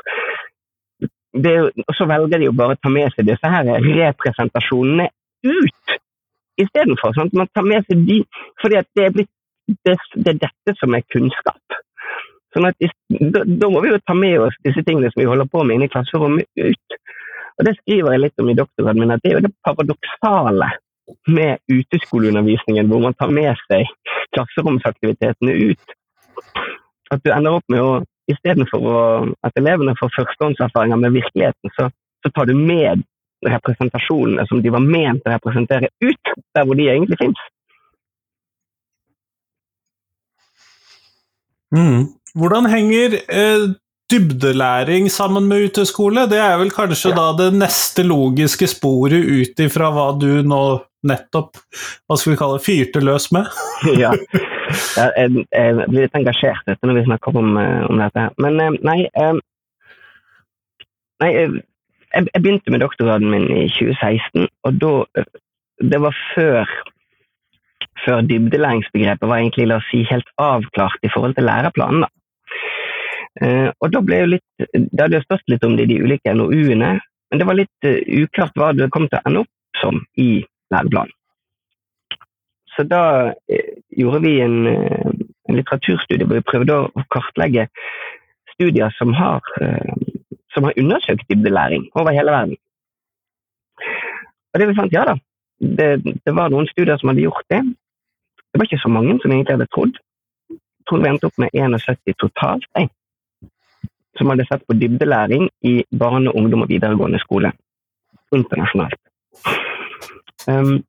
det, 1.43 1.55
og 1.89 1.95
så 1.95 2.07
velger 2.11 2.43
de 2.43 2.51
å 2.51 2.55
bare 2.57 2.79
ta 2.79 2.91
med 2.93 3.11
seg 3.15 3.27
disse 3.27 3.51
her 3.51 3.67
representasjonene 3.67 5.09
ut 5.47 5.99
istedenfor. 6.63 7.15
Sånn 7.17 7.31
man 7.35 7.51
tar 7.55 7.67
med 7.67 7.87
seg 7.89 8.07
de, 8.07 8.21
fordi 8.63 8.83
det 8.97 9.07
er, 9.07 9.15
blitt, 9.15 9.31
det, 9.87 9.97
det, 10.15 10.35
er 10.35 10.41
dette 10.47 10.77
som 10.79 10.95
er 10.95 11.07
kunnskap. 11.13 11.81
Sånn 12.55 12.67
at 12.67 12.77
da, 12.81 13.45
da, 13.45 13.71
må 13.71 13.83
vi 13.85 13.93
jo 13.93 14.01
ta 14.03 14.15
med 14.19 14.41
oss 14.47 14.57
disse 14.67 14.83
tingene 14.87 15.11
som 15.13 15.23
vi 15.23 15.29
holder 15.31 15.49
på 15.51 15.63
med 15.65 15.79
inne 15.79 15.87
i 15.87 15.93
klasserommet, 15.93 16.49
ut. 16.59 16.97
Og 17.61 17.67
Det 17.67 17.75
skriver 17.83 18.15
jeg 18.15 18.23
litt 18.25 18.43
om 18.43 18.51
i 18.51 18.57
doktorgraden 18.59 19.03
min, 19.03 19.13
at 19.15 19.23
det 19.23 19.31
er 19.31 19.37
jo 19.39 19.45
det 19.47 19.53
paradoksale 19.67 20.71
med 21.29 21.59
uteskoleundervisningen, 21.71 22.89
hvor 22.89 23.03
man 23.05 23.17
tar 23.19 23.33
med 23.35 23.59
seg 23.69 23.87
klasseromsaktivitetene 24.35 25.57
ut. 25.71 25.95
At 27.11 27.23
du 27.27 27.33
ender 27.35 27.59
opp 27.59 27.67
med 27.73 27.83
å 27.83 27.93
istedenfor 28.31 29.31
at 29.47 29.57
elevene 29.59 29.97
får 29.99 30.13
førstehåndserfaringer 30.17 31.01
med 31.03 31.17
virkeligheten, 31.19 31.73
så, 31.77 31.89
så, 32.23 32.31
tar 32.31 32.47
du 32.47 32.55
med 32.55 33.03
representasjonene 33.47 34.47
som 34.49 34.63
de 34.63 34.73
var 34.75 34.85
ment 34.85 35.27
å 35.27 35.33
representere, 35.35 35.91
ut 36.05 36.35
der 36.55 36.67
hvor 36.67 36.79
de 36.79 36.89
egentlig 36.93 37.19
finnes. 37.21 37.43
Mm. 41.71 42.09
Hvordan 42.39 42.69
henger 42.71 43.17
eh, 43.27 43.65
dybdelæring 44.11 45.11
sammen 45.11 45.49
med 45.49 45.71
uteskole? 45.71 46.27
Det 46.31 46.39
er 46.39 46.59
vel 46.61 46.71
kanskje 46.75 47.11
ja. 47.13 47.17
da 47.17 47.27
det 47.39 47.51
neste 47.59 48.05
logiske 48.07 48.69
sporet 48.71 49.25
ut 49.25 49.63
ifra 49.63 49.91
hva 49.95 50.11
du 50.19 50.43
nå 50.47 50.63
nettopp 51.07 51.57
hva 52.09 52.19
skal 52.19 52.35
vi 52.35 52.39
kalle 52.41 52.61
fyrte 52.63 53.03
løs 53.05 53.31
med? 53.35 53.49
ja. 54.03 54.13
Jeg, 54.71 55.47
jeg, 55.51 55.87
blir 55.89 56.05
litt 56.05 56.19
engasjert 56.19 56.69
når 56.85 57.01
vi 57.01 57.07
snakker 57.09 57.41
om, 57.41 57.57
eh, 57.59 57.83
om 57.89 58.03
dette. 58.03 58.29
Men 58.43 58.61
eh, 58.63 58.79
nei, 58.87 58.99
eh, 59.15 59.41
nei 61.25 61.31
jeg, 61.35 61.65
jeg, 62.13 62.29
begynte 62.37 62.75
med 62.75 62.85
doktorgraden 62.85 63.33
min 63.33 63.49
i 63.51 63.67
2016, 63.79 64.49
og 64.67 64.81
da 64.83 64.95
Det 65.81 65.97
var 65.97 66.17
før 66.35 66.69
før 68.05 68.21
dybdelæringsbegrepet 68.29 69.29
var 69.29 69.41
egentlig 69.41 69.67
la 69.69 69.77
oss 69.81 69.89
si, 69.93 70.03
helt 70.09 70.29
avklart 70.41 71.05
i 71.05 71.11
forhold 71.13 71.35
til 71.37 71.47
læreplanen. 71.49 72.05
Da. 72.05 72.20
Eh, 73.39 73.69
og 73.79 73.93
da 73.95 74.03
ble 74.03 74.19
jo 74.19 74.31
litt, 74.33 74.47
Det 74.59 74.99
hadde 74.99 75.21
jo 75.21 75.27
spørst 75.27 75.47
litt 75.53 75.65
om 75.65 75.77
det 75.79 75.87
de 75.91 76.01
ulike 76.03 76.35
NOU-ene, 76.35 76.99
men 77.31 77.39
det 77.39 77.47
var 77.47 77.55
litt 77.55 77.87
uh, 77.87 78.01
uklart 78.25 78.57
hva 78.59 78.73
det 78.75 78.91
kom 78.91 79.07
til 79.07 79.21
å 79.21 79.29
ende 79.29 79.43
opp 79.45 79.79
som 79.79 80.01
i 80.19 80.43
læreplanen. 80.75 81.15
Så 82.75 82.83
da 82.91 83.03
uh, 83.31 83.71
gjorde 83.95 84.21
vi 84.25 84.33
en, 84.43 84.57
en, 84.67 85.55
litteraturstudie 85.55 86.27
hvor 86.27 86.41
vi 86.41 86.49
prøvde 86.49 86.81
å 86.91 87.05
kartlegge 87.15 87.69
studier 88.57 88.91
som 88.99 89.15
har, 89.15 89.47
som 90.53 90.67
har 90.67 90.77
undersøkt 90.83 91.31
dybdelæring 91.31 91.87
over 91.95 92.13
hele 92.13 92.35
verden. 92.35 92.59
Og 94.51 94.61
det 94.61 94.69
vi 94.69 94.77
fant, 94.77 94.93
ja 94.93 95.07
da, 95.07 95.17
det, 95.61 95.89
det, 96.05 96.35
var 96.35 96.51
noen 96.51 96.69
studier 96.71 96.99
som 97.01 97.13
hadde 97.13 97.25
gjort 97.25 97.47
det. 97.53 97.63
Det 98.51 98.61
var 98.61 98.67
ikke 98.67 98.83
så 98.83 98.91
mange 98.93 99.17
som 99.23 99.33
egentlig 99.33 99.57
hadde 99.57 99.71
trodd. 99.75 99.99
Jeg 100.51 100.89
tror 100.89 101.03
vi 101.03 101.11
endte 101.11 101.31
opp 101.31 101.39
med 101.39 101.55
71 101.55 102.19
totalt. 102.19 102.67
Jeg 102.75 102.91
som 104.21 104.31
hadde 104.31 104.45
sett 104.49 104.67
på 104.69 104.77
dybdelæring 104.77 105.49
i 105.65 105.81
barne-, 105.97 106.35
ungdom 106.37 106.67
og 106.67 106.73
videregående 106.73 107.21
skole 107.25 107.55
internasjonalt. 108.37 109.01
Um, 110.49 110.83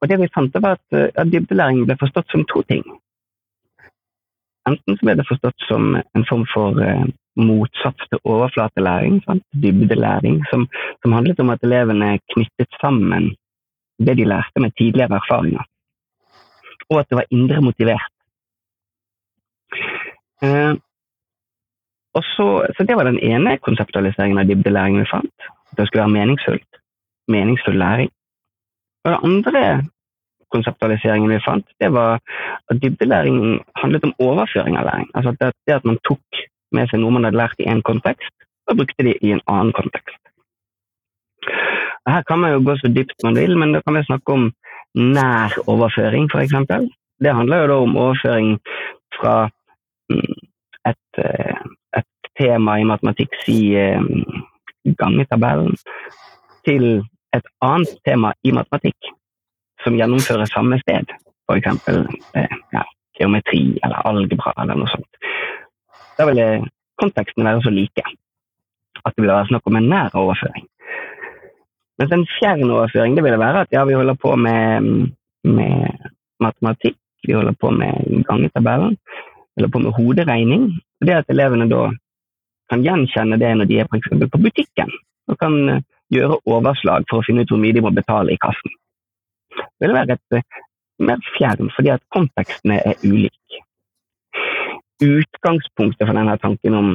og 0.00 0.08
det 0.08 0.18
vi 0.20 0.32
fant, 0.34 0.56
var 0.64 0.78
at, 0.78 0.96
eh, 0.96 1.08
at 1.14 1.30
dybdelæring 1.32 1.84
ble 1.86 1.96
forstått 2.00 2.28
som 2.32 2.44
to 2.48 2.62
ting. 2.68 2.84
Enten 4.68 4.96
så 4.96 5.06
ble 5.06 5.16
det 5.20 5.28
forstått 5.28 5.66
som 5.68 5.94
en 5.96 6.26
form 6.28 6.44
for 6.52 6.76
uh, 6.80 7.06
motsats 7.40 8.08
til 8.10 8.20
overflatelæring, 8.24 9.20
sant? 9.24 9.44
dybdelæring, 9.62 10.40
som, 10.50 10.66
som, 11.02 11.16
handlet 11.16 11.40
om 11.40 11.52
at 11.54 11.64
elevene 11.64 12.18
knyttet 12.34 12.80
sammen 12.80 13.32
det 14.00 14.16
de 14.16 14.28
lærte 14.28 14.60
med 14.60 14.72
tidligere 14.76 15.20
erfaringer, 15.20 15.64
og 16.90 17.00
at 17.00 17.08
det 17.10 17.20
var 17.20 17.32
indre 17.36 17.60
motivert. 17.64 18.12
Uh, 20.44 20.76
så, 22.16 22.66
så 22.76 22.84
Det 22.84 22.96
var 22.96 23.04
den 23.04 23.18
ene 23.22 23.58
konseptualiseringen 23.58 24.38
av 24.38 24.48
dybdelæringen 24.48 25.04
vi 25.04 25.10
fant. 25.10 25.48
At 25.70 25.78
det 25.78 25.86
skulle 25.86 26.02
være 26.02 26.16
meningsfullt. 26.18 26.80
Meningsfull 27.28 27.78
læring. 27.78 28.10
Og 29.04 29.12
den 29.12 29.20
andre 29.24 29.82
konseptualiseringen 30.50 31.30
vi 31.30 31.40
fant, 31.44 31.66
det 31.80 31.92
var 31.92 32.18
at 32.70 32.82
dybdelæring 32.82 33.60
handlet 33.76 34.04
om 34.04 34.14
overføring 34.18 34.76
av 34.76 34.84
læring. 34.84 35.10
Altså 35.14 35.36
det, 35.40 35.52
det 35.66 35.74
at 35.74 35.84
man 35.84 35.98
tok 36.08 36.42
med 36.72 36.90
seg 36.90 37.00
noe 37.02 37.14
man 37.14 37.26
hadde 37.26 37.38
lært 37.38 37.62
i 37.62 37.68
én 37.70 37.82
kontekst, 37.86 38.34
og 38.68 38.76
brukte 38.80 39.06
det 39.06 39.16
i 39.22 39.32
en 39.34 39.42
annen 39.46 39.72
kontekst. 39.72 40.18
Her 42.08 42.22
kan 42.28 42.38
man 42.42 42.52
jo 42.54 42.62
gå 42.66 42.76
så 42.78 42.90
dypt 42.90 43.24
man 43.24 43.38
vil, 43.38 43.56
men 43.58 43.74
da 43.74 43.82
kan 43.84 43.96
vi 43.96 44.06
snakke 44.06 44.32
om 44.32 44.50
nær 44.94 45.56
overføring, 45.66 46.30
f.eks. 46.32 46.54
Det 47.20 47.34
handler 47.36 47.62
jo 47.62 47.70
da 47.70 47.78
om 47.84 47.96
overføring 47.96 48.54
fra 49.16 49.34
mm, 50.10 50.38
et, 50.88 51.20
eh, 51.24 51.60
tema 52.40 52.78
i 52.80 52.88
matematikk 52.88 53.36
si 53.44 53.58
eh, 53.78 54.00
gangetabellen, 54.98 55.76
til 56.66 56.86
et 57.36 57.46
annet 57.64 57.92
tema 58.04 58.32
i 58.44 58.52
matematikk 58.56 59.12
som 59.84 59.96
gjennomfører 59.96 60.48
samme 60.50 60.80
sted, 60.82 61.12
f.eks. 61.48 61.86
Eh, 61.88 62.56
ja, 62.74 62.84
geometri 63.18 63.62
eller 63.84 64.02
algebra 64.08 64.54
eller 64.56 64.80
noe 64.80 64.90
sånt. 64.90 65.20
Da 66.18 66.26
ville 66.28 66.48
konteksten 67.00 67.46
være 67.46 67.62
så 67.64 67.72
like 67.72 68.04
at 69.00 69.14
det 69.14 69.22
ville 69.22 69.36
være 69.36 69.48
snakk 69.48 69.68
om 69.68 69.78
en 69.78 69.88
nær 69.88 70.16
overføring. 70.18 70.66
Mens 72.00 72.12
en 72.12 72.26
fjern 72.38 72.68
overføring 72.68 73.16
det 73.16 73.24
ville 73.24 73.40
være 73.40 73.64
at 73.64 73.72
ja, 73.72 73.84
vi 73.88 73.96
holder 73.96 74.16
på 74.20 74.34
med, 74.36 74.88
med 75.44 76.06
matematikk, 76.40 76.98
vi 77.26 77.36
holder 77.36 77.56
på 77.60 77.70
med 77.70 78.24
gangetabellen, 78.28 78.96
vi 78.96 79.60
holder 79.60 79.72
på 79.72 79.82
med 79.84 79.96
hoderegning. 79.96 80.70
Det 81.00 81.16
at 81.16 81.32
elevene 81.32 81.68
da 81.68 81.88
kan 82.70 82.84
gjenkjenne 82.86 83.38
det 83.40 83.50
når 83.58 83.70
de 83.70 83.80
er 83.82 83.88
f.eks. 83.90 84.10
på 84.32 84.42
butikken 84.46 84.92
og 85.30 85.38
kan 85.42 85.56
eh, 85.70 85.82
gjøre 86.14 86.40
overslag 86.50 87.06
for 87.10 87.20
å 87.20 87.26
finne 87.26 87.44
ut 87.44 87.52
hvor 87.52 87.60
mye 87.62 87.76
de 87.76 87.84
må 87.84 87.92
betale 87.94 88.34
i 88.34 88.40
kassen. 88.42 88.72
Det 89.78 89.88
vil 89.88 89.96
være 89.96 90.16
et 90.16 90.38
uh, 90.38 90.60
mer 91.06 91.20
fjern, 91.36 91.70
fordi 91.74 91.92
at 91.94 92.02
kontekstene 92.14 92.80
er 92.86 92.98
ulike. 93.06 93.60
Utgangspunktet 95.04 96.06
for 96.06 96.16
denne 96.16 96.36
tanken 96.42 96.76
om 96.76 96.90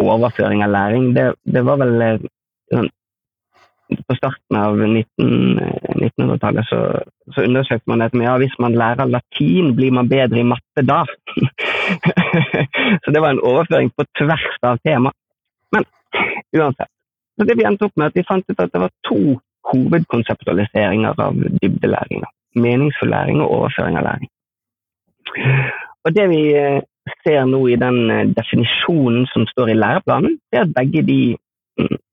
overføring 0.00 0.64
av 0.64 0.72
læring, 0.72 1.10
det, 1.16 1.26
det 1.44 1.62
var 1.68 1.80
vel 1.82 1.94
uh, 2.02 2.88
På 3.86 4.14
starten 4.18 4.56
av 4.58 4.80
1900-tallet 4.82 6.66
så, 6.66 6.80
så, 7.34 7.44
undersøkte 7.44 7.90
man 7.90 8.02
dette 8.02 8.18
med 8.18 8.26
ja, 8.26 8.34
hvis 8.42 8.56
man 8.62 8.74
lærer 8.78 9.10
latin, 9.10 9.74
blir 9.78 9.94
man 9.94 10.10
bedre 10.10 10.40
i 10.42 10.46
matte 10.46 10.82
da? 10.82 11.04
så 13.04 13.14
det 13.14 13.22
var 13.22 13.30
en 13.30 13.42
overføring 13.46 13.92
på 13.94 14.06
tvers 14.18 14.48
av 14.66 14.80
tema. 14.82 15.12
Men 15.74 15.86
uansett. 16.56 16.90
Så 17.36 17.46
det 17.46 17.58
vi 17.58 17.66
endte 17.68 17.86
opp 17.86 17.94
med, 17.96 18.10
at 18.10 18.18
vi 18.18 18.26
fant 18.26 18.50
ut 18.50 18.62
at 18.64 18.72
det 18.72 18.82
var 18.82 18.94
to 19.06 19.36
hovedkonseptualiseringer 19.70 21.22
av 21.22 21.38
dybdelæring. 21.62 22.24
Meningsfull 22.56 23.12
læring 23.12 23.42
og 23.44 23.50
overføring 23.60 23.98
av 24.00 24.06
læring. 24.08 24.30
Og 26.06 26.14
det 26.14 26.28
vi 26.30 26.42
eh, 26.56 26.82
ser 27.26 27.46
nå 27.50 27.60
i 27.68 27.78
den 27.80 27.98
eh, 28.10 28.28
definisjonen 28.36 29.26
som 29.32 29.46
står 29.50 29.72
i 29.72 29.78
læreplanen, 29.78 30.38
det 30.50 30.60
er 30.60 30.68
at 30.68 30.74
begge 30.76 31.02
de 31.06 31.20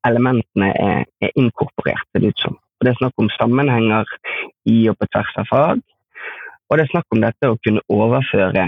elementene 0.08 0.70
er, 0.80 1.04
er 1.24 1.34
inkorporert. 1.40 2.06
Det 2.14 2.32
ut 2.32 2.46
som. 2.46 2.58
Og 2.58 2.86
det 2.86 2.94
er 2.94 3.02
snakk 3.02 3.22
om 3.22 3.32
sammenhenger 3.38 4.10
i 4.70 4.78
og 4.92 4.98
på 5.00 5.08
tvers 5.14 5.36
av 5.40 5.50
fag. 5.52 5.84
Og 6.70 6.78
det 6.78 6.86
er 6.86 6.94
snakk 6.94 7.16
om 7.16 7.22
dette 7.24 7.52
å 7.52 7.60
kunne 7.64 7.84
overføre 7.92 8.66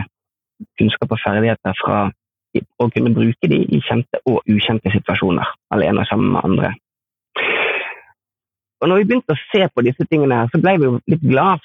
kunnskap 0.79 1.11
og 1.11 1.21
ferdigheter 1.23 1.75
fra 1.81 2.05
å 2.79 2.87
kunne 2.93 3.11
bruke 3.11 3.49
de 3.51 3.57
i 3.75 3.81
kjente 3.83 4.21
og 4.29 4.45
ukjente 4.47 4.91
situasjoner, 4.93 5.47
alene 5.75 6.05
sammen 6.07 6.31
med 6.35 6.47
andre. 6.47 6.69
Og 8.83 8.91
når 8.91 9.01
vi 9.01 9.07
begynte 9.09 9.35
å 9.35 9.41
se 9.49 9.65
på 9.71 9.83
disse 9.87 10.05
tingene, 10.11 10.43
her, 10.43 10.51
så 10.53 10.61
ble 10.61 10.75
vi 10.79 10.87
jo 10.87 10.99
litt 11.11 11.25
glad, 11.25 11.63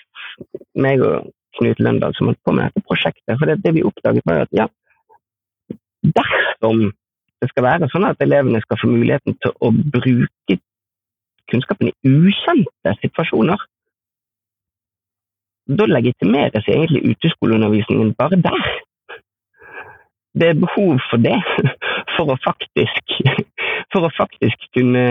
meg 0.79 1.03
og 1.05 1.31
Knut 1.59 1.81
Løndal, 1.83 2.15
som 2.17 2.31
holdt 2.31 2.41
på 2.47 2.55
med 2.55 2.71
dette 2.71 2.87
prosjektet. 2.87 3.35
For 3.37 3.51
det, 3.51 3.59
det 3.65 3.75
vi 3.77 3.85
oppdaget, 3.85 4.27
var 4.27 4.45
at 4.45 4.53
ja, 4.57 4.67
dersom 6.17 6.87
det 7.41 7.49
skal 7.51 7.67
være 7.67 7.89
sånn 7.93 8.07
at 8.09 8.21
elevene 8.25 8.61
skal 8.65 8.81
få 8.81 8.91
muligheten 8.91 9.37
til 9.41 9.55
å 9.65 9.71
bruke 9.73 10.59
kunnskapen 11.51 11.91
i 11.91 12.13
ukjente 12.31 12.95
situasjoner, 13.01 13.63
da 15.71 15.87
legitimeres 15.87 16.69
egentlig 16.69 17.15
uteskoleundervisningen 17.15 18.15
bare 18.19 18.39
der. 18.43 18.71
Det 20.39 20.49
er 20.53 20.63
behov 20.63 21.01
for 21.11 21.23
det 21.23 21.39
for 22.17 22.31
å 22.31 22.39
faktisk, 22.45 23.15
for 23.93 24.07
å 24.07 24.13
faktisk 24.15 24.69
kunne 24.77 25.05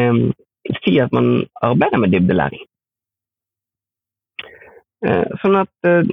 si 0.84 1.00
at 1.02 1.12
man 1.16 1.46
arbeider 1.66 2.02
med 2.02 2.14
dybdelæring. 2.16 2.64
Eh, 5.08 5.36
sånn 5.42 5.56
at 5.62 5.88
eh, 5.88 6.10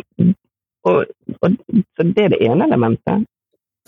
og, 0.86 1.06
og, 1.42 1.56
så 1.98 2.04
Det 2.06 2.24
er 2.24 2.34
det 2.34 2.42
ene 2.46 2.68
elementet. 2.68 3.26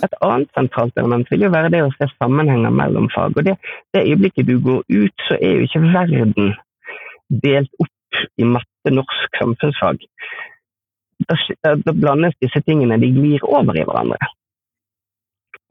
Et 0.06 0.14
annet 0.22 0.50
sentralt 0.54 0.98
element 1.00 1.30
vil 1.30 1.46
jo 1.46 1.50
være 1.50 1.70
det 1.74 1.82
å 1.82 1.92
se 1.96 2.06
sammenhenger 2.14 2.70
mellom 2.70 3.08
fag. 3.14 3.36
og 3.36 3.44
det, 3.44 3.56
det 3.94 4.06
øyeblikket 4.06 4.46
du 4.46 4.58
går 4.62 4.82
ut, 4.86 5.24
så 5.26 5.38
er 5.42 5.56
jo 5.56 5.66
ikke 5.66 5.86
verden 5.94 6.52
delt 7.44 7.72
opp 7.82 8.20
i 8.38 8.46
matte, 8.46 8.92
norsk, 8.94 9.38
samfunnsfag. 9.40 10.04
Da, 11.28 11.36
da 11.82 11.92
blandes 11.92 12.36
disse 12.42 12.62
tingene, 12.66 13.00
de 13.02 13.10
glir 13.12 13.44
over 13.44 13.76
i 13.76 13.84
hverandre. 13.84 14.30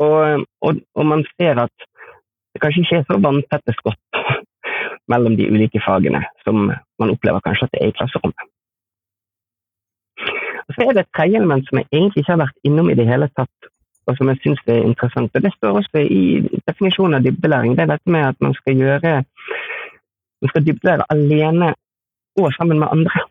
Og, 0.04 0.44
og, 0.62 0.82
og 0.96 1.06
man 1.06 1.24
ser 1.38 1.64
at 1.64 1.88
det 2.54 2.62
kanskje 2.62 2.84
ikke 2.84 3.00
er 3.00 3.08
så 3.08 3.18
vanntette 3.24 3.74
skott 3.80 4.20
mellom 5.12 5.38
de 5.40 5.48
ulike 5.50 5.82
fagene 5.86 6.22
som 6.44 6.68
man 6.68 7.14
opplever 7.14 7.42
kanskje 7.46 7.68
at 7.68 7.74
det 7.74 7.82
er 7.82 7.94
i 7.94 7.98
klasserommet. 7.98 8.46
Og 10.68 10.76
så 10.76 10.84
er 10.84 10.94
det 10.94 11.06
et 11.06 11.16
tredje 11.16 11.40
element 11.40 11.68
som 11.68 11.80
jeg 11.80 11.88
egentlig 11.94 12.24
ikke 12.24 12.34
har 12.34 12.44
vært 12.44 12.68
innom 12.68 12.92
i 12.92 12.98
det 13.00 13.08
hele 13.08 13.30
tatt, 13.40 13.70
og 14.08 14.18
som 14.18 14.30
jeg 14.32 14.40
syns 14.42 14.62
er 14.68 14.86
interessant. 14.88 15.36
og 15.36 15.44
Det 15.44 15.54
står 15.56 15.80
også 15.82 16.04
i 16.04 16.24
definisjonen 16.68 17.20
av 17.20 17.26
dybdelæring. 17.26 17.76
Det 17.76 17.84
er 17.86 17.94
dette 17.94 18.12
med 18.12 18.28
at 18.28 18.38
man 18.42 18.54
skal 18.54 18.80
gjøre 18.80 19.24
man 20.42 20.50
skal 20.50 20.66
dybdelære 20.66 21.06
alene 21.10 21.74
og 22.38 22.54
sammen 22.54 22.80
med 22.80 22.88
andre. 22.92 23.24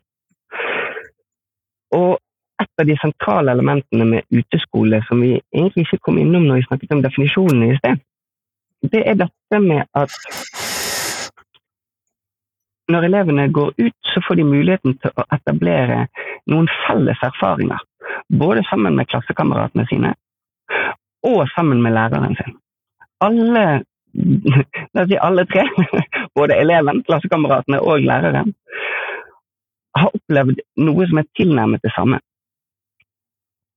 Og 1.99 2.17
et 2.61 2.81
av 2.81 2.85
de 2.89 2.97
sentrale 3.01 3.51
elementene 3.51 4.05
med 4.05 4.27
uteskole 4.33 5.01
som 5.07 5.21
vi 5.21 5.37
egentlig 5.53 5.85
ikke 5.85 6.03
kom 6.07 6.17
innom 6.17 6.47
når 6.47 6.59
vi 6.59 6.67
snakket 6.67 6.95
om 6.95 7.03
definisjonen 7.05 7.63
i 7.69 7.77
sted, 7.77 8.01
det 8.91 9.03
er 9.09 9.19
dette 9.23 9.59
med 9.61 9.83
at 9.93 10.13
når 12.87 13.03
elevene 13.03 13.49
går 13.51 13.73
ut, 13.77 13.97
så 14.03 14.21
får 14.27 14.39
de 14.39 14.43
muligheten 14.47 14.95
til 15.01 15.11
å 15.19 15.25
etablere 15.35 16.05
noen 16.47 16.69
felles 16.85 17.23
erfaringer. 17.23 17.81
Både 18.39 18.63
sammen 18.69 18.95
med 18.95 19.09
klassekameratene 19.11 19.85
sine 19.89 20.13
og 21.29 21.47
sammen 21.55 21.81
med 21.83 21.95
læreren 21.97 22.37
sin. 22.39 22.55
Alle, 23.27 23.65
si 25.09 25.19
alle 25.27 25.45
tre, 25.51 25.65
både 26.37 26.59
eleven, 26.63 27.03
klassekameratene 27.07 27.81
og 27.81 28.07
læreren, 28.09 28.53
har 29.97 30.13
opplevd 30.13 30.61
noe 30.87 31.09
som 31.09 31.21
er 31.21 31.29
tilnærmet 31.39 31.83
det 31.83 31.93
samme. 31.95 32.19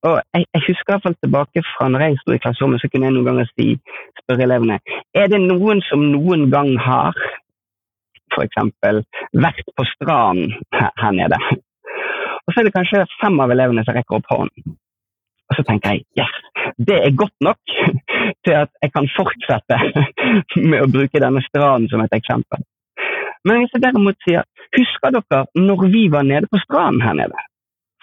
Og 0.08 0.16
jeg, 0.34 0.46
jeg 0.54 0.62
husker 0.66 0.94
iallfall 0.94 1.16
tilbake 1.20 1.62
fra 1.74 1.88
når 1.92 2.04
jeg 2.06 2.18
sto 2.20 2.32
i 2.32 2.40
klasserommet, 2.40 2.80
så 2.80 2.88
kunne 2.88 3.08
jeg 3.08 3.16
noen 3.16 3.28
ganger 3.28 3.48
si, 3.52 3.74
spørre 4.22 4.46
elevene 4.46 4.78
er 5.20 5.28
det 5.28 5.40
noen 5.42 5.82
som 5.88 6.06
noen 6.12 6.46
gang 6.54 6.70
har 6.80 7.16
f.eks. 8.30 8.56
vært 9.34 9.72
på 9.76 9.86
stranden 9.94 10.54
her, 10.76 10.92
her, 11.02 11.12
nede. 11.16 11.38
Og 12.46 12.52
så 12.52 12.60
er 12.60 12.68
det 12.68 12.76
kanskje 12.76 13.06
fem 13.20 13.40
av 13.42 13.52
elevene 13.52 13.84
som 13.86 13.96
rekker 13.96 14.20
opp 14.20 14.30
hånden. 14.30 14.76
Og 15.50 15.58
så 15.58 15.64
tenker 15.66 15.96
jeg 15.96 16.04
yes, 16.20 16.36
det 16.78 16.96
er 17.02 17.16
godt 17.18 17.34
nok 17.42 17.58
til 18.46 18.54
at 18.54 18.70
jeg 18.82 18.92
kan 18.94 19.08
fortsette 19.16 19.78
med 20.70 20.84
å 20.84 20.90
bruke 20.90 21.22
denne 21.22 21.42
stranden 21.48 21.90
som 21.90 22.04
et 22.04 22.16
eksempel. 22.20 22.62
Men 23.48 23.62
hvis 23.62 23.74
jeg 23.74 23.84
derimot 23.84 24.18
sier 24.26 24.44
husker 24.76 25.16
dere 25.16 25.44
når 25.58 25.86
vi 25.90 26.04
var 26.12 26.26
nede 26.28 26.50
på 26.50 26.60
stranden 26.66 27.02
her 27.04 27.16
nede? 27.18 27.46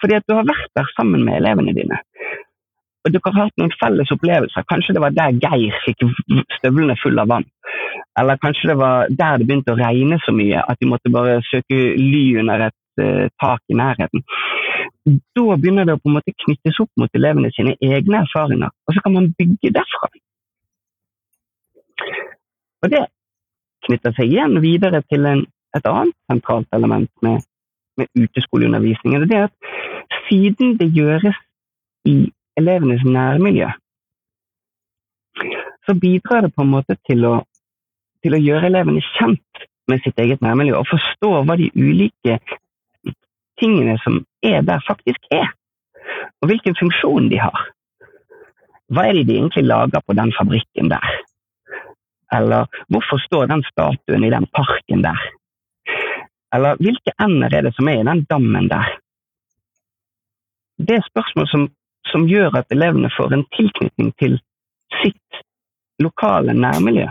Fordi 0.02 0.18
at 0.18 0.26
du 0.28 0.34
har 0.36 0.46
vært 0.46 0.74
der 0.78 0.90
sammen 0.94 1.24
med 1.26 1.40
elevene 1.40 1.74
dine. 1.74 1.98
Og 3.06 3.14
dere 3.14 3.32
har 3.32 3.46
hatt 3.46 3.60
noen 3.60 3.72
felles 3.80 4.10
opplevelser. 4.14 4.66
Kanskje 4.70 4.94
det 4.94 5.02
var 5.02 5.14
der 5.16 5.38
Geir 5.42 5.78
fikk 5.86 6.04
støvlene 6.58 6.98
fulle 7.02 7.24
av 7.24 7.32
vann. 7.32 7.46
Eller 8.18 8.40
kanskje 8.42 8.72
det 8.72 8.76
var 8.78 9.08
der 9.08 9.40
det 9.40 9.46
begynte 9.48 9.74
å 9.74 9.78
regne 9.78 10.18
så 10.24 10.34
mye 10.34 10.60
at 10.60 10.78
de 10.82 10.90
måtte 10.90 11.12
bare 11.14 11.38
søke 11.48 11.78
ly 11.96 12.24
under 12.42 12.68
et 12.68 12.76
tak 13.40 13.62
i 13.68 13.76
nærheten. 13.78 14.24
Da 15.36 15.56
begynner 15.56 15.88
det 15.88 15.96
å 15.96 16.00
på 16.02 16.10
en 16.10 16.16
måte 16.18 16.34
knyttes 16.44 16.80
opp 16.82 16.90
mot 17.00 17.14
elevene 17.16 17.50
sine 17.54 17.76
egne 17.84 18.22
erfaringer, 18.24 18.72
og 18.86 18.96
så 18.96 19.04
kan 19.04 19.14
man 19.16 19.30
bygge 19.38 19.72
derfra. 19.76 20.10
Og 22.84 22.92
det 22.92 23.04
knytter 23.88 24.14
seg 24.16 24.32
igjen 24.32 24.58
videre 24.62 25.02
til 25.08 25.26
en, 25.26 25.44
et 25.76 25.88
annet 25.88 26.16
sentralt 26.30 26.76
element 26.76 27.10
med, 27.24 27.44
med 27.98 28.10
uteskoleundervisningen. 28.18 29.26
Det 29.30 29.38
er 29.38 29.48
at 29.48 30.24
siden 30.28 30.76
det 30.80 30.92
gjøres 30.96 31.36
i 32.08 32.18
elevenes 32.60 33.04
nærmiljø, 33.04 33.70
så 35.86 35.94
bidrar 35.94 36.44
det 36.44 36.52
på 36.54 36.64
en 36.64 36.74
måte 36.74 36.98
til 37.08 37.24
å 37.24 37.36
til 38.24 38.34
å 38.34 38.40
gjøre 38.42 38.68
elevene 38.70 39.02
kjent 39.14 39.66
med 39.88 40.02
sitt 40.04 40.18
eget 40.20 40.42
nærmiljø, 40.44 40.76
og 40.80 40.88
forstå 40.90 41.30
hva 41.46 41.56
de 41.58 41.70
ulike 41.76 42.38
tingene 43.60 43.96
som 44.02 44.20
er 44.42 44.62
der, 44.66 44.82
faktisk 44.86 45.32
er. 45.34 45.50
Og 46.42 46.50
hvilken 46.50 46.76
funksjon 46.78 47.28
de 47.32 47.40
har. 47.42 47.64
Hva 48.88 49.08
er 49.08 49.18
det 49.18 49.26
de 49.28 49.36
egentlig 49.36 49.66
lager 49.68 50.00
på 50.06 50.16
den 50.16 50.32
fabrikken 50.36 50.88
der? 50.92 51.08
Eller 52.32 52.68
hvorfor 52.88 53.20
står 53.24 53.48
den 53.50 53.64
statuen 53.68 54.24
i 54.24 54.32
den 54.32 54.46
parken 54.56 55.04
der? 55.04 55.20
Eller 56.54 56.80
hvilke 56.80 57.12
ender 57.20 57.52
er 57.52 57.66
det 57.66 57.74
som 57.76 57.88
er 57.88 58.00
i 58.00 58.08
den 58.08 58.24
dammen 58.30 58.70
der? 58.70 58.96
Det 60.78 60.96
er 60.96 61.08
spørsmål 61.10 61.48
som, 61.50 61.68
som 62.06 62.28
gjør 62.30 62.60
at 62.62 62.72
elevene 62.72 63.10
får 63.16 63.34
en 63.34 63.44
tilknytning 63.56 64.12
til 64.22 64.38
sitt 65.02 65.42
lokale 66.00 66.54
nærmiljø 66.54 67.08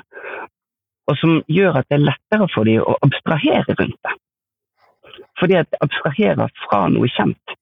og 1.07 1.17
som 1.21 1.41
gjør 1.47 1.81
at 1.81 1.87
det 1.89 1.97
er 1.97 2.07
lettere 2.09 2.47
for 2.53 2.67
dem 2.67 2.83
å 2.83 2.95
abstrahere 3.05 3.75
rundt 3.79 3.99
det. 4.03 4.15
Fordi 5.39 5.59
at 5.59 5.69
det 5.73 5.81
abstraherer 5.85 6.49
fra 6.65 6.87
noe 6.93 7.09
kjent. 7.13 7.57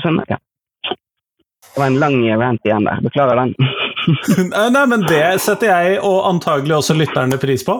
Sånn, 0.00 0.22
ja. 0.30 0.38
Det 1.72 1.80
var 1.80 1.88
en 1.88 2.00
lang 2.00 2.18
rant 2.40 2.66
igjen 2.68 2.84
der. 2.84 3.00
Beklager 3.04 3.38
den. 3.38 3.54
Nei, 4.74 4.82
men 4.90 5.06
Det 5.08 5.22
setter 5.40 5.70
jeg 5.70 6.00
og 6.04 6.26
antagelig 6.28 6.74
også 6.80 6.96
lytterne 6.98 7.38
pris 7.40 7.64
på, 7.64 7.78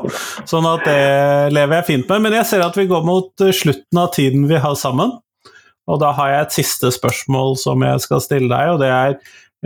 sånn 0.49 0.69
at 0.71 0.87
det 0.87 1.53
lever 1.53 1.81
jeg 1.81 1.89
fint 1.91 2.09
med. 2.09 2.25
Men 2.27 2.39
jeg 2.39 2.49
ser 2.49 2.65
at 2.65 2.79
vi 2.79 2.89
går 2.89 3.05
mot 3.05 3.45
slutten 3.53 4.01
av 4.01 4.13
tiden 4.17 4.47
vi 4.49 4.61
har 4.63 4.79
sammen. 4.81 5.19
Og 5.91 5.99
da 6.01 6.13
har 6.17 6.31
jeg 6.31 6.47
et 6.47 6.57
siste 6.61 6.93
spørsmål 6.95 7.57
som 7.61 7.83
jeg 7.85 8.05
skal 8.05 8.23
stille 8.23 8.49
deg, 8.53 8.71
og 8.71 8.81
det 8.81 8.91
er 8.95 9.17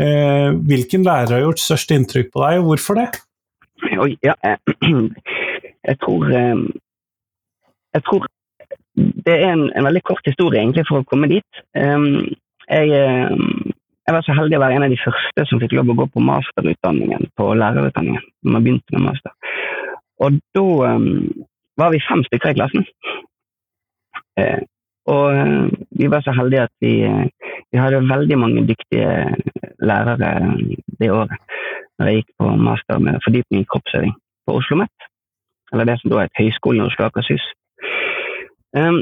eh, 0.00 0.48
hvilken 0.70 1.04
lærer 1.06 1.36
har 1.36 1.44
gjort 1.44 1.62
størst 1.62 1.92
inntrykk 1.92 2.32
på 2.32 2.42
deg, 2.42 2.62
og 2.62 2.70
hvorfor 2.70 2.98
det? 3.02 3.08
Oi, 4.00 4.14
ja. 4.24 4.32
jeg, 4.42 4.76
jeg 5.90 6.00
tror 6.02 6.32
eh, 6.32 6.64
Jeg 7.96 8.04
tror 8.06 8.26
det 9.26 9.34
er 9.34 9.52
en, 9.52 9.66
en, 9.76 9.86
veldig 9.88 10.02
kort 10.08 10.28
historie 10.28 10.60
egentlig 10.60 10.86
for 10.88 11.00
å 11.00 11.08
komme 11.08 11.28
dit. 11.30 11.62
Um, 11.76 12.24
jeg, 12.68 12.92
jeg, 12.92 14.12
var 14.14 14.24
så 14.24 14.36
heldig 14.36 14.58
å 14.58 14.62
være 14.62 14.78
en 14.78 14.86
av 14.86 14.92
de 14.92 15.00
første 15.00 15.44
som 15.48 15.60
fikk 15.62 15.76
lov 15.76 15.92
å 15.92 15.98
gå 16.00 16.06
på 16.14 16.24
masterutdanningen 16.24 17.28
på 17.38 17.48
lærerutdanningen. 17.60 18.24
når 18.44 18.56
man 18.56 18.64
begynte 18.64 18.96
med 18.96 19.06
master. 19.08 19.34
Og 20.24 20.38
da 20.56 20.66
var 21.76 21.92
vi 21.92 22.04
fem 22.08 22.24
stykker 22.26 22.54
i 22.54 22.58
klassen. 22.58 22.86
Og 25.06 25.70
vi 26.00 26.08
var 26.10 26.24
så 26.24 26.34
heldige 26.34 26.66
at 26.66 26.74
vi, 26.80 26.94
vi 27.72 27.78
hadde 27.78 28.08
veldig 28.08 28.38
mange 28.40 28.64
dyktige 28.70 29.10
lærere 29.78 30.30
det 31.00 31.10
året 31.12 31.36
når 31.96 32.08
jeg 32.08 32.20
gikk 32.20 32.32
på 32.40 32.48
master 32.60 32.98
med 33.00 33.22
fordypning 33.24 33.62
i 33.62 33.68
kroppsøving 33.70 34.12
på 34.16 34.56
Oslo 34.56 34.76
OsloMet. 34.76 35.06
Eller 35.72 35.88
det 35.88 35.96
som 36.00 36.12
da 36.12 36.24
het 36.24 36.38
Høgskolen 36.38 36.82
i 36.82 36.86
Oslo 36.86 37.06
og 37.06 37.08
Akershus. 37.10 37.46
Um, 38.76 39.00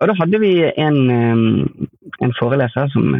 og 0.00 0.10
da 0.10 0.16
hadde 0.18 0.40
vi 0.42 0.52
en, 0.66 0.98
um, 1.10 1.88
en 2.24 2.34
foreleser 2.38 2.90
som, 2.94 3.14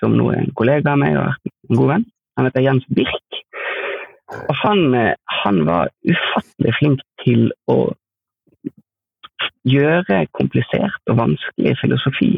som 0.00 0.16
nå 0.16 0.30
er 0.32 0.42
en 0.42 0.54
kollega 0.56 0.94
av 0.94 1.02
meg 1.02 1.18
og 1.20 1.50
en 1.68 1.80
god 1.80 1.92
venn. 1.92 2.06
Han 2.36 2.48
heter 2.48 2.64
Jens 2.64 2.88
Birk. 2.96 3.42
Og 4.36 4.54
han, 4.64 4.96
han 5.44 5.62
var 5.68 5.92
ufattelig 6.08 6.72
flink 6.80 7.04
til 7.22 7.50
å 7.70 7.78
gjøre 9.66 10.24
komplisert 10.36 11.10
og 11.10 11.20
vanskelig 11.20 11.76
filosofi 11.80 12.30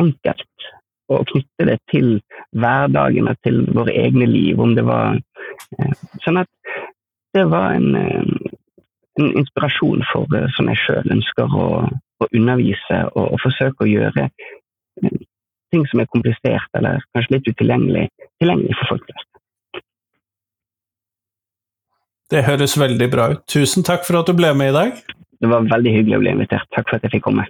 enkelt 0.00 0.70
og 1.10 1.26
knytte 1.32 1.66
det 1.66 1.78
til 1.90 2.10
hverdagen 2.56 3.28
og 3.30 3.38
til 3.44 3.64
våre 3.74 3.94
egne 4.04 4.28
liv. 4.30 4.60
om 4.60 4.74
det 4.76 4.84
var 4.86 5.18
eh, 5.18 5.94
Sånn 6.24 6.40
at 6.42 6.50
det 7.34 7.46
var 7.50 7.74
en, 7.74 7.94
eh, 9.20 9.26
en 9.26 9.42
inspirasjon 9.42 10.04
for 10.12 10.38
som 10.56 10.70
jeg 10.72 10.80
sjøl 10.84 11.14
ønsker 11.16 11.56
å, 11.56 11.66
å 11.86 12.30
undervise 12.30 13.02
og, 13.14 13.26
og, 13.26 13.38
forsøke 13.44 13.86
å 13.86 13.90
gjøre 13.90 14.28
ting 15.70 15.86
som 15.90 16.02
er 16.02 16.08
komplisert 16.10 16.78
eller 16.78 17.02
kanskje 17.14 17.36
litt 17.36 17.50
utilgjengelig, 17.52 18.08
tilgjengelig 18.42 18.76
for 18.80 18.94
folk 18.94 19.06
flest. 19.06 19.28
Det 22.30 22.44
høres 22.46 22.76
veldig 22.78 23.08
bra 23.10 23.30
ut. 23.32 23.40
Tusen 23.50 23.86
takk 23.86 24.04
for 24.06 24.20
at 24.20 24.28
du 24.30 24.36
ble 24.38 24.52
med 24.54 24.70
i 24.70 24.76
dag. 24.76 25.00
Det 25.40 25.48
var 25.50 25.66
veldig 25.66 25.94
hyggelig 25.94 26.18
å 26.18 26.22
bli 26.22 26.34
invitert. 26.36 26.68
Takk 26.76 26.86
for 26.86 26.98
at 26.98 27.06
jeg 27.06 27.16
fikk 27.16 27.26
komme. 27.26 27.46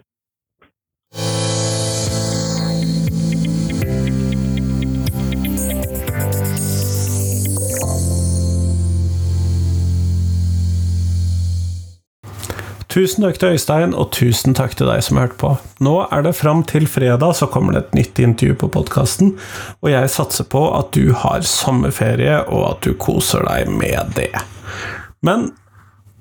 Tusen 12.90 13.22
takk 13.22 13.36
til 13.38 13.54
Øystein, 13.54 13.92
og 13.94 14.08
tusen 14.16 14.56
takk 14.58 14.72
til 14.74 14.88
deg 14.90 15.04
som 15.06 15.20
har 15.20 15.28
hørt 15.28 15.36
på. 15.38 15.52
Nå 15.86 15.92
er 16.10 16.24
det 16.26 16.32
fram 16.34 16.64
til 16.66 16.88
fredag, 16.90 17.36
så 17.38 17.46
kommer 17.46 17.76
det 17.76 17.84
et 17.84 17.94
nytt 18.00 18.18
intervju 18.18 18.56
på 18.58 18.70
podkasten, 18.74 19.36
og 19.78 19.92
jeg 19.92 20.10
satser 20.10 20.48
på 20.50 20.64
at 20.74 20.90
du 20.96 21.12
har 21.14 21.46
sommerferie, 21.46 22.40
og 22.50 22.64
at 22.72 22.82
du 22.82 22.96
koser 22.98 23.46
deg 23.46 23.70
med 23.70 24.10
det. 24.18 24.32
Men 25.22 25.52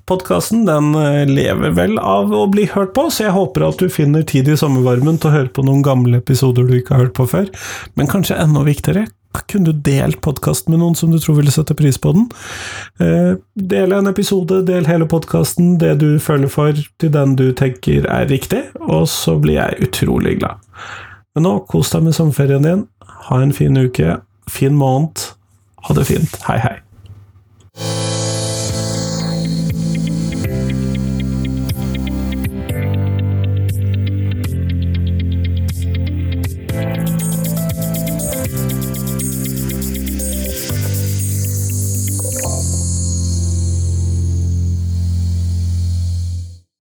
podkasten 0.06 0.62
den 0.68 0.94
eh, 0.94 1.26
lever 1.26 1.74
vel 1.74 1.98
av 1.98 2.30
å 2.30 2.46
bli 2.50 2.68
hørt 2.70 2.94
på, 2.94 3.08
så 3.10 3.26
jeg 3.26 3.34
håper 3.34 3.66
at 3.66 3.82
du 3.82 3.90
finner 3.90 4.22
tid 4.22 4.46
i 4.46 4.58
sommervarmen 4.58 5.18
til 5.18 5.32
å 5.32 5.36
høre 5.40 5.54
på 5.54 5.66
noen 5.66 5.82
gamle 5.86 6.22
episoder 6.22 6.70
du 6.70 6.76
ikke 6.78 6.94
har 6.94 7.08
hørt 7.08 7.18
på 7.18 7.26
før. 7.34 7.50
Men 7.98 8.10
kanskje 8.10 8.38
enda 8.38 8.62
viktigere, 8.66 9.08
kunne 9.50 9.70
du 9.70 9.82
delt 9.86 10.20
podkasten 10.24 10.72
med 10.74 10.82
noen 10.82 10.96
som 10.98 11.12
du 11.12 11.18
tror 11.22 11.38
ville 11.38 11.54
sette 11.54 11.76
pris 11.78 11.98
på 12.00 12.12
den? 12.16 12.26
Eh, 13.02 13.38
del 13.54 13.94
en 13.94 14.10
episode, 14.10 14.62
del 14.66 14.88
hele 14.90 15.06
podkasten, 15.10 15.76
det 15.82 15.96
du 16.02 16.18
føler 16.22 16.50
for, 16.50 16.74
til 16.98 17.14
den 17.14 17.36
du 17.38 17.50
tenker 17.56 18.08
er 18.10 18.28
riktig, 18.30 18.64
og 18.80 19.06
så 19.10 19.38
blir 19.40 19.60
jeg 19.60 19.88
utrolig 19.88 20.38
glad. 20.42 20.62
Men 21.34 21.46
nå, 21.46 21.56
kos 21.70 21.92
deg 21.94 22.08
med 22.08 22.18
sommerferien 22.18 22.66
din, 22.66 22.86
ha 23.30 23.42
en 23.42 23.54
fin 23.54 23.78
uke, 23.78 24.18
fin 24.50 24.78
måned, 24.78 25.30
ha 25.86 25.98
det 25.98 26.08
fint, 26.10 26.40
hei 26.50 26.58
hei. 26.66 26.78